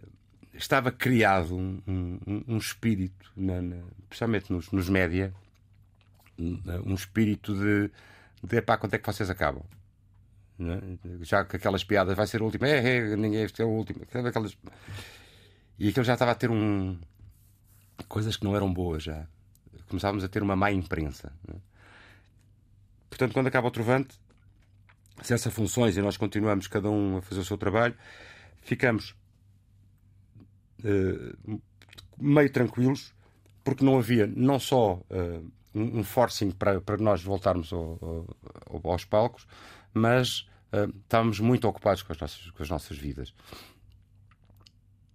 estava 0.60 0.91
criado 0.91 1.55
um, 1.55 1.82
um, 1.88 2.43
um 2.47 2.57
espírito, 2.57 3.32
na, 3.36 3.62
na, 3.62 3.78
principalmente 4.07 4.51
nos, 4.51 4.72
nos 4.72 4.89
média, 4.89 5.34
um 6.38 6.93
espírito 6.93 7.53
de, 7.53 7.91
de 8.43 8.57
epá, 8.57 8.78
quando 8.78 8.93
é 8.93 8.97
que 8.97 9.05
vocês 9.05 9.30
acabam? 9.30 9.64
É? 10.60 11.24
Já 11.24 11.45
que 11.45 11.55
aquelas 11.55 11.84
piadas 11.84 12.16
vai 12.16 12.28
ser 12.28 12.41
a 12.41 12.43
última, 12.43 12.68
é, 12.68 12.97
é 12.97 13.16
ninguém 13.16 13.43
este 13.43 13.62
é 13.62 13.66
o 13.66 13.70
último. 13.70 14.03
Aquelas... 14.03 14.57
E 15.78 15.89
aquilo 15.89 16.03
já 16.03 16.14
estava 16.14 16.32
a 16.32 16.36
ter 16.36 16.51
um. 16.51 16.99
coisas 18.10 18.36
que 18.36 18.43
não 18.43 18.55
eram 18.55 18.72
boas 18.72 19.03
já. 19.03 19.26
Começávamos 19.88 20.24
a 20.24 20.28
ter 20.28 20.43
uma 20.43 20.55
má 20.55 20.72
imprensa. 20.72 21.32
É? 21.47 21.55
Portanto, 23.10 23.34
quando 23.34 23.47
acaba 23.47 23.70
o 23.70 23.72
Trovante, 23.72 24.20
cessa 25.22 25.49
funções 25.49 25.95
e 25.95 26.01
nós 26.01 26.18
continuamos 26.18 26.68
cada 26.68 26.89
um 26.89 27.18
a 27.18 27.22
fazer 27.22 27.39
o 27.39 27.45
seu 27.45 27.57
trabalho, 27.57 27.95
ficamos 28.62 29.16
meio 32.18 32.52
tranquilos, 32.52 33.14
porque 33.64 33.84
não 33.84 33.98
havia 33.98 34.28
não 34.28 34.60
só 34.60 35.02
uh, 35.10 35.52
um, 35.74 36.04
forcing 36.04 36.52
para, 36.52 36.82
para 36.82 36.98
nós 36.98 37.22
voltarmos 37.22 37.72
ao, 37.72 38.26
ao, 38.70 38.92
aos 38.92 39.06
palcos, 39.06 39.48
mas 39.94 40.48
uh, 40.74 40.90
estávamos 41.04 41.40
muito 41.40 41.68
ocupados 41.68 42.04
com 42.04 42.12
as 42.12 42.20
nossas, 42.20 42.50
com 42.52 42.64
as 42.64 42.70
nossas 42.70 42.98
vidas. 42.98 43.34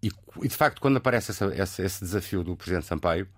E, 0.02 0.10
e 0.42 0.48
de 0.48 0.54
facto, 0.54 0.80
quando 0.80 0.98
aparece 0.98 1.30
essa, 1.30 1.46
essa, 1.54 1.82
esse 1.82 2.00
desafio 2.04 2.44
do 2.44 2.56
Presidente 2.56 2.86
Sampaio, 2.86 3.28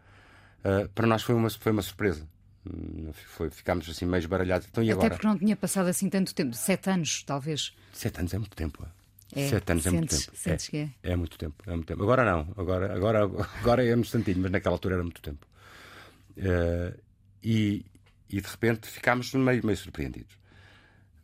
para 0.96 1.06
nós 1.06 1.22
foi 1.22 1.32
uma, 1.36 1.48
foi 1.48 1.70
uma 1.70 1.82
surpresa. 1.82 2.26
Hum, 2.66 3.12
foi, 3.12 3.50
ficámos 3.50 3.88
assim 3.88 4.04
meio 4.04 4.18
esbaralhados. 4.18 4.66
Então, 4.68 4.82
Até 4.82 4.92
agora? 4.92 5.10
porque 5.10 5.26
não 5.26 5.38
tinha 5.38 5.56
passado 5.56 5.86
assim 5.86 6.10
tanto 6.10 6.34
tempo 6.34 6.54
sete 6.54 6.90
anos, 6.90 7.22
talvez. 7.22 7.72
Sete 7.92 8.18
anos 8.18 8.34
é 8.34 8.38
muito 8.38 8.56
tempo. 8.56 8.84
É, 9.36 9.48
Sete 9.48 9.72
anos 9.72 9.82
sentes, 9.84 10.28
é 10.28 10.48
muito 10.48 10.66
tempo. 10.66 10.76
É, 10.76 10.78
é. 10.78 11.12
é 11.12 11.16
muito 11.16 11.38
tempo, 11.38 11.64
é 11.66 11.70
muito 11.70 11.86
tempo. 11.86 12.02
Agora 12.02 12.24
não, 12.24 12.54
agora, 12.56 12.94
agora, 12.94 13.24
agora 13.60 13.84
é 13.84 13.94
um 13.94 14.00
instantinho, 14.00 14.38
mas 14.40 14.50
naquela 14.50 14.74
altura 14.74 14.94
era 14.94 15.02
muito 15.02 15.20
tempo. 15.20 15.46
Uh, 16.38 16.98
e, 17.42 17.84
e 18.30 18.40
de 18.40 18.48
repente 18.48 18.88
ficámos 18.88 19.32
meio, 19.34 19.64
meio 19.64 19.76
surpreendidos. 19.76 20.38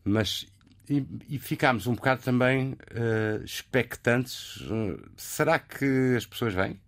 Mas 0.05 0.47
e, 0.91 1.07
e 1.29 1.39
ficámos 1.39 1.87
um 1.87 1.95
bocado 1.95 2.23
também 2.23 2.73
uh, 2.73 3.43
expectantes. 3.43 4.57
Uh, 4.57 5.03
será 5.17 5.59
que 5.59 6.15
as 6.15 6.27
pessoas 6.27 6.53
vêm? 6.53 6.79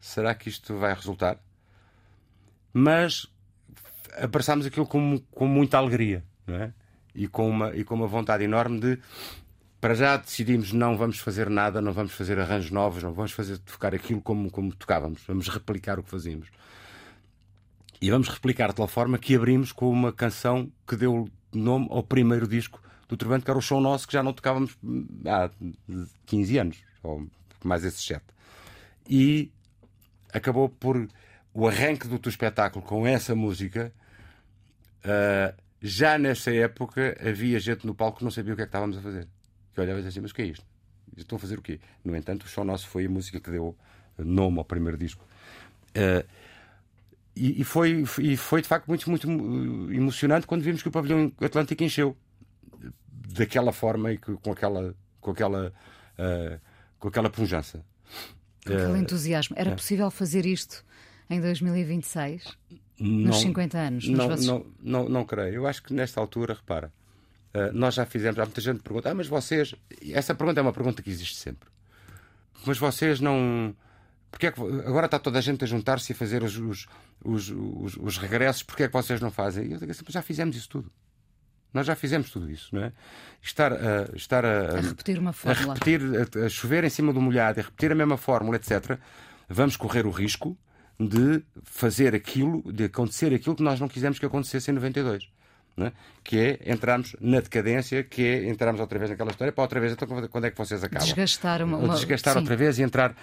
Será 0.00 0.34
que 0.34 0.48
isto 0.48 0.76
vai 0.76 0.92
resultar? 0.92 1.38
Mas 2.72 3.26
abraçámos 4.16 4.66
aquilo 4.66 4.86
com, 4.86 5.18
com 5.30 5.46
muita 5.46 5.78
alegria, 5.78 6.24
não 6.46 6.56
é? 6.56 6.72
E 7.14 7.28
com, 7.28 7.48
uma, 7.48 7.74
e 7.76 7.84
com 7.84 7.94
uma 7.94 8.08
vontade 8.08 8.42
enorme 8.42 8.80
de 8.80 8.98
para 9.84 9.94
já 9.94 10.16
decidimos 10.16 10.72
não 10.72 10.96
vamos 10.96 11.18
fazer 11.18 11.50
nada, 11.50 11.78
não 11.78 11.92
vamos 11.92 12.12
fazer 12.12 12.38
arranjos 12.38 12.70
novos, 12.70 13.02
não 13.02 13.12
vamos 13.12 13.32
fazer 13.32 13.58
tocar 13.58 13.94
aquilo 13.94 14.18
como, 14.22 14.50
como 14.50 14.74
tocávamos, 14.74 15.22
vamos 15.26 15.46
replicar 15.46 15.98
o 15.98 16.02
que 16.02 16.08
fazíamos. 16.08 16.48
E 18.00 18.10
vamos 18.10 18.28
replicar 18.28 18.70
de 18.70 18.76
tal 18.76 18.88
forma 18.88 19.18
que 19.18 19.36
abrimos 19.36 19.72
com 19.72 19.90
uma 19.90 20.10
canção 20.10 20.72
que 20.88 20.96
deu 20.96 21.28
nome 21.52 21.86
ao 21.90 22.02
primeiro 22.02 22.48
disco 22.48 22.80
do 23.06 23.14
Trovante, 23.14 23.44
que 23.44 23.50
era 23.50 23.58
o 23.58 23.60
show 23.60 23.78
nosso, 23.78 24.06
que 24.06 24.14
já 24.14 24.22
não 24.22 24.32
tocávamos 24.32 24.74
há 25.26 25.50
15 26.24 26.58
anos, 26.58 26.78
ou 27.02 27.26
mais 27.62 27.84
esses 27.84 28.02
7. 28.06 28.24
E 29.06 29.52
acabou 30.32 30.70
por 30.70 31.06
o 31.52 31.68
arranque 31.68 32.08
do 32.08 32.18
teu 32.18 32.30
espetáculo 32.30 32.82
com 32.82 33.06
essa 33.06 33.34
música. 33.34 33.92
Uh, 35.04 35.54
já 35.82 36.16
nessa 36.16 36.50
época 36.54 37.18
havia 37.20 37.60
gente 37.60 37.86
no 37.86 37.94
palco 37.94 38.20
que 38.20 38.24
não 38.24 38.30
sabia 38.30 38.54
o 38.54 38.56
que 38.56 38.62
é 38.62 38.64
que 38.64 38.70
estávamos 38.70 38.96
a 38.96 39.02
fazer 39.02 39.28
que 39.74 39.80
olhava 39.80 39.98
e 39.98 40.02
dizia 40.02 40.10
assim, 40.10 40.20
mas 40.20 40.30
o 40.30 40.34
que 40.34 40.42
é 40.42 40.46
isto? 40.46 40.64
Estão 41.16 41.36
a 41.36 41.38
fazer 41.38 41.58
o 41.58 41.62
quê? 41.62 41.80
No 42.04 42.16
entanto, 42.16 42.44
o 42.44 42.48
show 42.48 42.64
nosso 42.64 42.88
foi 42.88 43.06
a 43.06 43.08
música 43.08 43.40
que 43.40 43.50
deu 43.50 43.76
nome 44.18 44.58
ao 44.58 44.64
primeiro 44.64 44.96
disco. 44.96 45.24
Uh, 45.90 46.26
e, 47.36 47.60
e, 47.60 47.64
foi, 47.64 48.04
e 48.20 48.36
foi 48.36 48.62
de 48.62 48.68
facto 48.68 48.86
muito, 48.86 49.08
muito 49.10 49.28
emocionante 49.92 50.46
quando 50.46 50.62
vimos 50.62 50.82
que 50.82 50.88
o 50.88 50.90
pavilhão 50.92 51.32
Atlântico 51.40 51.82
encheu 51.82 52.16
daquela 53.10 53.72
forma 53.72 54.12
e 54.12 54.18
com 54.18 54.52
aquela, 54.52 54.94
com 55.20 55.30
aquela, 55.32 55.72
uh, 56.18 56.60
com 56.98 57.08
aquela 57.08 57.28
pujança. 57.28 57.84
Aquele 58.64 58.98
entusiasmo. 58.98 59.56
Era 59.58 59.72
possível 59.72 60.10
fazer 60.10 60.46
isto 60.46 60.84
em 61.28 61.40
2026? 61.40 62.56
Não, 62.98 63.08
nos 63.08 63.40
50 63.40 63.78
anos? 63.78 64.08
Não, 64.08 64.28
vossos... 64.28 64.46
não, 64.46 64.66
não, 64.80 65.08
não 65.08 65.24
creio. 65.24 65.54
Eu 65.54 65.66
acho 65.66 65.82
que 65.82 65.92
nesta 65.92 66.20
altura, 66.20 66.54
repara, 66.54 66.92
nós 67.72 67.94
já 67.94 68.04
fizemos, 68.04 68.38
há 68.38 68.44
muita 68.44 68.60
gente 68.60 68.78
que 68.78 68.82
pergunta, 68.82 69.10
ah, 69.10 69.14
mas 69.14 69.28
vocês. 69.28 69.74
Essa 70.10 70.34
pergunta 70.34 70.60
é 70.60 70.62
uma 70.62 70.72
pergunta 70.72 71.02
que 71.02 71.10
existe 71.10 71.36
sempre. 71.36 71.68
Mas 72.66 72.78
vocês 72.78 73.20
não. 73.20 73.74
Porque 74.30 74.48
é 74.48 74.52
que... 74.52 74.60
Agora 74.60 75.06
está 75.06 75.18
toda 75.18 75.38
a 75.38 75.40
gente 75.40 75.62
a 75.62 75.66
juntar-se 75.66 76.12
e 76.12 76.14
a 76.14 76.16
fazer 76.16 76.42
os, 76.42 76.56
os, 76.56 76.86
os, 77.24 77.50
os, 77.50 77.96
os 77.96 78.18
regressos, 78.18 78.64
porque 78.64 78.82
é 78.82 78.88
que 78.88 78.92
vocês 78.92 79.20
não 79.20 79.30
fazem? 79.30 79.68
E 79.68 79.72
eu 79.72 79.78
digo 79.78 79.92
assim, 79.92 80.02
já 80.08 80.22
fizemos 80.22 80.56
isso 80.56 80.68
tudo. 80.68 80.90
Nós 81.72 81.86
já 81.86 81.94
fizemos 81.94 82.30
tudo 82.30 82.50
isso, 82.50 82.74
não 82.74 82.82
é? 82.82 82.92
Estar 83.40 83.72
a, 83.72 84.16
estar 84.16 84.44
a, 84.44 84.76
a 84.76 84.80
repetir 84.80 85.18
uma 85.18 85.32
fórmula. 85.32 85.72
A 85.72 85.74
repetir, 85.74 86.00
a, 86.42 86.46
a 86.46 86.48
chover 86.48 86.82
em 86.82 86.90
cima 86.90 87.12
do 87.12 87.20
molhado, 87.20 87.60
a 87.60 87.62
repetir 87.62 87.92
a 87.92 87.94
mesma 87.94 88.16
fórmula, 88.16 88.56
etc. 88.56 88.98
Vamos 89.48 89.76
correr 89.76 90.06
o 90.06 90.10
risco 90.10 90.58
de 90.98 91.44
fazer 91.62 92.14
aquilo, 92.14 92.72
de 92.72 92.84
acontecer 92.84 93.32
aquilo 93.32 93.54
que 93.54 93.62
nós 93.62 93.78
não 93.78 93.88
quisemos 93.88 94.18
que 94.18 94.26
acontecesse 94.26 94.70
em 94.72 94.74
92 94.74 95.33
né? 95.76 95.92
que 96.22 96.38
é 96.38 96.72
entrarmos 96.72 97.16
na 97.20 97.40
decadência, 97.40 98.02
que 98.02 98.22
é 98.22 98.48
entrarmos 98.48 98.80
outra 98.80 98.98
vez 98.98 99.10
naquela 99.10 99.30
história, 99.30 99.52
para 99.52 99.62
outra 99.62 99.80
vez, 99.80 99.92
então 99.92 100.06
quando 100.28 100.44
é 100.44 100.50
que 100.50 100.58
vocês 100.58 100.82
acabam? 100.82 101.04
Desgastar 101.04 101.62
uma. 101.62 101.76
uma... 101.76 101.94
Desgastar 101.94 102.34
Sim. 102.34 102.40
outra 102.40 102.56
vez 102.56 102.78
e 102.78 102.82
entrar. 102.82 103.14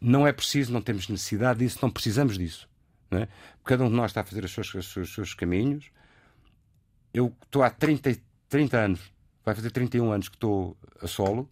Não 0.00 0.26
é 0.26 0.32
preciso, 0.32 0.72
não 0.72 0.82
temos 0.82 1.08
necessidade 1.08 1.60
disso, 1.60 1.78
não 1.80 1.90
precisamos 1.90 2.36
disso. 2.36 2.68
Né? 3.10 3.28
Cada 3.64 3.82
um 3.82 3.88
de 3.88 3.94
nós 3.94 4.10
está 4.10 4.20
a 4.20 4.24
fazer 4.24 4.44
os 4.44 4.52
seus, 4.52 4.74
os 4.74 4.92
seus, 4.92 5.08
os 5.08 5.14
seus 5.14 5.34
caminhos. 5.34 5.90
Eu 7.14 7.34
estou 7.42 7.62
há 7.62 7.70
30, 7.70 8.14
30 8.48 8.76
anos, 8.76 9.00
vai 9.44 9.54
fazer 9.54 9.70
31 9.70 10.12
anos 10.12 10.28
que 10.28 10.36
estou 10.36 10.76
a 11.00 11.06
solo, 11.06 11.50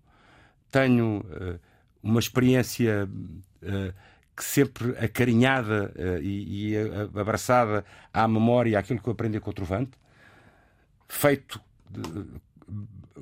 tenho 0.71 1.21
uh, 1.21 1.59
uma 2.03 2.21
experiência. 2.21 3.09
Uh, 3.63 4.15
que 4.37 4.43
sempre 4.43 4.99
acarinhada 4.99 5.93
uh, 5.95 6.21
e, 6.21 6.73
e, 6.73 6.77
abraçada 7.17 7.85
à 8.13 8.27
memória, 8.27 8.77
àquilo 8.77 9.01
que 9.01 9.09
eu 9.09 9.13
aprendi 9.13 9.39
com 9.39 9.51
o 9.51 9.53
Trovante 9.53 9.93
feito 11.15 11.61
de, 11.91 12.27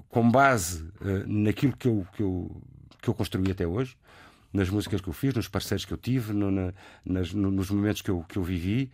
com 0.09 0.31
base 0.31 0.83
uh, 0.83 1.27
naquilo 1.27 1.77
que 1.77 1.87
eu, 1.87 2.07
que, 2.15 2.23
eu, 2.23 2.63
que 3.01 3.09
eu 3.09 3.15
construí 3.15 3.51
até 3.51 3.67
hoje, 3.67 3.97
nas 4.53 4.69
músicas 4.71 5.01
que 5.01 5.09
eu 5.09 5.13
fiz, 5.13 5.35
nos 5.35 5.49
parceiros 5.49 5.85
que 5.85 5.93
eu 5.93 5.99
tive, 5.99 6.33
no, 6.33 6.51
na, 6.51 6.73
nas, 7.05 7.33
no, 7.33 7.51
nos 7.51 7.71
momentos 7.71 8.03
que 8.03 8.11
eu, 8.11 8.25
que 8.29 8.39
eu 8.39 8.43
vivi. 8.43 8.91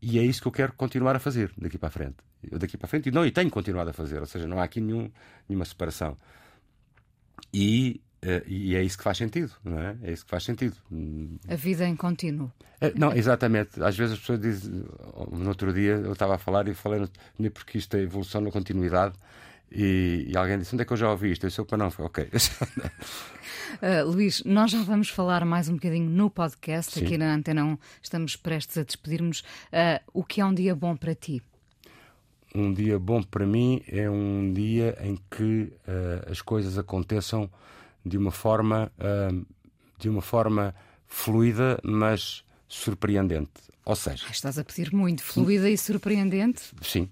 E 0.00 0.18
é 0.18 0.22
isso 0.22 0.40
que 0.40 0.48
eu 0.48 0.52
quero 0.52 0.72
continuar 0.74 1.16
a 1.16 1.18
fazer 1.18 1.52
daqui 1.56 1.78
para 1.78 1.88
a 1.88 1.90
frente. 1.90 2.16
Eu 2.48 2.58
daqui 2.58 2.76
para 2.76 2.86
a 2.86 2.88
frente, 2.88 3.08
e 3.08 3.12
não, 3.12 3.26
e 3.26 3.30
tenho 3.30 3.50
continuado 3.50 3.90
a 3.90 3.92
fazer, 3.92 4.20
ou 4.20 4.26
seja, 4.26 4.46
não 4.46 4.60
há 4.60 4.64
aqui 4.64 4.80
nenhum, 4.80 5.10
nenhuma 5.48 5.64
separação. 5.64 6.16
E, 7.52 8.00
e 8.46 8.74
é 8.74 8.82
isso 8.82 8.98
que 8.98 9.04
faz 9.04 9.18
sentido, 9.18 9.52
não 9.64 9.78
é? 9.78 9.96
É 10.02 10.12
isso 10.12 10.24
que 10.24 10.30
faz 10.30 10.44
sentido. 10.44 10.76
A 11.48 11.54
vida 11.54 11.86
em 11.86 11.94
contínuo. 11.94 12.50
É, 12.80 12.92
não, 12.94 13.12
exatamente. 13.12 13.82
Às 13.82 13.96
vezes 13.96 14.14
as 14.14 14.20
pessoas 14.20 14.40
dizem. 14.40 14.84
No 15.32 15.48
outro 15.48 15.72
dia 15.72 15.92
eu 15.92 16.12
estava 16.12 16.34
a 16.34 16.38
falar 16.38 16.68
e 16.68 16.74
falei 16.74 17.06
porque 17.52 17.78
isto 17.78 17.96
é 17.96 18.02
evolução 18.02 18.40
na 18.40 18.50
continuidade. 18.50 19.14
E, 19.70 20.26
e, 20.28 20.36
alguém 20.36 20.58
disse: 20.58 20.74
Onde 20.74 20.82
é 20.82 20.84
que 20.84 20.92
eu 20.92 20.96
já 20.96 21.10
ouvi 21.10 21.32
isto? 21.32 21.44
Eu 21.44 21.48
disse: 21.50 21.64
para 21.64 21.78
não. 21.78 21.92
Ok. 21.98 22.28
Uh, 23.82 24.06
Luís, 24.10 24.42
nós 24.44 24.70
já 24.70 24.82
vamos 24.82 25.08
falar 25.08 25.44
mais 25.44 25.68
um 25.68 25.74
bocadinho 25.74 26.08
no 26.08 26.30
podcast. 26.30 26.92
Sim. 26.92 27.04
Aqui 27.04 27.18
na 27.18 27.34
Antena 27.34 27.64
1 27.64 27.78
estamos 28.02 28.36
prestes 28.36 28.78
a 28.78 28.84
despedirmos. 28.84 29.40
Uh, 29.72 30.02
o 30.12 30.24
que 30.24 30.40
é 30.40 30.44
um 30.44 30.54
dia 30.54 30.74
bom 30.74 30.96
para 30.96 31.14
ti? 31.14 31.42
Um 32.54 32.72
dia 32.72 32.98
bom 32.98 33.22
para 33.22 33.44
mim 33.44 33.82
é 33.88 34.08
um 34.08 34.52
dia 34.52 34.96
em 35.02 35.18
que 35.30 35.72
uh, 35.86 36.30
as 36.30 36.40
coisas 36.40 36.78
aconteçam 36.78 37.50
de 38.06 38.16
uma 38.16 38.30
forma, 38.30 38.92
de 39.98 40.08
uma 40.08 40.22
forma 40.22 40.74
fluida, 41.06 41.78
mas 41.82 42.44
surpreendente. 42.68 43.50
Ou 43.84 43.96
seja, 43.96 44.24
ah, 44.28 44.32
estás 44.32 44.58
a 44.58 44.64
pedir 44.64 44.92
muito, 44.92 45.22
fluida 45.22 45.68
e 45.70 45.78
surpreendente? 45.78 46.72
Sim. 46.82 47.08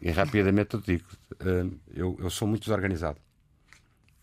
e 0.00 0.10
rapidamente 0.10 0.74
eu 0.74 0.80
digo: 0.80 1.04
eu, 1.94 2.16
eu 2.20 2.30
sou 2.30 2.46
muito 2.46 2.64
desorganizado 2.64 3.18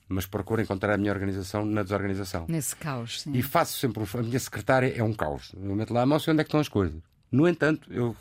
mas 0.08 0.26
procuro 0.26 0.62
encontrar 0.62 0.94
a 0.94 0.98
minha 0.98 1.12
organização 1.12 1.66
na 1.66 1.84
desorganização. 1.84 2.46
Nesse 2.48 2.76
caos, 2.76 3.22
sim. 3.22 3.32
E 3.34 3.42
faço 3.42 3.80
sempre. 3.80 4.04
A 4.04 4.22
minha 4.22 4.40
secretária 4.40 4.94
é 4.96 5.04
um 5.04 5.14
caos. 5.14 5.52
Eu 5.56 5.76
meto 5.76 5.94
lá 5.94 6.02
a 6.02 6.06
mão, 6.06 6.20
sei 6.20 6.32
onde 6.32 6.42
é 6.42 6.44
que 6.44 6.50
estão 6.50 6.60
as 6.60 6.70
coisas. 6.70 7.02
No 7.32 7.48
entanto, 7.48 7.92
eu 7.92 8.16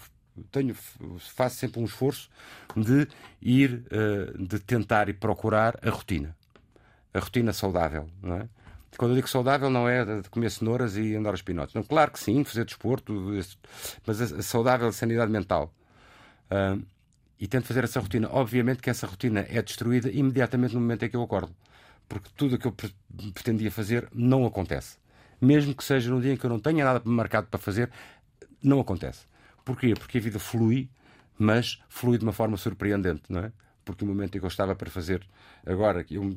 tenho, 0.50 0.74
faço 1.18 1.56
sempre 1.56 1.80
um 1.80 1.84
esforço 1.84 2.28
de 2.74 3.06
ir, 3.40 3.84
uh, 3.92 4.46
de 4.46 4.58
tentar 4.58 5.08
e 5.08 5.12
procurar 5.12 5.78
a 5.82 5.90
rotina. 5.90 6.34
A 7.14 7.20
rotina 7.20 7.52
saudável, 7.52 8.08
não 8.20 8.36
é? 8.36 8.48
Quando 8.98 9.12
eu 9.12 9.16
digo 9.16 9.28
saudável, 9.28 9.70
não 9.70 9.88
é 9.88 10.04
comer 10.30 10.50
cenouras 10.50 10.96
e 10.96 11.16
andar 11.16 11.30
aos 11.30 11.42
pinotes. 11.42 11.74
Não, 11.74 11.82
claro 11.82 12.12
que 12.12 12.20
sim, 12.20 12.44
fazer 12.44 12.64
desporto, 12.64 13.12
mas 14.06 14.20
a 14.20 14.42
saudável 14.42 14.92
sanidade 14.92 15.32
mental. 15.32 15.72
Uh, 16.50 16.84
e 17.40 17.48
tento 17.48 17.66
fazer 17.66 17.82
essa 17.82 17.98
rotina. 17.98 18.28
Obviamente 18.30 18.80
que 18.80 18.90
essa 18.90 19.06
rotina 19.06 19.44
é 19.48 19.60
destruída 19.62 20.10
imediatamente 20.10 20.74
no 20.74 20.80
momento 20.80 21.04
em 21.04 21.08
que 21.08 21.16
eu 21.16 21.22
acordo 21.22 21.54
porque 22.08 22.28
tudo 22.36 22.56
o 22.56 22.58
que 22.58 22.66
eu 22.66 22.74
pretendia 23.32 23.70
fazer 23.70 24.08
não 24.12 24.44
acontece. 24.46 24.98
Mesmo 25.40 25.74
que 25.74 25.84
seja 25.84 26.10
num 26.10 26.20
dia 26.20 26.32
em 26.32 26.36
que 26.36 26.44
eu 26.44 26.50
não 26.50 26.58
tenha 26.58 26.84
nada 26.84 27.02
marcado 27.04 27.46
para 27.48 27.58
fazer, 27.58 27.90
não 28.62 28.80
acontece. 28.80 29.26
Porquê? 29.64 29.94
Porque 29.94 30.18
a 30.18 30.20
vida 30.20 30.38
flui, 30.38 30.88
mas 31.38 31.82
flui 31.88 32.18
de 32.18 32.24
uma 32.24 32.32
forma 32.32 32.56
surpreendente, 32.56 33.22
não 33.28 33.40
é? 33.40 33.52
Porque 33.85 34.05
o 34.05 34.07
momento 34.07 34.37
em 34.37 34.39
que 34.39 34.45
eu 34.45 34.49
estava 34.49 34.74
para 34.74 34.91
fazer, 34.91 35.26
agora 35.66 36.03
que 36.03 36.14
eu 36.14 36.35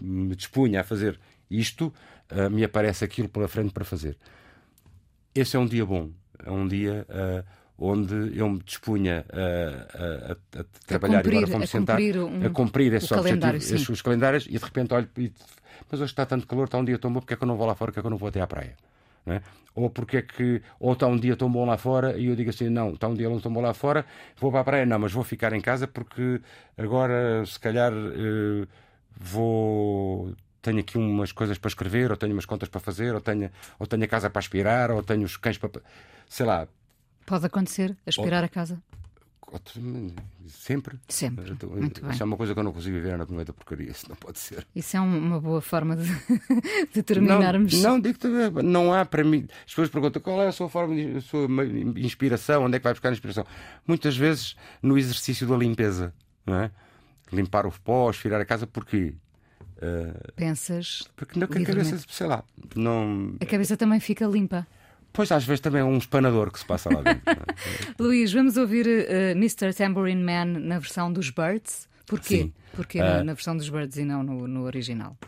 me 0.00 0.34
dispunha 0.34 0.80
a 0.80 0.84
fazer 0.84 1.18
isto, 1.50 1.92
uh, 2.32 2.50
me 2.50 2.64
aparece 2.64 3.04
aquilo 3.04 3.28
pela 3.28 3.48
frente 3.48 3.72
para 3.72 3.84
fazer. 3.84 4.16
Esse 5.34 5.56
é 5.56 5.58
um 5.58 5.66
dia 5.66 5.86
bom. 5.86 6.10
É 6.44 6.50
um 6.50 6.66
dia 6.66 7.06
uh, 7.08 7.44
onde 7.78 8.36
eu 8.36 8.48
me 8.48 8.58
dispunha 8.58 9.24
a, 9.32 10.32
a, 10.32 10.60
a 10.60 10.64
trabalhar 10.86 11.22
cumprir, 11.22 11.34
e 11.34 11.36
agora 11.38 11.52
vamos 11.52 11.70
sentar 11.70 12.00
um, 12.00 12.44
a 12.44 12.50
cumprir 12.50 12.92
esses 12.92 13.12
objetivos, 13.12 13.70
esses, 13.70 13.88
os 13.88 14.02
calendários, 14.02 14.46
e 14.46 14.58
de 14.58 14.64
repente 14.64 14.92
olho 14.92 15.08
e 15.16 15.32
mas 15.90 16.00
hoje 16.00 16.10
está 16.10 16.26
tanto 16.26 16.46
calor, 16.46 16.64
está 16.64 16.76
um 16.78 16.84
dia 16.84 16.98
tão 16.98 17.12
bom, 17.12 17.20
porque 17.20 17.34
é 17.34 17.36
que 17.36 17.42
eu 17.42 17.46
não 17.46 17.56
vou 17.56 17.66
lá 17.66 17.74
fora, 17.74 17.90
porque 17.90 18.00
é 18.00 18.02
que 18.02 18.06
eu 18.06 18.10
não 18.10 18.18
vou 18.18 18.28
até 18.28 18.40
à 18.40 18.46
praia? 18.46 18.74
É? 19.30 19.42
Ou 19.74 19.88
porque 19.88 20.16
é 20.18 20.22
que 20.22 20.62
ou 20.80 20.92
está 20.92 21.06
um 21.06 21.16
dia 21.16 21.36
tão 21.36 21.50
bom 21.50 21.64
lá 21.64 21.76
fora 21.76 22.18
e 22.18 22.26
eu 22.26 22.36
digo 22.36 22.50
assim, 22.50 22.68
não, 22.68 22.90
está 22.90 23.08
um 23.08 23.14
dia 23.14 23.28
tão 23.40 23.52
bom 23.52 23.60
lá 23.60 23.72
fora, 23.72 24.04
vou 24.36 24.50
para 24.50 24.60
a 24.60 24.64
praia, 24.64 24.86
não, 24.86 24.98
mas 24.98 25.12
vou 25.12 25.22
ficar 25.22 25.52
em 25.52 25.60
casa 25.60 25.86
porque 25.86 26.40
agora 26.76 27.44
se 27.46 27.60
calhar 27.60 27.92
eh, 27.92 28.66
vou 29.16 30.34
tenho 30.60 30.80
aqui 30.80 30.98
umas 30.98 31.30
coisas 31.32 31.56
para 31.58 31.68
escrever, 31.68 32.10
ou 32.10 32.16
tenho 32.16 32.32
umas 32.32 32.44
contas 32.44 32.68
para 32.68 32.80
fazer, 32.80 33.14
ou 33.14 33.20
tenho, 33.20 33.50
ou 33.78 33.86
tenho 33.86 34.04
a 34.04 34.08
casa 34.08 34.28
para 34.28 34.40
aspirar, 34.40 34.90
ou 34.90 35.02
tenho 35.02 35.24
os 35.24 35.36
cães 35.36 35.56
para. 35.56 35.70
Sei 36.28 36.44
lá, 36.44 36.66
Pode 37.28 37.44
acontecer, 37.44 37.94
aspirar 38.06 38.42
a 38.42 38.48
casa? 38.48 38.82
Sempre. 40.46 40.98
Sempre. 41.08 41.50
Muito 41.50 42.02
bem. 42.02 42.10
Isso 42.10 42.22
é 42.22 42.26
uma 42.26 42.36
coisa 42.36 42.52
que 42.52 42.60
eu 42.60 42.64
não 42.64 42.72
consigo 42.72 42.96
viver 42.96 43.16
na 43.16 43.24
noite 43.24 43.46
da 43.46 43.52
porcaria. 43.52 43.90
Isso 43.90 44.06
não 44.08 44.16
pode 44.16 44.38
ser. 44.38 44.66
Isso 44.74 44.96
é 44.96 45.00
uma 45.00 45.40
boa 45.40 45.60
forma 45.60 45.96
de, 45.96 46.08
de 46.92 47.02
terminarmos. 47.02 47.72
Não, 47.80 47.92
não 47.92 48.00
digo 48.00 48.18
não 48.62 48.92
há 48.92 49.04
para 49.04 49.24
mim. 49.24 49.46
As 49.60 49.70
pessoas 49.70 49.88
perguntam 49.88 50.20
qual 50.20 50.42
é 50.42 50.48
a 50.48 50.52
sua 50.52 50.68
forma 50.68 50.94
de 50.94 51.16
a 51.16 51.20
sua 51.20 51.46
inspiração, 51.96 52.64
onde 52.64 52.76
é 52.76 52.78
que 52.78 52.84
vai 52.84 52.92
buscar 52.92 53.08
a 53.08 53.12
inspiração? 53.12 53.46
Muitas 53.86 54.16
vezes 54.16 54.56
no 54.82 54.98
exercício 54.98 55.46
da 55.46 55.56
limpeza, 55.56 56.12
não 56.44 56.56
é? 56.56 56.70
Limpar 57.32 57.66
os 57.66 57.78
pós, 57.78 58.16
virar 58.16 58.40
a 58.40 58.44
casa, 58.44 58.66
porquê? 58.66 59.14
Uh, 59.76 60.32
Pensas. 60.34 61.08
Porque 61.14 61.38
na 61.38 61.46
cabeça, 61.46 61.98
sei 62.08 62.26
lá, 62.26 62.44
não. 62.74 63.36
A 63.40 63.46
cabeça 63.46 63.76
também 63.76 64.00
fica 64.00 64.26
limpa. 64.26 64.66
Pois 65.18 65.32
às 65.32 65.44
vezes 65.44 65.58
também 65.58 65.80
é 65.80 65.84
um 65.84 65.98
espanador 65.98 66.48
que 66.52 66.60
se 66.60 66.64
passa 66.64 66.88
lá 66.94 67.02
dentro. 67.02 67.28
É? 67.28 67.34
Luís, 68.00 68.32
vamos 68.32 68.56
ouvir 68.56 68.86
uh, 68.86 69.32
Mr. 69.32 69.74
Tambourine 69.74 70.22
Man 70.22 70.60
na 70.60 70.78
versão 70.78 71.12
dos 71.12 71.30
Birds. 71.30 71.88
Porquê? 72.06 72.36
Sim. 72.36 72.52
Porquê 72.72 73.00
uh, 73.00 73.04
na, 73.04 73.24
na, 73.24 73.34
versão 73.34 73.56
dos 73.56 73.68
Birds 73.68 73.96
e 73.96 74.04
não 74.04 74.22
no, 74.22 74.46
no, 74.46 74.62
original? 74.62 75.18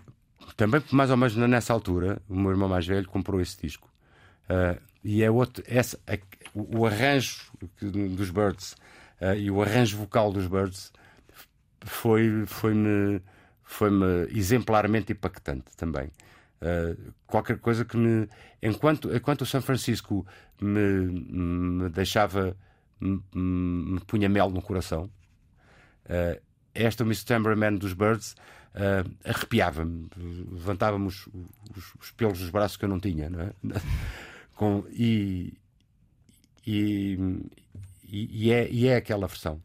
Também, 0.57 0.81
mais 0.93 1.11
ou 1.11 1.17
menos 1.17 1.35
nessa 1.35 1.73
altura, 1.73 2.23
o 2.29 2.37
meu 2.37 2.53
irmão 2.53 2.69
mais 2.69 2.87
velho 2.87 3.09
comprou 3.09 3.41
esse 3.41 3.61
disco. 3.61 3.91
Uh, 4.49 4.81
e 5.03 5.25
é 5.25 5.31
outro. 5.31 5.65
Essa, 5.67 5.99
a, 6.07 6.17
o, 6.55 6.83
o, 6.83 6.87
arranjo 6.87 7.51
dos 7.83 8.31
Birds 8.31 8.77
uh, 9.21 9.35
e 9.37 9.51
o 9.51 9.61
arranjo 9.61 9.97
vocal 9.97 10.33
dos 10.33 10.47
Birds 10.47 10.93
foi-me 11.81 12.47
foi 12.47 12.75
-me, 12.75 13.21
foi 13.65 13.91
-me 13.91 14.29
exemplarmente 14.39 15.11
impactante 15.11 15.77
também. 15.77 16.13
Uh, 16.63 17.13
qualquer 17.27 17.59
coisa 17.59 17.85
que 17.85 17.97
me. 17.97 18.29
Enquanto, 18.63 19.15
enquanto 19.15 19.43
o 19.43 19.47
São 19.47 19.63
Francisco 19.63 20.27
me, 20.61 21.07
me 21.07 21.89
deixava. 21.89 22.57
Me, 23.01 23.23
me, 23.35 24.01
punha 24.01 24.29
mel 24.29 24.51
no 24.51 24.61
coração, 24.61 25.11
uh, 26.05 26.41
esta 26.75 27.03
Miss 27.03 27.25
Tambourine 27.25 27.79
dos 27.79 27.95
Birds 27.95 28.35
uh, 28.75 29.11
arrepiava-me, 29.25 30.09
levantava-me 30.51 31.07
os, 31.07 31.27
os, 31.27 31.95
os, 31.99 32.11
pelos 32.13 32.39
dos 32.39 32.51
braços 32.51 32.77
que 32.77 32.85
eu 32.85 32.89
não 32.89 33.01
tinha, 33.01 33.31
não 33.31 33.41
é? 33.41 33.53
Com, 34.55 34.85
e, 34.91 35.55
e, 36.67 37.19
e, 38.07 38.53
é, 38.53 38.71
e 38.71 38.87
é 38.87 38.97
aquela 38.97 39.27
versão. 39.27 39.63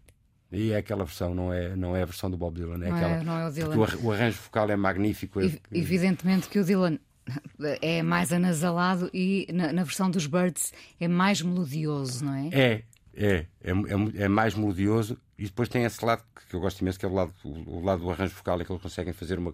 E 0.56 0.72
é 0.72 0.78
aquela 0.78 1.03
versão, 1.03 1.36
não 1.36 1.51
é, 1.51 1.76
não 1.76 1.95
é 1.95 2.01
a 2.01 2.06
versão 2.06 2.32
do 2.32 2.38
Bob 2.38 2.56
Dylan. 2.56 2.76
É 2.76 2.89
não, 2.89 2.95
aquela, 2.95 3.16
é, 3.16 3.24
não 3.24 3.38
é 3.38 3.47
o 3.47 3.51
Dylan. 3.51 3.76
O, 4.03 4.12
arranjo 4.12 4.41
vocal 4.41 4.70
é 4.70 4.76
magnífico. 4.76 5.41
É, 5.41 5.51
evidentemente 5.72 6.47
que 6.47 6.60
o 6.60 6.64
Dylan 6.64 6.97
é 7.82 8.01
mais 8.01 8.32
anasalado 8.32 9.10
e 9.14 9.47
na, 9.51 9.74
na, 9.74 9.84
versão 9.84 10.10
dos 10.10 10.28
Birds 10.28 10.72
é 10.99 11.08
mais 11.08 11.41
melodioso, 11.41 12.24
não 12.24 12.34
é? 12.34 12.49
É, 12.51 12.84
é, 13.14 13.28
é, 13.36 13.72
é, 13.72 14.24
é 14.24 14.28
mais 14.28 14.56
melodioso 14.56 15.18
e 15.38 15.43
depois 15.43 15.68
tem 15.68 15.84
esse 15.84 16.03
lado 16.03 16.24
que 16.49 16.56
eu 16.56 16.60
gosto 16.60 16.80
imenso, 16.82 16.97
que 16.97 17.06
é 17.06 17.10
o 17.10 17.14
lado, 17.14 17.34
o, 17.43 17.78
o 17.78 17.84
lado 17.84 18.03
do 18.03 18.10
arranjo 18.10 18.36
vocal, 18.36 18.62
é 18.62 18.64
que 18.64 18.72
eles 18.72 18.82
conseguem 18.82 19.14
fazer 19.14 19.38
uma, 19.38 19.53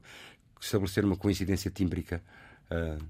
estabelecer 0.60 1.04
uma 1.04 1.18
coincidência 1.18 1.72
tímbrica 1.72 2.22
uh, 2.70 3.04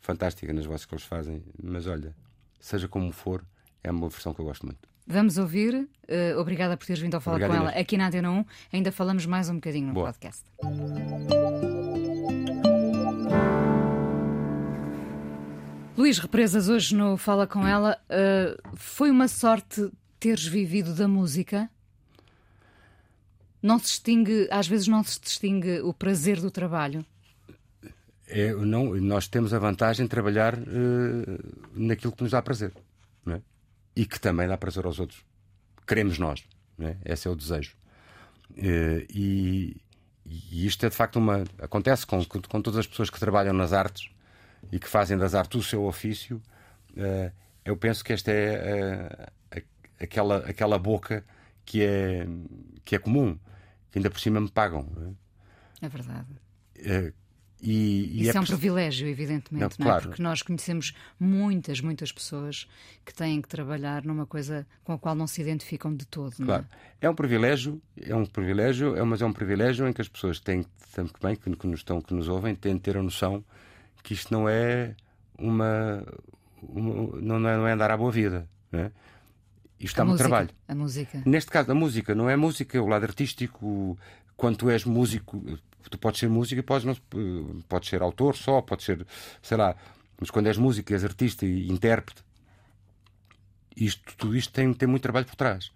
fantástica 0.00 0.52
nas 0.52 0.66
vozes 0.66 0.86
que 0.86 0.94
eles 0.94 1.04
fazem. 1.04 1.42
Mas 1.62 1.86
olha, 1.86 2.14
seja 2.58 2.88
como 2.88 3.12
for, 3.12 3.44
é 3.82 3.90
uma 3.90 4.08
versão 4.08 4.34
que 4.34 4.40
eu 4.40 4.44
gosto 4.44 4.66
muito. 4.66 4.88
Vamos 5.06 5.38
ouvir. 5.38 5.88
Uh, 6.08 6.38
obrigada 6.38 6.76
por 6.76 6.84
teres 6.84 7.00
vindo 7.00 7.14
a 7.14 7.20
falar 7.20 7.36
Obrigado, 7.36 7.58
com 7.58 7.68
ela 7.68 7.78
aqui 7.78 7.96
na 7.96 8.08
Antena 8.08 8.30
1. 8.30 8.44
Ainda 8.72 8.90
falamos 8.90 9.24
mais 9.24 9.48
um 9.48 9.54
bocadinho 9.54 9.88
no 9.88 9.94
Boa. 9.94 10.06
podcast. 10.06 10.44
Luís 15.96 16.18
Represas, 16.18 16.68
hoje 16.68 16.94
no 16.94 17.16
Fala 17.16 17.46
Com 17.46 17.66
Ela, 17.66 17.98
uh, 18.10 18.76
foi 18.76 19.10
uma 19.10 19.28
sorte 19.28 19.90
teres 20.18 20.44
vivido 20.44 20.92
da 20.92 21.06
música? 21.06 21.70
Não 23.62 23.78
se 23.78 23.86
distingue, 23.86 24.48
às 24.50 24.66
vezes 24.66 24.88
não 24.88 25.04
se 25.04 25.20
distingue 25.20 25.80
o 25.80 25.94
prazer 25.94 26.40
do 26.40 26.50
trabalho? 26.50 27.06
É, 28.26 28.52
não, 28.52 28.94
nós 28.96 29.28
temos 29.28 29.54
a 29.54 29.58
vantagem 29.58 30.04
de 30.04 30.10
trabalhar 30.10 30.54
uh, 30.54 31.58
naquilo 31.74 32.12
que 32.12 32.22
nos 32.24 32.32
dá 32.32 32.42
prazer. 32.42 32.72
Não 33.24 33.36
é? 33.36 33.40
E 33.96 34.04
que 34.04 34.20
também 34.20 34.46
dá 34.46 34.56
prazer 34.58 34.84
aos 34.84 35.00
outros. 35.00 35.24
Queremos 35.86 36.18
nós. 36.18 36.44
É? 36.78 36.96
Esse 37.04 37.26
é 37.26 37.30
o 37.30 37.34
desejo. 37.34 37.74
Eh, 38.56 39.06
e, 39.08 39.80
e, 40.26 40.66
isto 40.66 40.84
é 40.84 40.90
de 40.90 40.94
facto 40.94 41.16
uma. 41.16 41.44
Acontece 41.58 42.06
com, 42.06 42.22
com 42.24 42.60
todas 42.60 42.78
as 42.78 42.86
pessoas 42.86 43.08
que 43.08 43.18
trabalham 43.18 43.54
nas 43.54 43.72
artes 43.72 44.10
e 44.70 44.78
que 44.78 44.86
fazem 44.86 45.16
das 45.16 45.34
artes 45.34 45.58
o 45.58 45.62
seu 45.62 45.84
ofício. 45.86 46.42
Eh, 46.94 47.32
eu 47.64 47.76
penso 47.76 48.04
que 48.04 48.12
esta 48.12 48.30
é 48.30 49.30
eh, 49.50 49.62
aquela, 49.98 50.38
aquela 50.38 50.78
boca 50.78 51.24
que 51.64 51.82
é, 51.82 52.26
que 52.84 52.94
é 52.94 52.98
comum, 52.98 53.38
que 53.90 53.98
ainda 53.98 54.10
por 54.10 54.20
cima 54.20 54.40
me 54.40 54.50
pagam. 54.50 54.86
É, 55.80 55.86
é 55.86 55.88
verdade. 55.88 56.28
E, 57.62 58.22
Isso 58.22 58.32
é, 58.32 58.36
é, 58.36 58.40
um 58.40 58.44
privilégio, 58.44 59.08
evidentemente, 59.08 59.78
não, 59.78 59.86
não 59.86 59.92
é? 59.92 59.94
Claro. 59.94 60.08
Porque 60.08 60.22
nós 60.22 60.42
conhecemos 60.42 60.94
muitas, 61.18 61.80
muitas 61.80 62.12
pessoas 62.12 62.68
que 63.04 63.14
têm 63.14 63.40
que 63.40 63.48
trabalhar 63.48 64.04
numa 64.04 64.26
coisa 64.26 64.66
com 64.84 64.92
a 64.92 64.98
qual 64.98 65.14
não 65.14 65.26
se 65.26 65.40
identificam 65.40 65.94
de 65.94 66.06
todo. 66.06 66.36
Claro. 66.36 66.66
É? 67.00 67.06
é? 67.06 67.10
um 67.10 67.14
privilégio, 67.14 67.80
é 68.00 68.14
um 68.14 68.26
privilégio, 68.26 68.96
é, 68.96 69.02
mas 69.02 69.22
é 69.22 69.26
um 69.26 69.32
privilégio 69.32 69.88
em 69.88 69.92
que 69.92 70.02
as 70.02 70.08
pessoas 70.08 70.38
têm, 70.38 70.64
também, 70.92 71.34
que, 71.34 71.54
que 71.56 71.66
nos 71.66 71.80
estão, 71.80 72.00
que 72.00 72.12
nos 72.12 72.28
ouvem, 72.28 72.54
têm 72.54 72.74
de 72.74 72.80
ter 72.80 72.96
a 72.96 73.02
noção 73.02 73.44
que 74.02 74.14
isto 74.14 74.32
não 74.32 74.48
é 74.48 74.94
uma, 75.36 76.06
uma 76.62 77.20
não, 77.20 77.36
é, 77.48 77.56
não 77.56 77.66
é 77.66 77.72
andar 77.72 77.90
à 77.90 77.96
boa 77.96 78.12
vida. 78.12 78.48
Não 78.70 78.80
é? 78.80 78.92
Isto 79.78 79.96
dá 79.96 80.04
muito 80.04 80.18
trabalho. 80.18 80.50
A 80.66 80.74
música. 80.74 81.22
Neste 81.24 81.50
caso, 81.50 81.70
a 81.70 81.74
música 81.74 82.14
não 82.14 82.30
é 82.30 82.36
música, 82.36 82.80
o 82.80 82.86
lado 82.86 83.04
artístico. 83.04 83.98
Quando 84.36 84.56
tu 84.56 84.70
és 84.70 84.84
músico, 84.84 85.58
tu 85.90 85.98
podes 85.98 86.20
ser 86.20 86.28
músico 86.28 86.60
e 86.60 86.62
podes, 86.62 86.84
não, 86.84 86.94
podes 87.68 87.88
ser 87.88 88.02
autor 88.02 88.36
só, 88.36 88.60
podes 88.60 88.84
ser, 88.84 89.06
sei 89.40 89.56
lá, 89.56 89.74
mas 90.20 90.30
quando 90.30 90.46
és 90.46 90.58
músico, 90.58 90.92
és 90.92 91.04
artista 91.04 91.46
e 91.46 91.68
intérprete, 91.68 92.22
isto, 93.76 94.16
tudo 94.16 94.36
isto 94.36 94.52
tem, 94.52 94.72
tem 94.72 94.88
muito 94.88 95.02
trabalho 95.02 95.26
por 95.26 95.36
trás. 95.36 95.70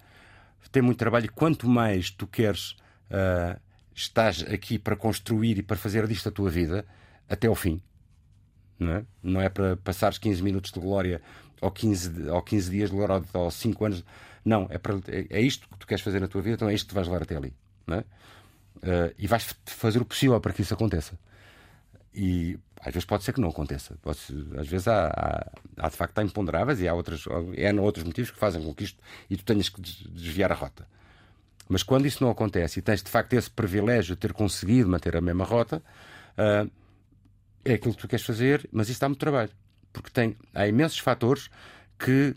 Tem 0.73 0.83
muito 0.83 0.99
trabalho 0.99 1.27
e 1.27 1.29
quanto 1.29 1.69
mais 1.69 2.11
tu 2.11 2.27
queres, 2.27 2.77
uh, 3.11 3.61
estás 3.95 4.43
aqui 4.43 4.79
para 4.79 4.95
construir 4.95 5.59
e 5.59 5.63
para 5.63 5.77
fazer 5.77 6.07
disto 6.07 6.29
a 6.29 6.33
tua 6.33 6.49
vida 6.49 6.87
até 7.29 7.49
ao 7.49 7.55
fim. 7.55 7.83
Não 8.79 8.93
é, 8.93 9.05
não 9.23 9.41
é 9.41 9.49
para 9.49 9.77
passares 9.77 10.17
15 10.17 10.43
minutos 10.43 10.71
de 10.71 10.81
glória 10.81 11.21
ou 11.61 11.71
15, 11.71 12.29
ou 12.29 12.43
15 12.43 12.71
dias 12.71 12.91
ou 13.35 13.51
5 13.51 13.85
anos. 13.85 14.05
Não, 14.45 14.67
é, 14.71 14.79
para, 14.79 14.97
é, 15.09 15.27
é 15.31 15.41
isto 15.41 15.69
que 15.69 15.79
tu 15.79 15.87
queres 15.87 16.03
fazer 16.03 16.21
na 16.21 16.29
tua 16.29 16.41
vida, 16.41 16.55
então 16.55 16.69
é 16.69 16.75
isto 16.75 16.89
que 16.89 16.95
vais 16.95 17.07
levar 17.07 17.23
até 17.23 17.37
ali. 17.37 17.53
Não 17.87 17.97
é? 17.97 18.01
Uh, 18.01 19.15
e 19.19 19.27
vais 19.27 19.55
fazer 19.67 20.01
o 20.01 20.05
possível 20.05 20.41
para 20.41 20.53
que 20.53 20.63
isso 20.63 20.73
aconteça. 20.73 21.19
E 22.15 22.59
às 22.81 22.93
vezes 22.93 23.05
pode 23.05 23.23
ser 23.25 23.33
que 23.33 23.41
não 23.41 23.51
aconteça. 23.51 23.97
Pode, 24.01 24.19
às 24.59 24.67
vezes 24.67 24.89
há, 24.89 25.09
há, 25.09 25.53
há, 25.77 25.89
de 25.89 25.97
facto 25.97 26.19
há 26.19 26.25
imponderáveis 26.25 26.81
e 26.81 26.89
há 26.89 26.95
outras, 26.95 27.25
há 27.27 27.83
outros 27.83 28.05
motivos 28.05 28.31
que 28.31 28.39
fazem 28.39 28.63
com 28.63 28.75
que 28.75 28.85
isto 28.85 28.99
e 29.29 29.37
tu 29.37 29.45
tenhas 29.45 29.69
que 29.69 29.81
desviar 29.81 30.51
a 30.51 30.55
rota. 30.55 30.87
Mas 31.69 31.83
quando 31.83 32.07
isso 32.07 32.25
não 32.25 32.31
acontece 32.31 32.81
e 32.81 32.83
tens 32.83 33.03
de 33.03 33.11
facto 33.11 33.33
esse 33.35 33.51
privilégio 33.51 34.17
de 34.17 34.21
ter 34.21 34.33
conseguido 34.33 34.89
manter 34.89 35.15
a 35.15 35.21
mesma 35.21 35.45
rota, 35.45 35.83
uh, 36.37 36.71
é 37.65 37.75
aquilo 37.75 37.95
que 37.95 38.01
tu 38.01 38.09
queres 38.09 38.25
fazer, 38.25 38.69
mas 38.73 38.89
isso 38.89 39.01
dá 39.01 39.09
muito 39.09 39.21
trabalho. 39.21 39.51
Porque 39.93 40.11
tem, 40.11 40.37
há 40.55 40.67
imensos 40.67 40.99
fatores 40.99 41.51
que 41.99 42.35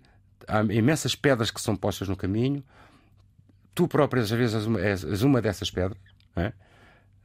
há 0.48 0.62
imensas 0.62 1.16
pedras 1.16 1.52
que 1.52 1.62
são 1.62 1.76
postas 1.76 2.08
no 2.08 2.16
caminho. 2.16 2.64
Tu 3.76 3.88
próprio 3.88 4.22
às 4.22 4.30
vezes 4.30 4.68
és 5.06 5.22
uma, 5.24 5.42
dessas 5.42 5.72
pedras 5.72 5.98
é? 6.36 6.54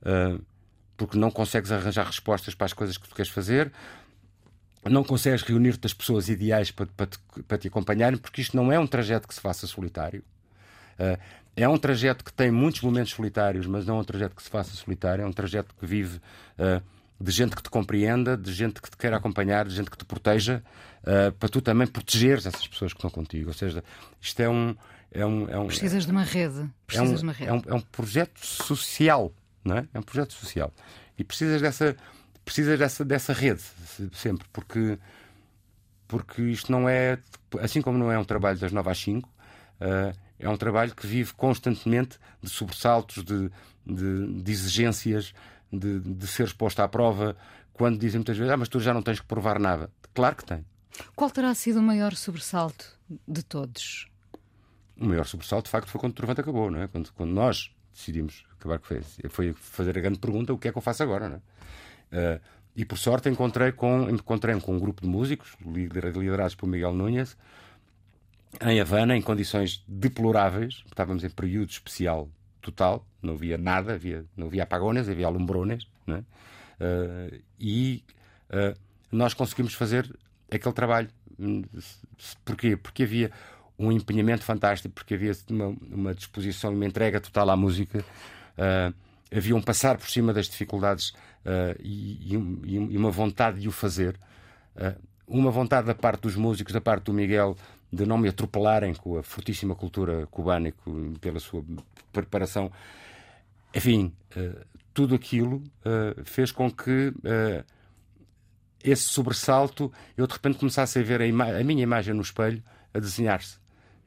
Uh, 0.03 0.43
porque 0.97 1.16
não 1.16 1.31
consegues 1.31 1.70
arranjar 1.70 2.07
respostas 2.07 2.55
para 2.55 2.66
as 2.66 2.72
coisas 2.72 2.97
que 2.99 3.09
tu 3.09 3.14
queres 3.14 3.31
fazer, 3.31 3.72
não 4.85 5.05
consegues 5.05 5.43
reunir-te 5.43 5.87
as 5.87 5.95
pessoas 5.95 6.29
ideais 6.29 6.70
para, 6.70 6.87
para, 6.87 7.07
te, 7.07 7.18
para 7.47 7.59
te 7.59 7.68
acompanharem, 7.68 8.18
porque 8.18 8.41
isto 8.41 8.57
não 8.57 8.72
é 8.72 8.79
um 8.79 8.87
trajeto 8.87 9.29
que 9.29 9.35
se 9.35 9.41
faça 9.41 9.66
solitário. 9.66 10.24
Uh, 10.99 11.18
é 11.57 11.68
um 11.68 11.79
trajeto 11.79 12.24
que 12.24 12.33
tem 12.33 12.51
muitos 12.51 12.81
momentos 12.83 13.12
solitários, 13.12 13.66
mas 13.66 13.87
não 13.87 13.99
é 13.99 14.01
um 14.01 14.05
trajeto 14.05 14.35
que 14.35 14.43
se 14.43 14.49
faça 14.49 14.70
solitário, 14.74 15.22
é 15.22 15.26
um 15.26 15.33
trajeto 15.33 15.74
que 15.79 15.87
vive 15.87 16.18
uh, 16.59 16.83
de 17.21 17.33
gente 17.33 17.57
que 17.57 17.62
te 17.62 17.71
compreenda, 17.71 18.37
de 18.37 18.53
gente 18.53 18.81
que 18.81 18.91
te 18.91 18.97
queira 18.97 19.16
acompanhar, 19.16 19.66
de 19.66 19.75
gente 19.75 19.91
que 19.91 19.97
te 19.97 20.05
proteja, 20.05 20.62
uh, 21.03 21.33
para 21.33 21.49
tu 21.49 21.61
também 21.61 21.87
protegeres 21.87 22.47
essas 22.47 22.66
pessoas 22.66 22.93
que 22.93 22.99
estão 22.99 23.11
contigo. 23.11 23.49
Ou 23.49 23.55
seja, 23.55 23.83
isto 24.21 24.41
é 24.41 24.49
um, 24.49 24.75
é 25.11 25.27
um, 25.27 25.49
é 25.49 25.59
um, 25.59 25.66
Precisas 25.66 26.07
de 26.07 26.12
uma 26.12 26.23
rede. 26.23 26.69
Precisas 26.87 27.11
é 27.11 27.12
um, 27.12 27.16
de 27.16 27.23
uma 27.23 27.33
rede. 27.33 27.51
É 27.51 27.53
um, 27.53 27.62
é 27.66 27.75
um 27.75 27.81
projeto 27.81 28.39
social, 28.45 29.33
não 29.64 29.79
é? 29.79 29.89
É 29.93 29.99
um 29.99 30.03
projeto 30.03 30.33
social. 30.33 30.73
E 31.19 31.25
precisas 31.25 31.61
dessa, 31.61 31.97
precisas 32.45 32.79
dessa, 32.79 33.05
dessa 33.05 33.33
rede, 33.33 33.62
sempre, 34.12 34.47
porque, 34.53 34.99
porque 36.07 36.43
isto 36.43 36.71
não 36.71 36.89
é, 36.89 37.19
assim 37.61 37.83
como 37.83 37.99
não 37.99 38.12
é 38.12 38.19
um 38.19 38.25
trabalho 38.25 38.59
das 38.59 38.71
9 38.71 38.91
às 38.91 38.99
5, 38.99 39.29
uh, 39.29 40.16
é 40.39 40.49
um 40.49 40.57
trabalho 40.57 40.95
que 40.95 41.07
vive 41.07 41.33
constantemente 41.35 42.16
de 42.41 42.49
sobressaltos, 42.49 43.25
de, 43.25 43.51
de, 43.85 44.43
de 44.43 44.53
exigências, 44.53 45.35
de, 45.73 46.01
de 46.01 46.27
ser 46.27 46.45
exposto 46.45 46.81
à 46.81 46.89
prova, 46.89 47.37
quando 47.73 47.99
dizem 47.99 48.19
muitas 48.19 48.37
vezes, 48.37 48.53
ah, 48.53 48.57
mas 48.57 48.69
tu 48.69 48.81
já 48.81 48.93
não 48.93 49.03
tens 49.03 49.21
que 49.21 49.27
provar 49.27 49.59
nada. 49.59 49.91
Claro 50.14 50.37
que 50.37 50.45
tem. 50.45 50.64
Qual 51.14 51.31
terá 51.31 51.55
sido 51.55 51.79
o 51.79 51.83
maior 51.83 52.14
sobressalto 52.14 52.99
de 53.27 53.43
todos? 53.43 54.09
o 55.01 55.07
maior 55.07 55.25
sobressalto, 55.25 55.66
de 55.66 55.71
facto, 55.71 55.89
foi 55.89 56.01
quando 56.01 56.12
o 56.12 56.16
Trovante 56.16 56.41
acabou, 56.41 56.71
não 56.71 56.83
é? 56.83 56.89
Quando, 56.89 57.12
quando 57.12 57.31
nós 57.31 57.71
decidimos 57.93 58.45
acabar 58.59 58.79
com 58.79 58.95
isso. 58.95 59.21
Foi 59.29 59.53
fazer 59.53 59.97
a 59.97 60.01
grande 60.01 60.19
pergunta: 60.19 60.53
o 60.53 60.59
que 60.59 60.69
é 60.69 60.73
que 60.73 60.79
eu 60.79 60.83
faço 60.83 61.03
agora, 61.03 61.29
não 61.29 61.37
é? 61.37 62.37
Uh, 62.37 62.41
e 62.75 62.85
por 62.85 62.99
sorte 62.99 63.29
encontrei 63.29 63.73
com, 63.73 64.09
encontrei 64.09 64.59
com 64.61 64.75
um 64.75 64.79
grupo 64.79 65.03
de 65.03 65.09
músicos, 65.09 65.57
liderados 65.64 66.55
por 66.55 66.66
Miguel 66.66 66.93
Núñez, 66.93 67.37
em 68.61 68.81
Havana, 68.81 69.16
em 69.16 69.23
condições 69.23 69.85
deploráveis. 69.87 70.83
Estávamos 70.87 71.25
em 71.25 71.31
período 71.31 71.71
especial 71.71 72.29
total, 72.71 73.07
não 73.23 73.35
havia 73.35 73.59
nada, 73.59 73.95
havia, 73.95 74.25
não 74.37 74.47
havia 74.47 74.62
apagones, 74.62 75.09
havia 75.09 75.27
alumbrones. 75.27 75.87
Né? 76.07 76.25
Uh, 76.81 77.41
e 77.59 78.05
uh, 78.51 78.79
nós 79.11 79.35
conseguimos 79.35 79.75
fazer 79.75 80.11
aquele 80.51 80.75
trabalho. 80.75 81.09
Porquê? 82.45 82.77
Porque 82.77 83.05
havia 83.05 83.31
um 83.79 83.93
empenhamento 83.93 84.43
fantástico, 84.43 84.95
porque 84.95 85.14
havia 85.14 85.33
uma, 85.51 85.69
uma 85.91 86.14
disposição, 86.14 86.73
uma 86.73 86.87
entrega 86.87 87.21
total 87.21 87.51
à 87.51 87.57
música. 87.57 88.05
Uh, 88.57 88.95
havia 89.35 89.55
um 89.55 89.62
passar 89.62 89.97
por 89.99 90.09
cima 90.09 90.33
das 90.33 90.49
dificuldades 90.49 91.12
e, 91.81 92.35
e, 92.35 92.97
uma 92.97 93.11
vontade 93.11 93.61
de 93.61 93.69
o 93.69 93.73
fazer. 93.73 94.19
Uma 95.27 95.51
vontade 95.51 95.87
da 95.87 95.95
parte 95.95 96.23
dos 96.23 96.37
músicos, 96.37 96.75
da 96.75 96.81
parte 96.81 97.05
do 97.05 97.12
Miguel, 97.12 97.57
de 97.93 98.05
não 98.05 98.18
me 98.18 98.28
atropelarem 98.28 98.95
com 98.95 99.18
a 99.18 99.22
fortíssima 99.22 99.74
cultura 99.74 100.26
cubana 100.26 100.68
e 100.68 100.74
pela 101.20 101.41
sua 101.41 101.64
preparação. 102.12 102.70
Enfim, 103.74 104.12
tudo 104.93 105.14
aquilo 105.14 105.62
fez 106.24 106.53
com 106.53 106.70
que 106.70 107.12
esse 108.82 109.05
sobressalto 109.05 109.93
eu 110.16 110.26
de 110.26 110.32
repente 110.32 110.59
começasse 110.59 110.99
a 110.99 111.03
ver 111.03 111.22
a, 111.22 111.24
a 111.24 111.64
minha 111.64 111.82
imagem 111.82 112.14
no 112.14 112.22
espelho 112.22 112.62
a 112.93 112.99
desenhar-se 112.99 113.59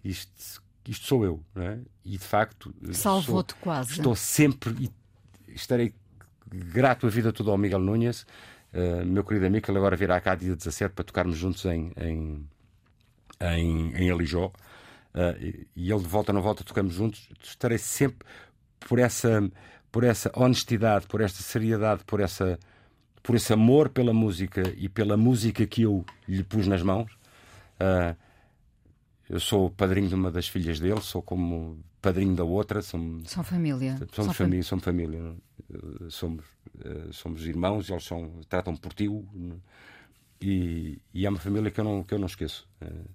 isto, 0.04 0.62
isto 0.88 1.06
sou 1.06 1.24
eu, 1.24 1.44
não 1.54 1.64
é? 1.64 1.80
E 2.04 2.12
de 2.12 2.26
facto. 2.26 2.74
Salvou-te 2.92 3.56
quase. 3.56 3.92
Estou 3.92 4.16
sempre 4.16 4.76
e 4.80 4.92
estarei 5.54 5.94
grato 6.48 7.08
a 7.08 7.10
vida 7.10 7.32
toda 7.32 7.52
ao 7.52 7.58
Miguel 7.58 7.80
Núñez, 7.80 8.26
uh, 8.74 9.06
meu 9.06 9.24
querido 9.24 9.46
amigo, 9.46 9.70
ele 9.70 9.78
agora 9.78 9.96
virá 9.96 10.20
cá 10.20 10.36
dia 10.36 10.56
17 10.56 10.94
para 10.94 11.04
tocarmos 11.06 11.38
juntos 11.38 11.64
em, 11.66 11.92
em, 11.96 12.46
em, 13.58 13.96
em 13.96 14.12
Alijó. 14.12 14.52
Uh, 15.14 15.68
e, 15.76 15.92
ele 15.92 16.00
de 16.00 16.08
volta 16.08 16.32
não 16.32 16.42
volta, 16.42 16.64
tocamos 16.64 16.94
juntos. 16.94 17.30
Estarei 17.44 17.78
sempre 17.78 18.26
por 18.80 19.00
essa, 19.00 19.50
por 19.92 20.04
essa 20.04 20.32
honestidade, 20.36 21.08
por 21.08 21.22
esta 21.22 21.42
seriedade, 21.44 22.04
por, 22.06 22.20
essa, 22.20 22.60
por 23.22 23.36
esse 23.36 23.52
amor 23.52 23.90
pela 23.90 24.14
música 24.14 24.62
e 24.78 24.88
pela 24.88 25.18
música 25.18 25.66
que 25.66 25.84
eu 25.84 26.06
lhe 26.28 26.44
pus 26.44 26.68
nas 26.68 26.82
mãos. 26.82 27.12
Uh, 27.80 28.16
eu 29.30 29.40
sou 29.40 29.70
padrinho 29.70 30.10
de 30.10 30.16
uma 30.16 30.30
das 30.30 30.48
filhas 30.48 30.80
dele, 30.80 31.00
sou 31.00 31.22
como 31.22 31.80
padrinho 32.02 32.36
da 32.36 32.44
outra. 32.44 32.82
Somos, 32.82 33.30
são 33.30 33.44
família. 33.44 33.98
Somos 33.98 34.14
são 34.14 34.34
família, 34.34 34.64
somos 34.64 34.84
família. 34.84 35.36
Somos, 36.10 36.46
eh, 36.84 37.08
somos 37.12 37.46
irmãos, 37.46 37.90
eles 37.90 38.04
são, 38.04 38.42
tratam 38.50 38.76
por 38.76 38.92
tio. 38.92 39.26
E, 40.42 41.00
e 41.14 41.26
é 41.26 41.30
uma 41.30 41.40
família 41.40 41.70
que 41.70 41.80
eu 41.80 41.84
não, 41.84 42.04
que 42.04 42.14
eu 42.14 42.20
não 42.20 42.26
esqueço. 42.26 42.68
Eh, 42.82 43.06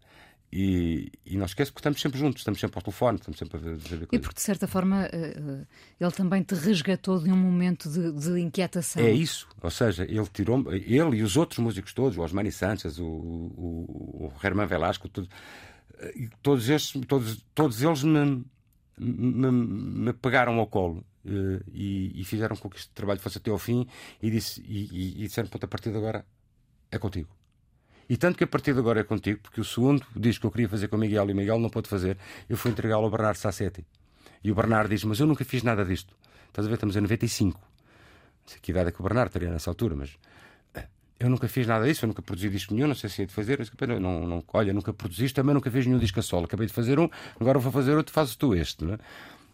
e, 0.52 1.10
e 1.26 1.36
não 1.36 1.44
esqueço 1.44 1.72
porque 1.72 1.80
estamos 1.80 2.00
sempre 2.00 2.18
juntos, 2.18 2.40
estamos 2.40 2.60
sempre 2.60 2.78
ao 2.78 2.82
telefone, 2.82 3.18
estamos 3.18 3.38
sempre 3.38 3.56
a 3.56 3.60
ver, 3.60 3.78
coisas. 3.80 4.08
E 4.12 4.18
porque, 4.18 4.36
de 4.36 4.40
certa 4.40 4.68
forma, 4.68 5.06
eh, 5.12 5.66
ele 6.00 6.10
também 6.12 6.42
te 6.42 6.54
resgatou 6.54 7.18
de 7.18 7.30
um 7.30 7.36
momento 7.36 7.90
de, 7.90 8.12
de 8.12 8.40
inquietação. 8.40 9.02
É 9.02 9.10
isso, 9.10 9.48
ou 9.60 9.70
seja, 9.70 10.04
ele 10.04 10.26
tirou 10.32 10.72
ele 10.72 11.16
e 11.16 11.22
os 11.22 11.36
outros 11.36 11.58
músicos 11.58 11.92
todos, 11.92 12.16
o 12.16 12.22
Osmani 12.22 12.52
Sanchez, 12.52 12.98
o, 12.98 13.04
o, 13.04 14.30
o 14.30 14.46
Herman 14.46 14.66
Velasco, 14.66 15.08
tudo, 15.08 15.28
todos, 16.40 16.68
estes, 16.68 17.00
todos, 17.06 17.44
todos 17.52 17.82
eles 17.82 18.04
me, 18.04 18.44
me, 18.96 19.50
me 19.50 20.12
pegaram 20.12 20.58
ao 20.60 20.68
colo 20.68 21.04
e, 21.72 22.12
e, 22.14 22.24
fizeram 22.24 22.54
com 22.56 22.70
que 22.70 22.76
este 22.76 22.90
trabalho 22.90 23.18
fosse 23.18 23.38
até 23.38 23.50
ao 23.50 23.58
fim 23.58 23.86
e, 24.22 24.30
disse, 24.30 24.62
e, 24.64 24.88
e, 24.92 25.24
e 25.24 25.26
disseram: 25.26 25.50
a 25.52 25.66
partir 25.66 25.90
de 25.90 25.96
agora 25.96 26.24
é 26.97 26.99
contigo. 26.99 27.28
E 28.09 28.16
tanto 28.16 28.38
que 28.38 28.44
a 28.44 28.47
partir 28.47 28.72
de 28.72 28.78
agora 28.78 29.01
é 29.01 29.05
contigo, 29.05 29.40
porque 29.42 29.61
o 29.61 29.64
segundo 29.64 30.05
disco 30.14 30.42
que 30.42 30.47
eu 30.47 30.51
queria 30.51 30.68
fazer 30.68 30.88
com 30.88 30.97
o 30.97 30.99
Miguel 30.99 31.28
e 31.28 31.32
o 31.32 31.36
Miguel 31.36 31.59
não 31.59 31.68
pôde 31.68 31.88
fazer, 31.88 32.16
eu 32.49 32.57
fui 32.57 32.70
entregá-lo 32.70 33.05
ao 33.05 33.11
Bernardo 33.11 33.36
Sassetti. 33.36 33.84
E 34.44 34.51
o 34.51 34.55
Bernardo 34.55 34.88
diz: 34.88 35.03
Mas 35.05 35.18
eu 35.18 35.26
nunca 35.26 35.44
fiz 35.44 35.62
nada 35.62 35.84
disto. 35.84 36.16
Estás 36.49 36.66
a 36.66 36.68
ver? 36.68 36.74
Estamos 36.74 36.97
em 36.97 37.01
95. 37.01 37.59
Não 37.59 37.66
sei 38.47 38.61
que 38.61 38.70
idade 38.70 38.90
é 38.90 38.92
que 38.92 39.01
o 39.01 39.03
Bernardo 39.03 39.32
teria 39.32 39.51
nessa 39.51 39.70
altura, 39.70 39.97
mas 39.97 40.16
eu 41.18 41.30
nunca 41.30 41.49
fiz 41.49 41.66
nada 41.66 41.86
disso, 41.86 42.05
eu 42.05 42.09
nunca 42.09 42.20
produzi 42.20 42.51
disco 42.51 42.74
nenhum, 42.74 42.88
não 42.88 42.94
sei 42.94 43.09
se 43.09 43.22
ia 43.22 43.26
de 43.26 43.32
fazer. 43.32 43.59
Não, 43.88 43.99
não, 43.99 44.26
não, 44.26 44.44
olha, 44.53 44.72
nunca 44.72 44.92
produziste, 44.92 45.34
também 45.34 45.55
nunca 45.55 45.70
fiz 45.70 45.86
nenhum 45.86 45.99
disco 45.99 46.20
a 46.20 46.22
solo. 46.22 46.44
Acabei 46.44 46.66
de 46.66 46.72
fazer 46.72 46.99
um, 46.99 47.09
agora 47.40 47.59
vou 47.59 47.72
fazer 47.72 47.97
outro, 47.97 48.12
fazes 48.12 48.36
tu 48.36 48.55
este. 48.55 48.84
Não 48.84 48.94
é? 48.94 48.99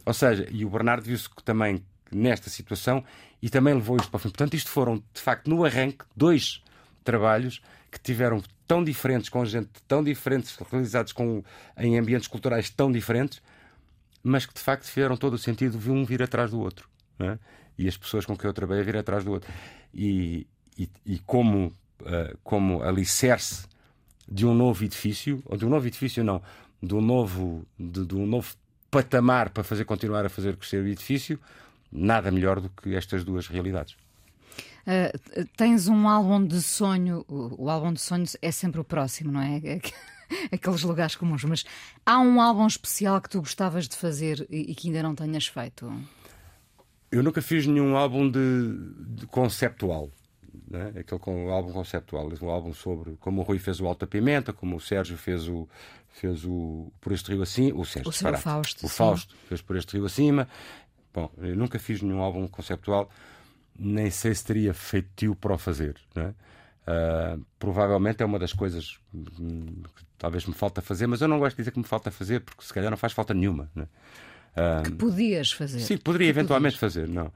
Ou 0.04 0.12
seja, 0.12 0.46
e 0.50 0.64
o 0.64 0.70
Bernardo 0.70 1.04
viu-se 1.04 1.28
também 1.44 1.84
nesta 2.10 2.50
situação 2.50 3.04
e 3.40 3.48
também 3.48 3.74
levou 3.74 3.96
isto 3.96 4.10
para 4.10 4.16
o 4.16 4.20
fim. 4.20 4.28
Portanto, 4.28 4.54
isto 4.54 4.70
foram, 4.70 4.96
de 5.14 5.20
facto, 5.20 5.48
no 5.48 5.64
arranque, 5.64 6.04
dois 6.16 6.60
trabalhos 7.02 7.60
que 7.90 8.00
tiveram 8.00 8.42
tão 8.66 8.82
diferentes, 8.82 9.28
com 9.28 9.44
gente 9.44 9.68
tão 9.86 10.02
diferentes, 10.02 10.56
realizados 10.70 11.12
com, 11.12 11.42
em 11.76 11.98
ambientes 11.98 12.26
culturais 12.26 12.70
tão 12.70 12.90
diferentes, 12.90 13.42
mas 14.22 14.46
que 14.46 14.54
de 14.54 14.60
facto 14.60 14.84
fizeram 14.84 15.16
todo 15.16 15.34
o 15.34 15.38
sentido 15.38 15.78
de 15.78 15.90
um 15.90 16.04
vir 16.04 16.22
atrás 16.22 16.50
do 16.50 16.60
outro. 16.60 16.88
É? 17.18 17.38
E 17.76 17.88
as 17.88 17.96
pessoas 17.96 18.24
com 18.24 18.36
quem 18.36 18.48
eu 18.48 18.54
trabalhei 18.54 18.82
vir 18.82 18.96
atrás 18.96 19.24
do 19.24 19.32
outro. 19.32 19.52
E, 19.92 20.46
e, 20.78 20.88
e 21.04 21.18
como, 21.20 21.66
uh, 22.00 22.38
como 22.42 22.82
alicerce 22.82 23.66
de 24.28 24.46
um 24.46 24.54
novo 24.54 24.84
edifício, 24.84 25.42
ou 25.44 25.56
de 25.56 25.66
um 25.66 25.68
novo 25.68 25.86
edifício 25.86 26.24
não, 26.24 26.42
de 26.82 26.94
um 26.94 27.00
novo, 27.00 27.66
de, 27.78 28.06
de 28.06 28.14
um 28.14 28.26
novo 28.26 28.54
patamar 28.90 29.50
para 29.50 29.62
fazer 29.62 29.84
continuar 29.84 30.24
a 30.24 30.28
fazer 30.28 30.56
crescer 30.56 30.82
o 30.82 30.86
edifício, 30.86 31.38
nada 31.90 32.30
melhor 32.30 32.60
do 32.60 32.68
que 32.70 32.94
estas 32.94 33.24
duas 33.24 33.46
realidades. 33.48 33.96
Uh, 34.82 35.46
tens 35.56 35.86
um 35.86 36.08
álbum 36.08 36.44
de 36.44 36.60
sonho, 36.60 37.24
o, 37.28 37.64
o, 37.64 37.70
álbum 37.70 37.92
de 37.92 38.00
sonhos 38.00 38.36
é 38.42 38.50
sempre 38.50 38.80
o 38.80 38.84
próximo, 38.84 39.30
não 39.30 39.40
é? 39.40 39.60
Aqueles 40.50 40.82
lugares 40.82 41.14
comuns, 41.14 41.44
mas 41.44 41.64
há 42.04 42.18
um 42.18 42.40
álbum 42.40 42.66
especial 42.66 43.20
que 43.20 43.28
tu 43.28 43.38
gostavas 43.38 43.86
de 43.86 43.96
fazer 43.96 44.46
e, 44.50 44.72
e 44.72 44.74
que 44.74 44.88
ainda 44.88 45.02
não 45.02 45.14
tenhas 45.14 45.46
feito? 45.46 45.92
Eu 47.10 47.22
nunca 47.22 47.40
fiz 47.42 47.66
nenhum 47.66 47.96
álbum 47.96 48.28
de, 48.28 48.40
de 48.98 49.26
conceptual. 49.26 50.10
Né? 50.68 50.92
Aquele 50.98 51.20
com, 51.20 51.50
álbum 51.50 51.70
conceptual, 51.70 52.28
um 52.40 52.50
álbum 52.50 52.72
sobre 52.72 53.16
como 53.20 53.42
o 53.42 53.44
Rui 53.44 53.58
fez 53.58 53.80
o 53.80 53.86
Alta 53.86 54.06
Pimenta, 54.06 54.52
como 54.52 54.76
o 54.76 54.80
Sérgio 54.80 55.16
fez 55.16 55.46
o, 55.46 55.68
fez 56.08 56.44
o 56.44 56.90
Por 57.00 57.12
Este 57.12 57.32
Rio 57.32 57.42
Acima, 57.42 57.78
o 57.78 57.84
Sérgio, 57.84 58.10
o 58.10 58.36
Fausto, 58.38 58.86
o 58.86 58.88
Fausto 58.88 59.36
fez 59.48 59.60
Por 59.60 59.76
Este 59.76 59.96
Rio 59.96 60.06
Acima. 60.06 60.48
Bom, 61.12 61.30
eu 61.38 61.54
nunca 61.54 61.78
fiz 61.78 62.00
nenhum 62.00 62.22
álbum 62.22 62.48
conceptual 62.48 63.10
nem 63.78 64.10
sei 64.10 64.34
se 64.34 64.44
teria 64.44 64.74
feito 64.74 65.08
tio 65.16 65.34
para 65.34 65.54
o 65.54 65.58
fazer. 65.58 65.96
Uh, 66.16 67.44
provavelmente 67.58 68.22
é 68.22 68.26
uma 68.26 68.38
das 68.38 68.52
coisas 68.52 68.98
que 69.12 70.04
talvez 70.18 70.46
me 70.46 70.54
falta 70.54 70.82
fazer, 70.82 71.06
mas 71.06 71.20
eu 71.20 71.28
não 71.28 71.38
gosto 71.38 71.56
de 71.56 71.62
dizer 71.62 71.70
que 71.70 71.78
me 71.78 71.84
falta 71.84 72.10
fazer, 72.10 72.40
porque 72.40 72.64
se 72.64 72.72
calhar 72.72 72.90
não 72.90 72.96
faz 72.96 73.12
falta 73.12 73.32
nenhuma. 73.32 73.70
Uh, 73.76 74.82
que 74.84 74.92
podias 74.92 75.52
fazer. 75.52 75.80
Sim, 75.80 75.96
poderia 75.96 76.26
que 76.32 76.38
eventualmente 76.38 76.76
podias. 76.78 76.94
fazer. 76.94 77.08
Não. 77.08 77.32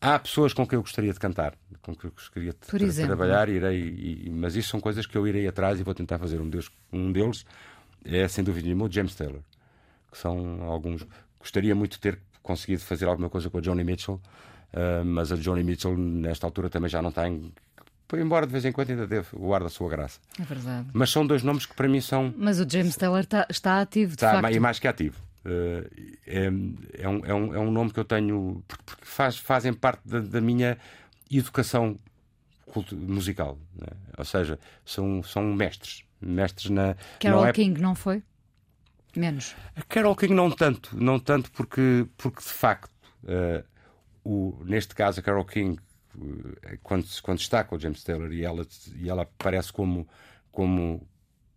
Há 0.00 0.18
pessoas 0.18 0.54
com 0.54 0.66
quem 0.66 0.76
eu 0.76 0.82
gostaria 0.82 1.12
de 1.12 1.18
cantar, 1.18 1.54
com 1.82 1.94
quem 1.94 2.08
eu 2.08 2.12
gostaria 2.12 2.52
de 2.52 3.06
trabalhar, 3.06 3.48
irei, 3.50 3.80
e, 3.80 4.30
mas 4.30 4.56
isso 4.56 4.70
são 4.70 4.80
coisas 4.80 5.04
que 5.04 5.16
eu 5.16 5.28
irei 5.28 5.46
atrás 5.46 5.78
e 5.78 5.82
vou 5.82 5.94
tentar 5.94 6.18
fazer. 6.18 6.40
Um 6.40 6.48
deles, 6.48 6.70
um 6.90 7.12
deles 7.12 7.44
é, 8.04 8.26
sem 8.26 8.42
dúvida 8.42 8.66
nenhuma, 8.66 8.86
o 8.86 8.90
James 8.90 9.14
Taylor, 9.14 9.40
que 10.10 10.16
são 10.16 10.62
alguns. 10.62 11.06
Gostaria 11.38 11.74
muito 11.74 11.92
de 11.92 12.00
ter 12.00 12.18
conseguido 12.42 12.82
fazer 12.82 13.06
alguma 13.06 13.28
coisa 13.28 13.50
com 13.50 13.58
a 13.58 13.60
Johnny 13.60 13.84
Mitchell. 13.84 14.20
Uh, 14.72 15.04
mas 15.04 15.32
a 15.32 15.36
Johnny 15.36 15.64
Mitchell, 15.64 15.96
nesta 15.96 16.46
altura, 16.46 16.70
também 16.70 16.88
já 16.88 17.02
não 17.02 17.10
tem. 17.10 17.52
Embora 18.12 18.46
de 18.46 18.52
vez 18.52 18.64
em 18.64 18.72
quando 18.72 18.90
ainda 18.90 19.06
deve, 19.06 19.28
guarda 19.34 19.66
a 19.66 19.70
sua 19.70 19.88
graça. 19.88 20.18
É 20.38 20.42
verdade. 20.42 20.88
Mas 20.92 21.10
são 21.10 21.24
dois 21.24 21.42
nomes 21.42 21.66
que 21.66 21.74
para 21.74 21.88
mim 21.88 22.00
são. 22.00 22.34
Mas 22.36 22.58
o 22.58 22.68
James 22.68 22.96
Taylor 22.96 23.20
está, 23.20 23.46
está 23.48 23.80
ativo, 23.80 24.10
de 24.10 24.16
está, 24.16 24.40
facto. 24.40 24.54
E 24.54 24.60
mais 24.60 24.78
que 24.78 24.88
ativo. 24.88 25.20
Uh, 25.44 25.88
é, 26.26 26.44
é, 26.98 27.08
um, 27.08 27.24
é, 27.24 27.34
um, 27.34 27.54
é 27.54 27.58
um 27.58 27.70
nome 27.70 27.92
que 27.92 28.00
eu 28.00 28.04
tenho. 28.04 28.62
porque 28.66 28.84
faz, 29.02 29.36
fazem 29.36 29.72
parte 29.72 30.00
da, 30.06 30.20
da 30.20 30.40
minha 30.40 30.76
educação 31.30 31.98
musical. 32.92 33.58
Né? 33.74 33.88
Ou 34.18 34.24
seja, 34.24 34.58
são, 34.84 35.22
são 35.22 35.42
mestres. 35.54 36.04
Mestres 36.20 36.70
na. 36.70 36.96
Carol 37.18 37.42
não 37.42 37.48
é... 37.48 37.52
King, 37.52 37.80
não 37.80 37.94
foi? 37.94 38.22
Menos. 39.16 39.56
A 39.74 39.82
Carol 39.82 40.14
King 40.14 40.34
não 40.34 40.50
tanto, 40.50 40.96
não 40.96 41.18
tanto 41.18 41.50
porque, 41.52 42.06
porque 42.16 42.40
de 42.40 42.48
facto. 42.48 42.90
Uh, 43.24 43.64
o, 44.24 44.62
neste 44.64 44.94
caso, 44.94 45.20
a 45.20 45.22
Carol 45.22 45.44
King, 45.44 45.80
eh, 46.62 46.78
quando, 46.82 47.06
quando 47.22 47.38
está 47.38 47.64
com 47.64 47.76
o 47.76 47.78
James 47.78 48.02
Taylor 48.02 48.32
e 48.32 48.44
ela, 48.44 48.66
e 48.96 49.08
ela 49.08 49.22
aparece 49.22 49.72
como, 49.72 50.06
como, 50.52 51.06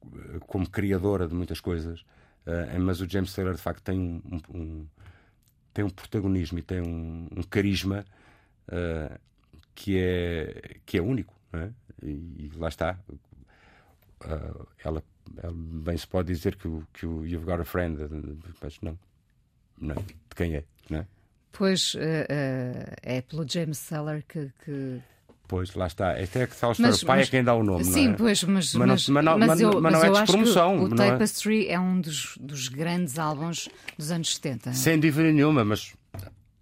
eh, 0.06 0.40
como 0.48 0.70
criadora 0.70 1.28
de 1.28 1.34
muitas 1.34 1.60
coisas, 1.60 2.02
uh, 2.46 2.80
mas 2.80 3.02
o 3.02 3.10
James 3.10 3.34
Taylor 3.34 3.54
de 3.54 3.62
facto 3.62 3.84
tem 3.84 4.00
um, 4.00 4.42
um 4.50 4.88
tem 5.74 5.84
um 5.84 5.90
protagonismo 5.90 6.60
e 6.60 6.62
tem 6.62 6.82
um, 6.82 7.28
um 7.36 7.42
carisma 7.44 8.06
uh, 8.68 9.20
que, 9.74 9.98
é, 9.98 10.78
que 10.86 10.98
é 10.98 11.02
único. 11.02 11.34
É? 11.52 11.70
E, 12.04 12.10
e, 12.10 12.52
lá 12.56 12.70
está. 12.70 12.98
Uh, 13.10 14.68
ela, 14.84 15.04
ela, 15.38 15.54
bem 15.54 15.98
se 15.98 16.08
pode 16.08 16.32
dizer 16.32 16.56
que 16.56 16.68
o, 16.68 16.88
que 16.94 17.06
o 17.06 17.26
You've 17.26 17.46
Got 17.46 17.62
a 17.62 17.66
Friend, 17.66 17.98
mas 18.62 18.80
não. 18.82 18.98
não 19.80 19.96
de 19.96 20.36
quem 20.36 20.56
é? 20.56 20.64
Não 20.90 21.00
é? 21.00 21.08
Pois 21.54 21.94
uh, 21.94 21.98
uh, 21.98 22.94
é 23.02 23.22
pelo 23.22 23.48
James 23.48 23.78
Seller 23.78 24.24
que, 24.28 24.52
que... 24.66 25.00
Pois, 25.48 25.74
lá 25.76 25.86
está. 25.86 26.20
Este 26.20 26.40
é 26.40 26.48
que 26.48 26.54
está 26.54 26.70
o 26.70 27.06
pai 27.06 27.22
é 27.22 27.26
quem 27.28 27.44
dá 27.44 27.54
o 27.54 27.64
nome. 27.64 27.84
Sim, 27.84 28.08
não 28.08 28.14
é? 28.14 28.18
pois, 28.18 28.44
mas, 28.44 28.74
mas, 28.74 29.08
mas, 29.08 29.38
mas, 29.38 29.62
eu, 29.62 29.80
mas 29.80 29.94
não 29.94 30.04
é 30.04 30.10
despromoção. 30.10 30.84
O, 30.84 30.96
Tapestry 30.96 31.68
é? 31.68 31.74
é? 31.74 31.80
um 31.80 32.02
dos, 32.02 32.36
dos 32.40 32.70
grandes 32.70 33.20
álbuns 33.20 33.70
dos 33.98 34.12
anos 34.12 34.34
70. 34.36 34.74
Sem 34.74 35.00
dúvida 35.00 35.32
nenhuma, 35.32 35.64
mas 35.64 35.94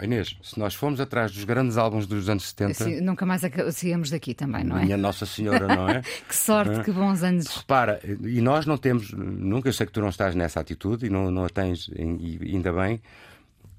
Inês, 0.02 0.36
se 0.42 0.58
nós 0.58 0.74
formos 0.74 1.00
atrás 1.00 1.32
dos 1.32 1.44
grandes 1.44 1.78
álbuns 1.78 2.08
dos 2.08 2.28
anos 2.28 2.50
70. 2.50 2.74
Sim, 2.74 3.02
nunca 3.02 3.26
mais 3.26 3.42
saímos 3.72 4.10
daqui 4.10 4.34
também, 4.34 4.64
não 4.64 4.78
é? 4.78 4.84
Minha 4.84 4.98
Nossa 4.98 5.26
Senhora, 5.26 5.68
não 5.68 5.88
é? 5.88 6.02
que 6.28 6.36
sorte, 6.36 6.80
é? 6.80 6.84
que 6.84 6.92
bons 6.92 7.22
anos. 7.22 7.46
Repara, 7.46 8.00
e 8.04 8.42
nós 8.42 8.66
não 8.66 8.78
temos, 8.78 9.12
nunca 9.14 9.70
eu 9.70 9.74
sei 9.74 9.86
que 9.86 9.92
tu 9.92 10.02
não 10.02 10.10
estás 10.10 10.34
nessa 10.34 10.60
atitude 10.60 11.06
e 11.06 11.10
não, 11.10 11.30
não 11.30 11.46
a 11.46 11.50
tens, 11.50 11.88
e 11.96 12.40
ainda 12.42 12.74
bem, 12.74 13.00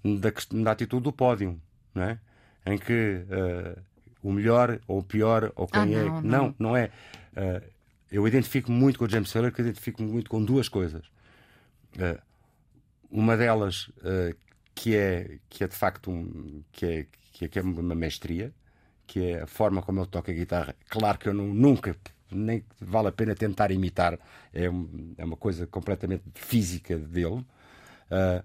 da, 0.05 0.33
da 0.63 0.71
atitude 0.73 1.03
do 1.03 1.13
pódio, 1.13 1.61
não 1.95 2.03
é? 2.03 2.19
Em 2.67 2.79
que 2.79 3.25
uh, 3.25 3.81
o 4.23 4.33
melhor 4.33 4.81
ou 4.87 4.99
o 5.01 5.03
pior 5.03 5.53
ou 5.57 5.67
quem 5.67 5.83
ah, 5.83 5.87
não, 5.87 5.99
é. 5.99 6.05
Não, 6.05 6.23
não, 6.23 6.55
não 6.59 6.77
é. 6.77 6.91
Uh, 7.33 7.63
eu 8.11 8.29
identifico 8.29 8.71
muito 8.71 8.99
com 8.99 9.05
o 9.05 9.09
James 9.09 9.33
Taylor, 9.33 9.53
que 9.53 9.63
identifico 9.63 10.03
muito 10.03 10.31
com 10.31 10.45
duas 10.45 10.69
coisas. 10.69 11.07
Uh, 11.97 12.21
uma 13.11 13.37
delas 13.37 13.91
que 14.75 14.97
é 14.97 15.39
que 15.51 15.65
é 15.65 15.69
de 15.69 15.77
facto 15.77 16.11
um, 16.11 16.63
que 16.73 16.87
é 16.87 17.07
que 17.33 17.45
é, 17.45 17.49
que 17.49 17.59
é 17.59 17.63
uma 17.63 17.95
mestria, 17.95 18.53
que 19.07 19.33
é 19.33 19.43
a 19.43 19.47
forma 19.47 19.83
como 19.83 20.01
ele 20.01 20.07
toca 20.07 20.33
a 20.33 20.35
guitarra. 20.35 20.75
Claro 20.89 21.19
que 21.19 21.29
eu 21.29 21.35
não, 21.35 21.47
nunca 21.47 21.97
nem 22.31 22.65
vale 22.81 23.09
a 23.09 23.13
pena 23.13 23.35
tentar 23.35 23.71
imitar, 23.71 24.19
é, 24.53 24.69
um, 24.69 25.15
é 25.19 25.25
uma 25.25 25.37
coisa 25.37 25.67
completamente 25.67 26.25
física 26.35 26.97
dele. 26.97 27.45
Uh, 28.11 28.43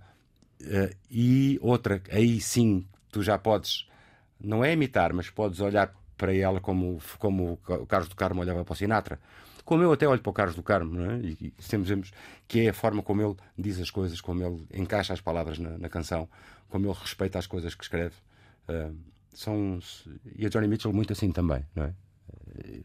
Uh, 0.62 0.96
e 1.10 1.60
outra, 1.62 2.02
aí 2.12 2.42
sim 2.42 2.86
tu 3.12 3.22
já 3.22 3.38
podes, 3.38 3.88
não 4.40 4.64
é 4.64 4.74
imitar, 4.74 5.14
mas 5.14 5.30
podes 5.30 5.60
olhar 5.60 5.94
para 6.18 6.36
ela 6.36 6.60
como, 6.60 7.00
como 7.20 7.60
o 7.68 7.86
Carlos 7.86 8.10
do 8.10 8.16
Carmo 8.16 8.42
olhava 8.42 8.66
para 8.66 8.74
o 8.74 8.76
Sinatra. 8.76 9.20
Como 9.64 9.84
eu 9.84 9.92
até 9.92 10.08
olho 10.08 10.22
para 10.22 10.30
o 10.30 10.34
Carlos 10.34 10.56
do 10.56 10.64
Carmo, 10.64 11.02
é? 11.02 11.18
e, 11.18 11.38
e 11.42 11.54
dizemos 11.58 12.12
que 12.48 12.62
é 12.62 12.70
a 12.70 12.74
forma 12.74 13.04
como 13.04 13.22
ele 13.22 13.36
diz 13.58 13.80
as 13.80 13.92
coisas, 13.92 14.22
como 14.22 14.44
ele 14.44 14.66
encaixa 14.74 15.14
as 15.14 15.22
palavras 15.22 15.60
na, 15.60 15.78
na 15.78 15.90
canção, 15.90 16.28
como 16.70 16.88
ele 16.88 16.98
respeita 17.00 17.38
as 17.38 17.46
coisas 17.46 17.76
que 17.76 17.84
escreve. 17.84 18.16
Uh, 18.68 18.96
são, 19.34 19.80
e 20.36 20.46
a 20.46 20.50
Johnny 20.50 20.68
Mitchell 20.68 20.94
muito 20.94 21.14
assim 21.14 21.32
também, 21.32 21.64
não 21.76 21.84
é? 21.84 21.88
Uh, 21.88 22.84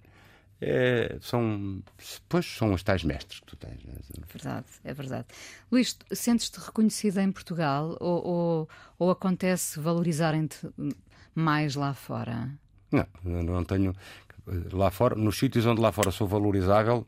é, 0.65 1.19
são, 1.21 1.83
pois, 2.29 2.47
são 2.47 2.73
os 2.73 2.83
tais 2.83 3.03
mestres 3.03 3.41
que 3.41 3.47
tu 3.47 3.57
tens. 3.57 3.83
Né? 3.85 3.95
Verdade, 4.33 4.67
é 4.85 4.95
verdade. 4.95 5.27
Luís, 5.71 5.99
sentes-te 6.13 6.61
reconhecida 6.61 7.23
em 7.23 7.33
Portugal 7.33 7.97
ou, 8.01 8.27
ou, 8.27 8.69
ou 8.99 9.11
acontece 9.11 9.81
valorizarem-te 9.81 10.69
mais 11.35 11.75
lá 11.75 11.93
fora? 11.93 12.49
Não, 12.93 13.07
não 13.25 13.65
tenho. 13.65 13.95
Lá 14.73 14.91
fora, 14.91 15.17
nos 15.17 15.37
sítios 15.39 15.67
onde 15.67 15.81
lá 15.81 15.91
fora 15.91 16.11
sou 16.11 16.27
valorizável, 16.27 17.07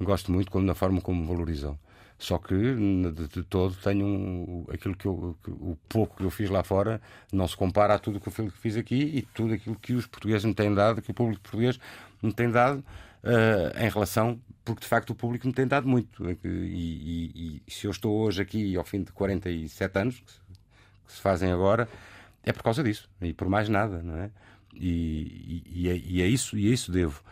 gosto 0.00 0.30
muito 0.30 0.50
como, 0.50 0.64
na 0.64 0.74
forma 0.74 1.00
como 1.00 1.20
me 1.20 1.26
valorizam. 1.26 1.78
Só 2.16 2.38
que, 2.38 2.54
de, 2.54 3.28
de 3.28 3.42
todo, 3.42 3.74
tenho 3.76 4.06
um, 4.06 4.66
aquilo 4.72 4.96
que 4.96 5.06
eu, 5.06 5.36
que, 5.42 5.50
o 5.50 5.76
pouco 5.88 6.16
que 6.16 6.24
eu 6.24 6.30
fiz 6.30 6.48
lá 6.48 6.62
fora 6.62 7.00
não 7.32 7.46
se 7.46 7.56
compara 7.56 7.94
a 7.94 7.98
tudo 7.98 8.20
que 8.20 8.28
eu 8.28 8.50
fiz 8.50 8.76
aqui 8.76 8.94
e 8.94 9.22
tudo 9.22 9.54
aquilo 9.54 9.76
que 9.76 9.94
os 9.94 10.06
portugueses 10.06 10.44
me 10.44 10.54
têm 10.54 10.72
dado, 10.72 11.02
que 11.02 11.10
o 11.10 11.14
público 11.14 11.42
português 11.42 11.78
me 12.24 12.32
tem 12.32 12.50
dado 12.50 12.78
uh, 12.78 13.78
em 13.78 13.88
relação, 13.88 14.40
porque 14.64 14.82
de 14.82 14.86
facto 14.86 15.10
o 15.10 15.14
público 15.14 15.46
me 15.46 15.52
tem 15.52 15.66
dado 15.66 15.88
muito. 15.88 16.30
E, 16.30 16.38
e, 16.44 17.62
e, 17.66 17.72
se 17.72 17.86
eu 17.86 17.90
estou 17.90 18.16
hoje 18.16 18.42
aqui 18.42 18.76
ao 18.76 18.84
fim 18.84 19.02
de 19.02 19.12
47 19.12 19.98
anos, 19.98 20.20
que 20.20 20.32
se, 20.32 20.38
que 21.06 21.12
se 21.12 21.20
fazem 21.20 21.50
agora, 21.52 21.88
é 22.42 22.52
por 22.52 22.62
causa 22.62 22.82
disso 22.82 23.08
e 23.20 23.32
por 23.32 23.48
mais 23.48 23.68
nada, 23.68 24.02
não 24.02 24.16
é? 24.16 24.30
E, 24.74 25.62
e, 25.72 25.88
é, 25.88 25.96
e, 25.96 26.22
é, 26.22 26.26
isso, 26.26 26.56
e 26.58 26.68
é 26.68 26.72
isso 26.72 26.90
devo. 26.90 27.22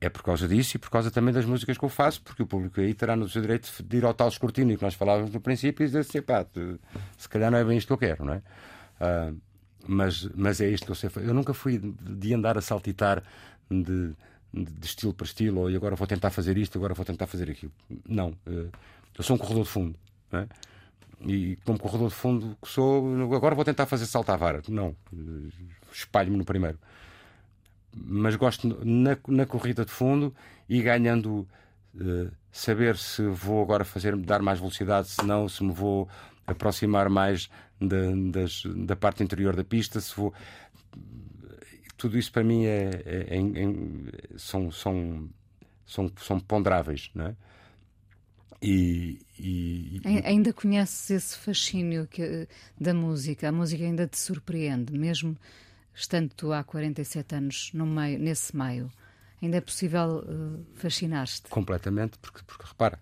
É 0.00 0.08
por 0.08 0.22
causa 0.22 0.48
disso 0.48 0.76
e 0.76 0.78
por 0.78 0.88
causa 0.88 1.10
também 1.10 1.34
das 1.34 1.44
músicas 1.44 1.76
que 1.76 1.84
eu 1.84 1.88
faço, 1.88 2.22
porque 2.22 2.42
o 2.42 2.46
público 2.46 2.80
aí 2.80 2.94
terá 2.94 3.14
no 3.14 3.28
seu 3.28 3.42
direito 3.42 3.70
de 3.82 3.96
ir 3.98 4.04
ao 4.04 4.14
tal 4.14 4.28
escrutínio 4.28 4.78
que 4.78 4.84
nós 4.84 4.94
falávamos 4.94 5.30
no 5.30 5.40
princípio 5.40 5.84
e 5.84 5.86
dizer 5.86 6.00
assim, 6.00 6.22
pá, 6.22 6.46
se 7.18 7.28
calhar 7.28 7.50
não 7.50 7.58
é 7.58 7.64
bem 7.64 7.76
isto 7.76 7.88
que 7.88 7.92
eu 7.92 7.98
quero, 7.98 8.24
não 8.24 8.34
é? 8.34 8.42
Uh, 9.00 9.36
mas, 9.90 10.28
mas 10.36 10.60
é 10.60 10.68
isto 10.68 10.84
que 10.84 10.92
eu 10.92 10.94
sei. 10.94 11.10
Eu 11.16 11.34
nunca 11.34 11.52
fui 11.52 11.78
de 11.78 12.32
andar 12.32 12.56
a 12.56 12.60
saltitar 12.60 13.24
de, 13.68 14.12
de 14.54 14.86
estilo 14.86 15.12
para 15.12 15.26
estilo, 15.26 15.62
ou 15.62 15.66
agora 15.66 15.96
vou 15.96 16.06
tentar 16.06 16.30
fazer 16.30 16.56
isto, 16.56 16.78
agora 16.78 16.94
vou 16.94 17.04
tentar 17.04 17.26
fazer 17.26 17.50
aquilo. 17.50 17.72
Não. 18.08 18.32
Eh, 18.46 18.68
eu 19.18 19.24
sou 19.24 19.34
um 19.34 19.38
corredor 19.38 19.64
de 19.64 19.70
fundo. 19.70 19.96
É? 20.32 20.46
e 21.26 21.58
como 21.64 21.76
corredor 21.76 22.08
de 22.08 22.14
fundo 22.14 22.56
que 22.62 22.68
sou, 22.68 23.34
agora 23.34 23.52
vou 23.54 23.64
tentar 23.64 23.84
fazer 23.86 24.06
salto 24.06 24.30
à 24.30 24.36
vara. 24.36 24.62
Não, 24.68 24.94
espalho-me 25.92 26.36
no 26.36 26.44
primeiro. 26.44 26.78
Mas 27.92 28.36
gosto 28.36 28.68
na, 28.84 29.18
na 29.26 29.44
corrida 29.44 29.84
de 29.84 29.90
fundo 29.90 30.32
e 30.68 30.80
ganhando 30.80 31.48
uh, 31.96 32.30
saber 32.52 32.96
se 32.96 33.22
vou 33.26 33.60
agora 33.60 33.84
fazer 33.84 34.16
dar 34.16 34.40
mais 34.40 34.60
velocidade, 34.60 35.08
se 35.08 35.26
não, 35.26 35.48
se 35.48 35.64
me 35.64 35.72
vou 35.72 36.08
aproximar 36.50 37.08
mais 37.08 37.48
da, 37.80 38.12
das, 38.30 38.62
da 38.64 38.96
parte 38.96 39.22
interior 39.22 39.56
da 39.56 39.64
pista, 39.64 40.00
se 40.00 40.14
vou. 40.14 40.32
Tudo 41.96 42.18
isso 42.18 42.32
para 42.32 42.42
mim 42.42 42.64
é, 42.64 42.90
é, 43.04 43.36
é, 43.36 43.38
é 43.38 44.38
são, 44.38 44.70
são, 44.70 45.28
são, 45.86 46.10
são 46.18 46.40
ponderáveis, 46.40 47.10
não 47.14 47.26
é? 47.26 47.36
E, 48.62 49.18
e, 49.38 50.00
e, 50.04 50.22
Ainda 50.24 50.52
conheces 50.52 51.10
esse 51.10 51.38
fascínio 51.38 52.06
que, 52.06 52.46
da 52.78 52.92
música? 52.92 53.48
A 53.48 53.52
música 53.52 53.84
ainda 53.84 54.06
te 54.06 54.18
surpreende, 54.18 54.92
mesmo 54.98 55.36
estando 55.94 56.30
tu 56.34 56.52
há 56.52 56.62
47 56.62 57.34
anos 57.34 57.70
no 57.72 57.86
meio, 57.86 58.18
nesse 58.18 58.54
meio. 58.54 58.90
Ainda 59.42 59.56
é 59.56 59.60
possível 59.60 60.18
uh, 60.18 60.66
fascinar-te? 60.74 61.42
Completamente, 61.48 62.18
porque, 62.18 62.40
porque 62.46 62.64
repara, 62.66 62.98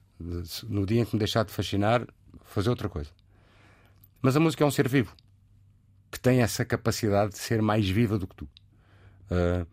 no 0.68 0.86
dia 0.86 1.00
em 1.00 1.04
que 1.04 1.14
me 1.14 1.18
deixar 1.18 1.44
de 1.44 1.52
fascinar, 1.52 2.06
fazer 2.44 2.70
outra 2.70 2.88
coisa. 2.88 3.10
Mas 4.20 4.36
a 4.36 4.40
música 4.40 4.64
é 4.64 4.66
um 4.66 4.70
ser 4.70 4.88
vivo 4.88 5.14
que 6.10 6.18
tem 6.18 6.40
essa 6.40 6.64
capacidade 6.64 7.32
de 7.32 7.38
ser 7.38 7.60
mais 7.62 7.88
viva 7.88 8.18
do 8.18 8.26
que 8.26 8.34
tu. 8.34 8.48
Uh, 9.30 9.66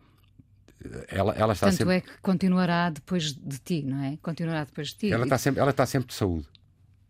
ela, 1.08 1.34
ela 1.34 1.54
está 1.54 1.68
Tanto 1.68 1.78
sempre... 1.78 1.96
é 1.96 2.02
que 2.02 2.18
continuará 2.22 2.90
depois 2.90 3.34
de 3.34 3.58
ti, 3.60 3.82
não 3.84 4.04
é? 4.04 4.18
Continuará 4.22 4.66
depois 4.66 4.90
de 4.90 4.96
ti. 4.96 5.12
Ela 5.12 5.24
está 5.24 5.38
sempre, 5.38 5.62
ela 5.62 5.72
está 5.72 5.86
sempre 5.86 6.08
de 6.10 6.14
saúde. 6.14 6.48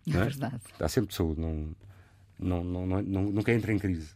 É, 0.07 0.11
é 0.11 0.23
verdade. 0.23 0.61
Está 0.71 0.87
sempre 0.87 1.09
de 1.09 1.15
saúde. 1.15 1.41
Não, 1.41 1.75
não, 2.39 2.63
não, 2.63 3.01
não, 3.01 3.23
nunca 3.23 3.51
entra 3.51 3.73
em 3.73 3.79
crise. 3.79 4.09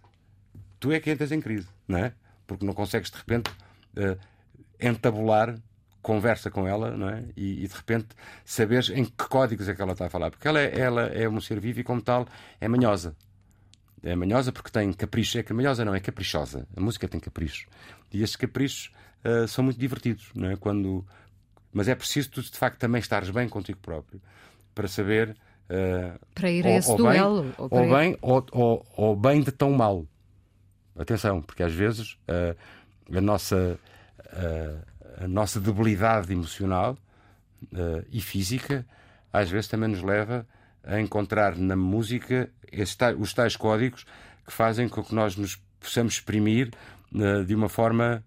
Tu 0.79 0.91
é 0.91 0.99
que 0.99 1.11
entras 1.11 1.31
em 1.31 1.41
crise, 1.41 1.67
não 1.87 1.97
é? 1.97 2.13
Porque 2.47 2.65
não 2.65 2.73
consegues 2.73 3.09
de 3.11 3.17
repente 3.17 3.49
uh, 3.49 4.17
entabular 4.79 5.59
conversa 6.09 6.49
com 6.49 6.67
ela, 6.67 6.89
não 6.89 7.07
é? 7.07 7.23
E, 7.37 7.63
e, 7.63 7.67
de 7.67 7.75
repente 7.75 8.07
saberes 8.43 8.89
em 8.89 9.05
que 9.05 9.11
códigos 9.11 9.69
é 9.69 9.75
que 9.75 9.81
ela 9.81 9.91
está 9.91 10.07
a 10.07 10.09
falar. 10.09 10.31
Porque 10.31 10.47
ela 10.47 10.59
é, 10.59 10.79
ela 10.79 11.03
é 11.03 11.29
um 11.29 11.39
ser 11.39 11.59
vivo 11.59 11.81
e, 11.81 11.83
como 11.83 12.01
tal, 12.01 12.27
é 12.59 12.67
manhosa. 12.67 13.15
É 14.01 14.15
manhosa 14.15 14.51
porque 14.51 14.71
tem 14.71 14.91
capricho. 14.91 15.37
É 15.37 15.43
que 15.43 15.53
manhosa 15.53 15.85
não, 15.85 15.93
é 15.93 15.99
caprichosa. 15.99 16.67
A 16.75 16.81
música 16.81 17.07
tem 17.07 17.19
capricho. 17.19 17.67
E 18.11 18.23
esses 18.23 18.35
caprichos 18.35 18.91
uh, 19.23 19.47
são 19.47 19.63
muito 19.63 19.79
divertidos, 19.79 20.31
não 20.33 20.49
é? 20.49 20.55
Quando... 20.55 21.05
Mas 21.71 21.87
é 21.87 21.93
preciso 21.93 22.31
tu, 22.31 22.41
de 22.41 22.57
facto, 22.57 22.79
também 22.79 22.99
estares 22.99 23.29
bem 23.29 23.47
contigo 23.47 23.77
próprio 23.77 24.19
para 24.73 24.87
saber. 24.87 25.37
Uh, 25.69 26.19
para 26.33 26.49
ir 26.49 26.65
a 26.65 26.71
esse 26.71 26.89
ou, 26.89 26.97
duelo. 26.97 27.43
Bem, 27.43 27.53
ou, 27.59 27.69
ou 27.69 27.95
bem, 27.95 28.17
ou, 28.19 28.45
ou, 28.51 28.85
ou, 28.97 29.15
bem 29.15 29.41
de 29.41 29.51
tão 29.51 29.71
mal. 29.73 30.07
Atenção, 30.97 31.39
porque 31.39 31.61
às 31.61 31.71
vezes 31.71 32.13
uh, 32.27 32.57
a 33.15 33.21
nossa. 33.21 33.79
A 35.17 35.27
nossa 35.27 35.59
debilidade 35.59 36.31
emocional 36.31 36.97
e 38.11 38.21
física 38.21 38.85
às 39.31 39.49
vezes 39.49 39.67
também 39.67 39.89
nos 39.89 40.01
leva 40.01 40.47
a 40.83 40.99
encontrar 40.99 41.55
na 41.55 41.75
música 41.75 42.49
os 43.17 43.33
tais 43.33 43.55
códigos 43.55 44.05
que 44.45 44.53
fazem 44.53 44.87
com 44.87 45.03
que 45.03 45.13
nós 45.13 45.35
nos 45.35 45.61
possamos 45.79 46.13
exprimir 46.13 46.71
de 47.45 47.53
uma 47.53 47.69
forma 47.69 48.23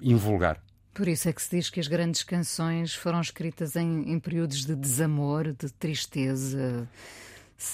invulgar. 0.00 0.62
Por 0.94 1.08
isso 1.08 1.28
é 1.28 1.32
que 1.32 1.42
se 1.42 1.56
diz 1.56 1.70
que 1.70 1.80
as 1.80 1.88
grandes 1.88 2.22
canções 2.22 2.94
foram 2.94 3.20
escritas 3.20 3.74
em, 3.74 4.12
em 4.12 4.20
períodos 4.20 4.64
de 4.64 4.76
desamor, 4.76 5.52
de 5.52 5.72
tristeza. 5.72 6.88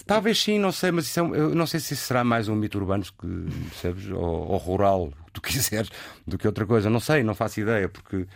Talvez 0.07 0.43
sim, 0.43 0.59
não 0.59 0.73
sei, 0.73 0.91
mas 0.91 1.17
é, 1.17 1.21
eu 1.21 1.55
não 1.55 1.67
sei 1.67 1.81
se 1.81 1.93
isso 1.93 2.07
será 2.07 2.25
mais 2.25 2.49
um 2.49 2.55
mito 2.55 2.79
urbano, 2.79 3.05
que, 3.05 3.27
percebes? 3.69 4.09
Ou, 4.09 4.49
ou 4.49 4.57
rural, 4.57 5.13
que 5.33 5.35
tu 5.35 5.41
quiseres, 5.43 5.91
do 6.27 6.37
que 6.37 6.47
outra 6.47 6.67
coisa. 6.67 6.91
Não 6.91 7.01
sei, 7.01 7.23
não 7.23 7.35
faço 7.35 7.61
ideia, 7.61 7.89
porque, 7.89 8.27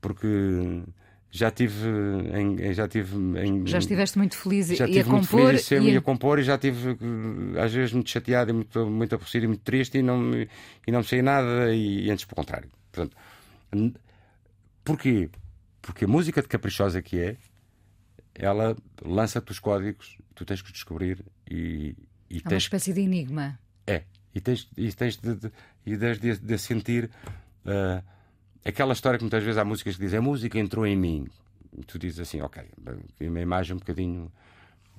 porque 0.00 0.82
já 1.30 1.50
tive 1.50 1.86
em, 2.34 2.72
já 2.72 2.88
tive 2.88 3.14
em, 3.38 3.66
já 3.66 3.78
estiveste 3.78 4.16
muito 4.16 4.34
feliz 4.36 4.68
já 4.68 4.88
e 4.88 4.98
a 4.98 5.04
compor 5.04 5.46
feliz 5.46 5.70
e 5.70 5.94
a... 5.94 5.98
a 5.98 6.00
compor 6.00 6.38
e 6.38 6.42
já 6.42 6.56
tive 6.56 6.96
às 7.62 7.70
vezes 7.70 7.92
muito 7.92 8.08
chateado 8.08 8.50
e 8.50 8.54
muito 8.54 8.86
muito 8.86 9.14
aborrecido 9.14 9.44
e 9.44 9.48
muito 9.48 9.60
triste 9.60 9.98
e 9.98 10.02
não 10.02 10.16
me, 10.18 10.48
e 10.86 10.90
não 10.90 11.00
me 11.00 11.04
sei 11.04 11.20
nada 11.20 11.70
e, 11.74 12.06
e 12.06 12.10
antes 12.10 12.24
pelo 12.24 12.36
contrário 12.36 12.70
Portanto, 12.98 13.16
porquê? 14.84 15.30
Porque 15.80 16.04
a 16.04 16.08
música 16.08 16.42
de 16.42 16.48
caprichosa 16.48 17.00
que 17.00 17.18
é, 17.18 17.36
ela 18.34 18.76
lança-te 19.02 19.52
os 19.52 19.58
códigos, 19.58 20.18
tu 20.34 20.44
tens 20.44 20.62
que 20.62 20.72
descobrir 20.72 21.24
e, 21.48 21.94
e 22.28 22.38
é 22.38 22.40
tens... 22.40 22.52
uma 22.52 22.58
espécie 22.58 22.92
de 22.92 23.00
enigma. 23.00 23.58
É, 23.86 24.02
e 24.38 24.40
tens, 24.40 24.68
e 24.76 24.92
tens 24.92 25.16
de, 25.16 25.34
de, 25.34 26.18
de, 26.18 26.38
de 26.38 26.58
sentir 26.58 27.10
uh, 27.66 28.02
aquela 28.64 28.92
história 28.92 29.18
que 29.18 29.24
muitas 29.24 29.42
vezes 29.42 29.58
há 29.58 29.64
músicas 29.64 29.96
que 29.96 30.02
dizem 30.02 30.18
a 30.18 30.22
música 30.22 30.58
entrou 30.58 30.86
em 30.86 30.96
mim. 30.96 31.26
E 31.76 31.84
tu 31.84 31.98
dizes 31.98 32.20
assim, 32.20 32.40
ok, 32.40 32.62
uma 33.20 33.40
imagem 33.40 33.74
um 33.76 33.78
bocadinho, 33.78 34.32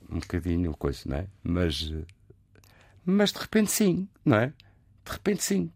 um 0.09 0.19
bocadinho 0.19 0.75
coisa, 0.75 1.01
não 1.05 1.17
é? 1.17 1.27
Mas, 1.41 1.93
mas 3.05 3.31
de 3.31 3.39
repente 3.39 3.71
sim, 3.71 4.07
não 4.23 4.37
é? 4.37 4.47
De 5.05 5.11
repente 5.11 5.43
sim. 5.43 5.71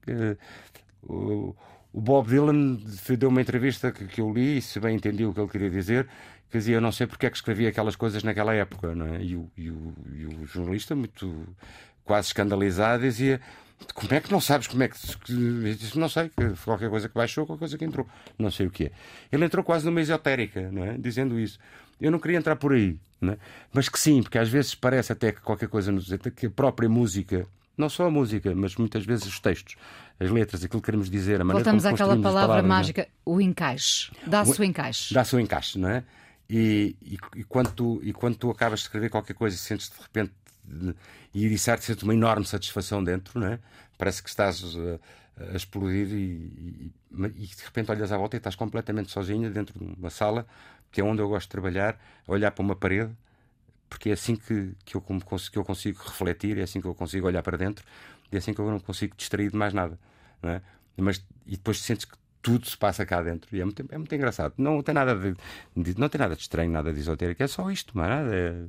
Uh, 1.02 1.56
o 1.92 2.02
Bob 2.02 2.28
Dylan 2.28 2.80
deu 3.18 3.30
uma 3.30 3.42
entrevista 3.42 3.92
que, 3.92 4.06
que, 4.06 4.22
eu 4.22 4.32
li, 4.32 4.58
e 4.58 4.62
se 4.62 4.80
bem 4.80 4.96
entendi 4.96 5.26
o 5.26 5.34
que 5.34 5.40
ele 5.40 5.50
queria 5.50 5.70
dizer, 5.70 6.08
dizia: 6.52 6.76
Eu 6.76 6.82
não 6.82 6.92
sei 6.92 7.06
porque 7.06 7.26
é 7.26 7.30
que 7.30 7.36
escrevia 7.36 7.70
aquelas 7.70 7.96
coisas 7.96 8.24
naquela 8.24 8.54
época. 8.54 8.96
Não 8.96 9.08
é? 9.08 9.24
e, 9.24 9.36
o, 9.36 9.52
e, 9.58 9.70
o, 9.70 9.94
e 10.14 10.26
o 10.26 10.46
jornalista, 10.46 10.96
muito 10.96 11.46
quase 12.04 12.28
escandalizado, 12.28 13.04
dizia: 13.04 13.40
Como 13.94 14.14
é 14.14 14.20
que 14.20 14.32
não 14.32 14.40
sabes 14.40 14.68
como 14.68 14.84
é 14.84 14.88
que. 14.88 14.96
disse, 15.76 15.98
não 15.98 16.10
sei, 16.10 16.32
qualquer 16.64 16.90
coisa 16.90 17.08
que 17.10 17.16
baixou, 17.16 17.46
qualquer 17.46 17.60
coisa 17.60 17.78
que 17.78 17.86
entrou. 17.86 18.08
Não 18.38 18.52
sei 18.52 18.68
o 18.68 18.72
que 18.72 18.86
é. 18.86 18.92
Ele 19.32 19.46
entrou 19.46 19.64
quase 19.64 19.86
numa 19.86 20.02
esotérica, 20.02 20.72
não 20.72 20.84
é? 20.84 20.98
dizendo 20.98 21.40
isso. 21.40 21.60
Eu 22.02 22.12
não 22.12 22.20
queria 22.20 22.38
entrar 22.38 22.56
por 22.56 22.74
aí, 22.74 22.98
não 23.22 23.34
é? 23.34 23.38
mas 23.72 23.88
que 23.88 24.00
sim, 24.00 24.22
porque 24.22 24.38
às 24.38 24.50
vezes 24.50 24.76
parece 24.76 25.14
até 25.14 25.32
que 25.32 25.42
qualquer 25.42 25.70
coisa 25.70 25.92
nos 25.92 26.10
que 26.36 26.48
a 26.48 26.50
própria 26.50 26.90
música 26.90 27.48
não 27.78 27.90
só 27.90 28.06
a 28.06 28.12
música, 28.12 28.54
mas 28.56 28.76
muitas 28.76 29.06
vezes 29.06 29.26
os 29.26 29.40
textos, 29.40 29.76
as 30.20 30.30
letras, 30.30 30.64
aquilo 30.64 30.82
que 30.82 30.86
queremos 30.86 31.10
dizer, 31.10 31.42
a 31.42 31.44
maneira 31.44 31.64
Voltamos 31.64 31.84
como 31.84 31.96
àquela 31.96 32.16
palavra 32.22 32.48
palavras, 32.48 32.66
é? 32.66 32.68
mágica, 32.68 33.08
o 33.26 33.42
encaixe. 33.42 34.12
Dá-se 34.28 34.62
o 34.62 34.64
encaixe. 34.64 35.14
Dá-se 35.14 35.36
o 35.36 35.40
encaixe, 35.40 35.80
não 35.80 35.90
é? 35.90 36.04
E, 36.50 36.96
e, 37.02 37.18
e, 37.36 37.44
quando 37.44 37.72
tu, 37.72 38.00
e 38.04 38.14
quando 38.14 38.36
tu 38.36 38.52
acabas 38.52 38.82
de 38.82 38.86
escrever 38.86 39.10
qualquer 39.10 39.34
coisa 39.34 39.56
e 39.56 39.60
sentes 39.60 39.90
de 39.90 40.00
repente 40.00 40.32
e 41.34 41.46
eriçar-te, 41.46 41.86
sentes 41.86 42.04
uma 42.04 42.14
enorme 42.14 42.46
satisfação 42.46 43.04
dentro, 43.04 43.40
não 43.40 43.48
é? 43.48 43.60
Parece 43.98 44.24
que 44.24 44.30
estás 44.30 44.64
a, 44.76 45.54
a 45.54 45.56
explodir 45.56 46.08
e, 46.12 46.92
e, 47.12 47.48
de 47.48 47.64
repente 47.64 47.92
olhas 47.92 48.12
à 48.12 48.18
volta 48.18 48.36
e 48.36 48.40
estás 48.40 48.56
completamente 48.56 49.12
sozinha 49.12 49.50
dentro 49.50 49.78
de 49.78 49.86
uma 50.00 50.10
sala, 50.10 50.46
que 50.92 51.02
é 51.02 51.04
onde 51.04 51.22
eu 51.22 51.28
gosto 51.28 51.48
de 51.48 51.52
trabalhar, 51.52 52.00
a 52.28 52.32
olhar 52.32 52.52
para 52.52 52.64
uma 52.64 52.76
parede 52.76 53.16
porque 53.94 54.10
é 54.10 54.14
assim 54.14 54.36
que, 54.36 54.74
que, 54.84 54.96
eu, 54.96 55.02
que 55.52 55.58
eu 55.58 55.64
consigo 55.64 56.02
refletir, 56.04 56.58
é 56.58 56.64
assim 56.64 56.82
que 56.82 56.88
eu 56.88 56.96
consigo 56.96 57.28
olhar 57.28 57.44
para 57.44 57.56
dentro, 57.56 57.86
e 58.32 58.36
é 58.36 58.40
assim 58.40 58.52
que 58.52 58.60
eu 58.60 58.70
não 58.72 58.80
consigo 58.80 59.16
distrair 59.16 59.52
de 59.52 59.56
mais 59.56 59.72
nada. 59.72 60.00
Não 60.42 60.50
é? 60.50 60.62
Mas, 60.98 61.24
e 61.46 61.52
depois 61.52 61.80
sentes 61.80 62.06
que 62.06 62.18
tudo 62.42 62.68
se 62.68 62.76
passa 62.76 63.06
cá 63.06 63.22
dentro. 63.22 63.56
E 63.56 63.62
é 63.62 63.64
muito, 63.64 63.86
é 63.88 63.98
muito 63.98 64.14
engraçado. 64.16 64.56
Não 64.58 64.82
tem 64.82 64.96
nada 64.96 65.16
de, 65.16 65.36
de, 65.78 66.00
não 66.00 66.10
tem 66.10 66.20
nada 66.20 66.36
de 66.36 66.42
estranho, 66.42 66.72
nada 66.72 66.92
de 66.92 67.00
esotérico. 67.00 67.44
É 67.44 67.48
só 67.48 67.70
isto, 67.70 67.96
mas 67.96 68.10
nada. 68.10 68.36
É, 68.36 68.66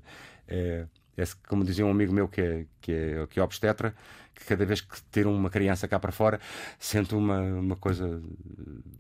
é, 0.47 0.87
é, 1.17 1.25
como 1.49 1.65
dizia 1.65 1.85
um 1.87 1.91
amigo 1.91 2.13
meu 2.13 2.29
que 2.29 2.41
é, 2.41 2.67
que 2.81 2.93
é, 2.93 3.27
que 3.29 3.41
é 3.41 3.43
obstetra, 3.43 3.95
que 4.35 4.45
cada 4.45 4.67
vez 4.67 4.81
que 4.81 5.01
ter 5.05 5.27
uma 5.27 5.49
criança 5.49 5.87
cá 5.87 5.99
para 5.99 6.11
fora 6.11 6.41
sente 6.79 7.15
uma, 7.15 7.41
uma 7.41 7.77
coisa 7.77 8.21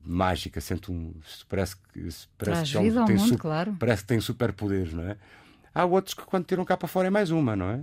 mágica, 0.04 0.60
sente 0.60 0.90
um. 0.92 1.12
Parece 1.48 1.76
que. 1.76 2.08
Parece 2.38 2.72
que, 2.72 2.78
vida 2.78 3.04
tem, 3.04 3.16
mundo, 3.16 3.28
super, 3.28 3.40
claro. 3.40 3.76
parece 3.78 4.02
que 4.02 4.08
tem 4.08 4.20
superpoderes, 4.20 4.92
não 4.92 5.04
é? 5.04 5.16
Há 5.74 5.84
outros 5.84 6.14
que, 6.14 6.22
quando 6.22 6.44
tiram 6.44 6.64
cá 6.64 6.76
para 6.76 6.86
fora, 6.86 7.08
é 7.08 7.10
mais 7.10 7.32
uma, 7.32 7.56
não 7.56 7.68
é? 7.68 7.80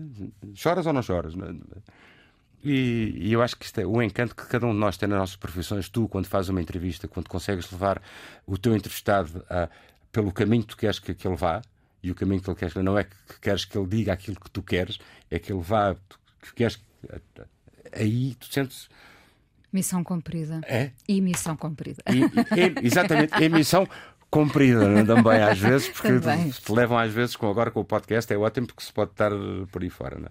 Choras 0.56 0.86
ou 0.86 0.94
não 0.94 1.02
choras? 1.02 1.36
Não 1.36 1.48
é? 1.48 1.54
E, 2.64 3.14
e, 3.18 3.34
eu 3.34 3.42
acho 3.42 3.58
que 3.58 3.66
isto 3.66 3.82
é 3.82 3.86
o 3.86 4.02
encanto 4.02 4.36
que 4.36 4.46
cada 4.46 4.66
um 4.66 4.72
de 4.72 4.78
nós 4.78 4.96
tem 4.96 5.10
nas 5.10 5.18
nossas 5.18 5.36
profissões. 5.36 5.90
Tu, 5.90 6.08
quando 6.08 6.28
fazes 6.28 6.50
uma 6.50 6.62
entrevista, 6.62 7.08
quando 7.08 7.28
consegues 7.28 7.70
levar 7.70 8.02
o 8.46 8.58
teu 8.58 8.76
entrevistado 8.76 9.44
a, 9.50 9.68
pelo 10.12 10.32
caminho 10.32 10.62
que 10.62 10.70
tu 10.70 10.78
queres 10.78 11.00
que, 11.00 11.14
que 11.14 11.28
ele 11.28 11.36
vá, 11.36 11.62
e 12.04 12.12
o 12.12 12.16
caminho 12.16 12.42
que 12.42 12.50
ele 12.50 12.58
quer 12.58 12.84
não 12.84 12.98
é 12.98 13.04
que 13.04 13.40
queres 13.42 13.66
que 13.66 13.78
ele 13.78 13.88
diga 13.88 14.14
aquilo 14.14 14.40
que 14.40 14.50
tu 14.50 14.62
queres, 14.64 15.00
é 15.30 15.38
que 15.38 15.52
ele 15.52 15.62
vá, 15.62 15.96
que 16.42 16.54
queres. 16.54 16.80
Aí 17.94 18.36
tu 18.36 18.52
sentes. 18.52 18.90
Missão 19.72 20.04
cumprida. 20.04 20.62
É? 20.66 20.92
E 21.08 21.22
missão 21.22 21.56
cumprida. 21.56 22.04
E, 22.08 22.22
e, 22.22 22.76
exatamente, 22.86 23.34
é 23.34 23.48
missão 23.48 23.88
comprida 24.32 24.88
né? 24.88 25.04
também 25.04 25.42
às 25.42 25.60
vezes, 25.60 25.90
porque 25.90 26.20
te, 26.20 26.62
te, 26.62 26.72
levam 26.72 26.98
às 26.98 27.12
vezes, 27.12 27.36
com, 27.36 27.50
agora 27.50 27.70
com 27.70 27.82
o 27.82 27.86
podcast, 27.86 28.34
é 28.34 28.38
ótimo 28.38 28.68
porque 28.68 28.82
se 28.84 28.94
pode 28.94 29.12
estar 29.12 29.32
por 29.70 29.84
aí 29.84 29.90
fora. 29.90 30.18
Né? 30.18 30.30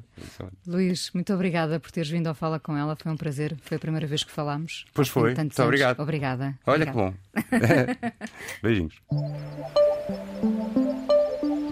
Luís, 0.67 1.11
muito 1.13 1.33
obrigada 1.35 1.79
por 1.79 1.93
teres 1.93 2.09
vindo 2.09 2.27
ao 2.27 2.35
Fala 2.35 2.59
com 2.59 2.77
ela, 2.77 2.97
foi 2.97 3.13
um 3.13 3.17
prazer, 3.17 3.57
foi 3.61 3.77
a 3.77 3.81
primeira 3.81 4.07
vez 4.07 4.25
que 4.25 4.33
falámos. 4.33 4.87
Pois 4.95 5.09
foi, 5.09 5.35
muito 5.35 5.41
anos. 5.41 5.59
obrigado. 5.59 6.01
Obrigada. 6.01 6.59
Olha 6.67 6.91
obrigada. 6.91 7.15
que 7.33 7.59
bom. 7.61 8.17
Beijinhos. 8.63 8.95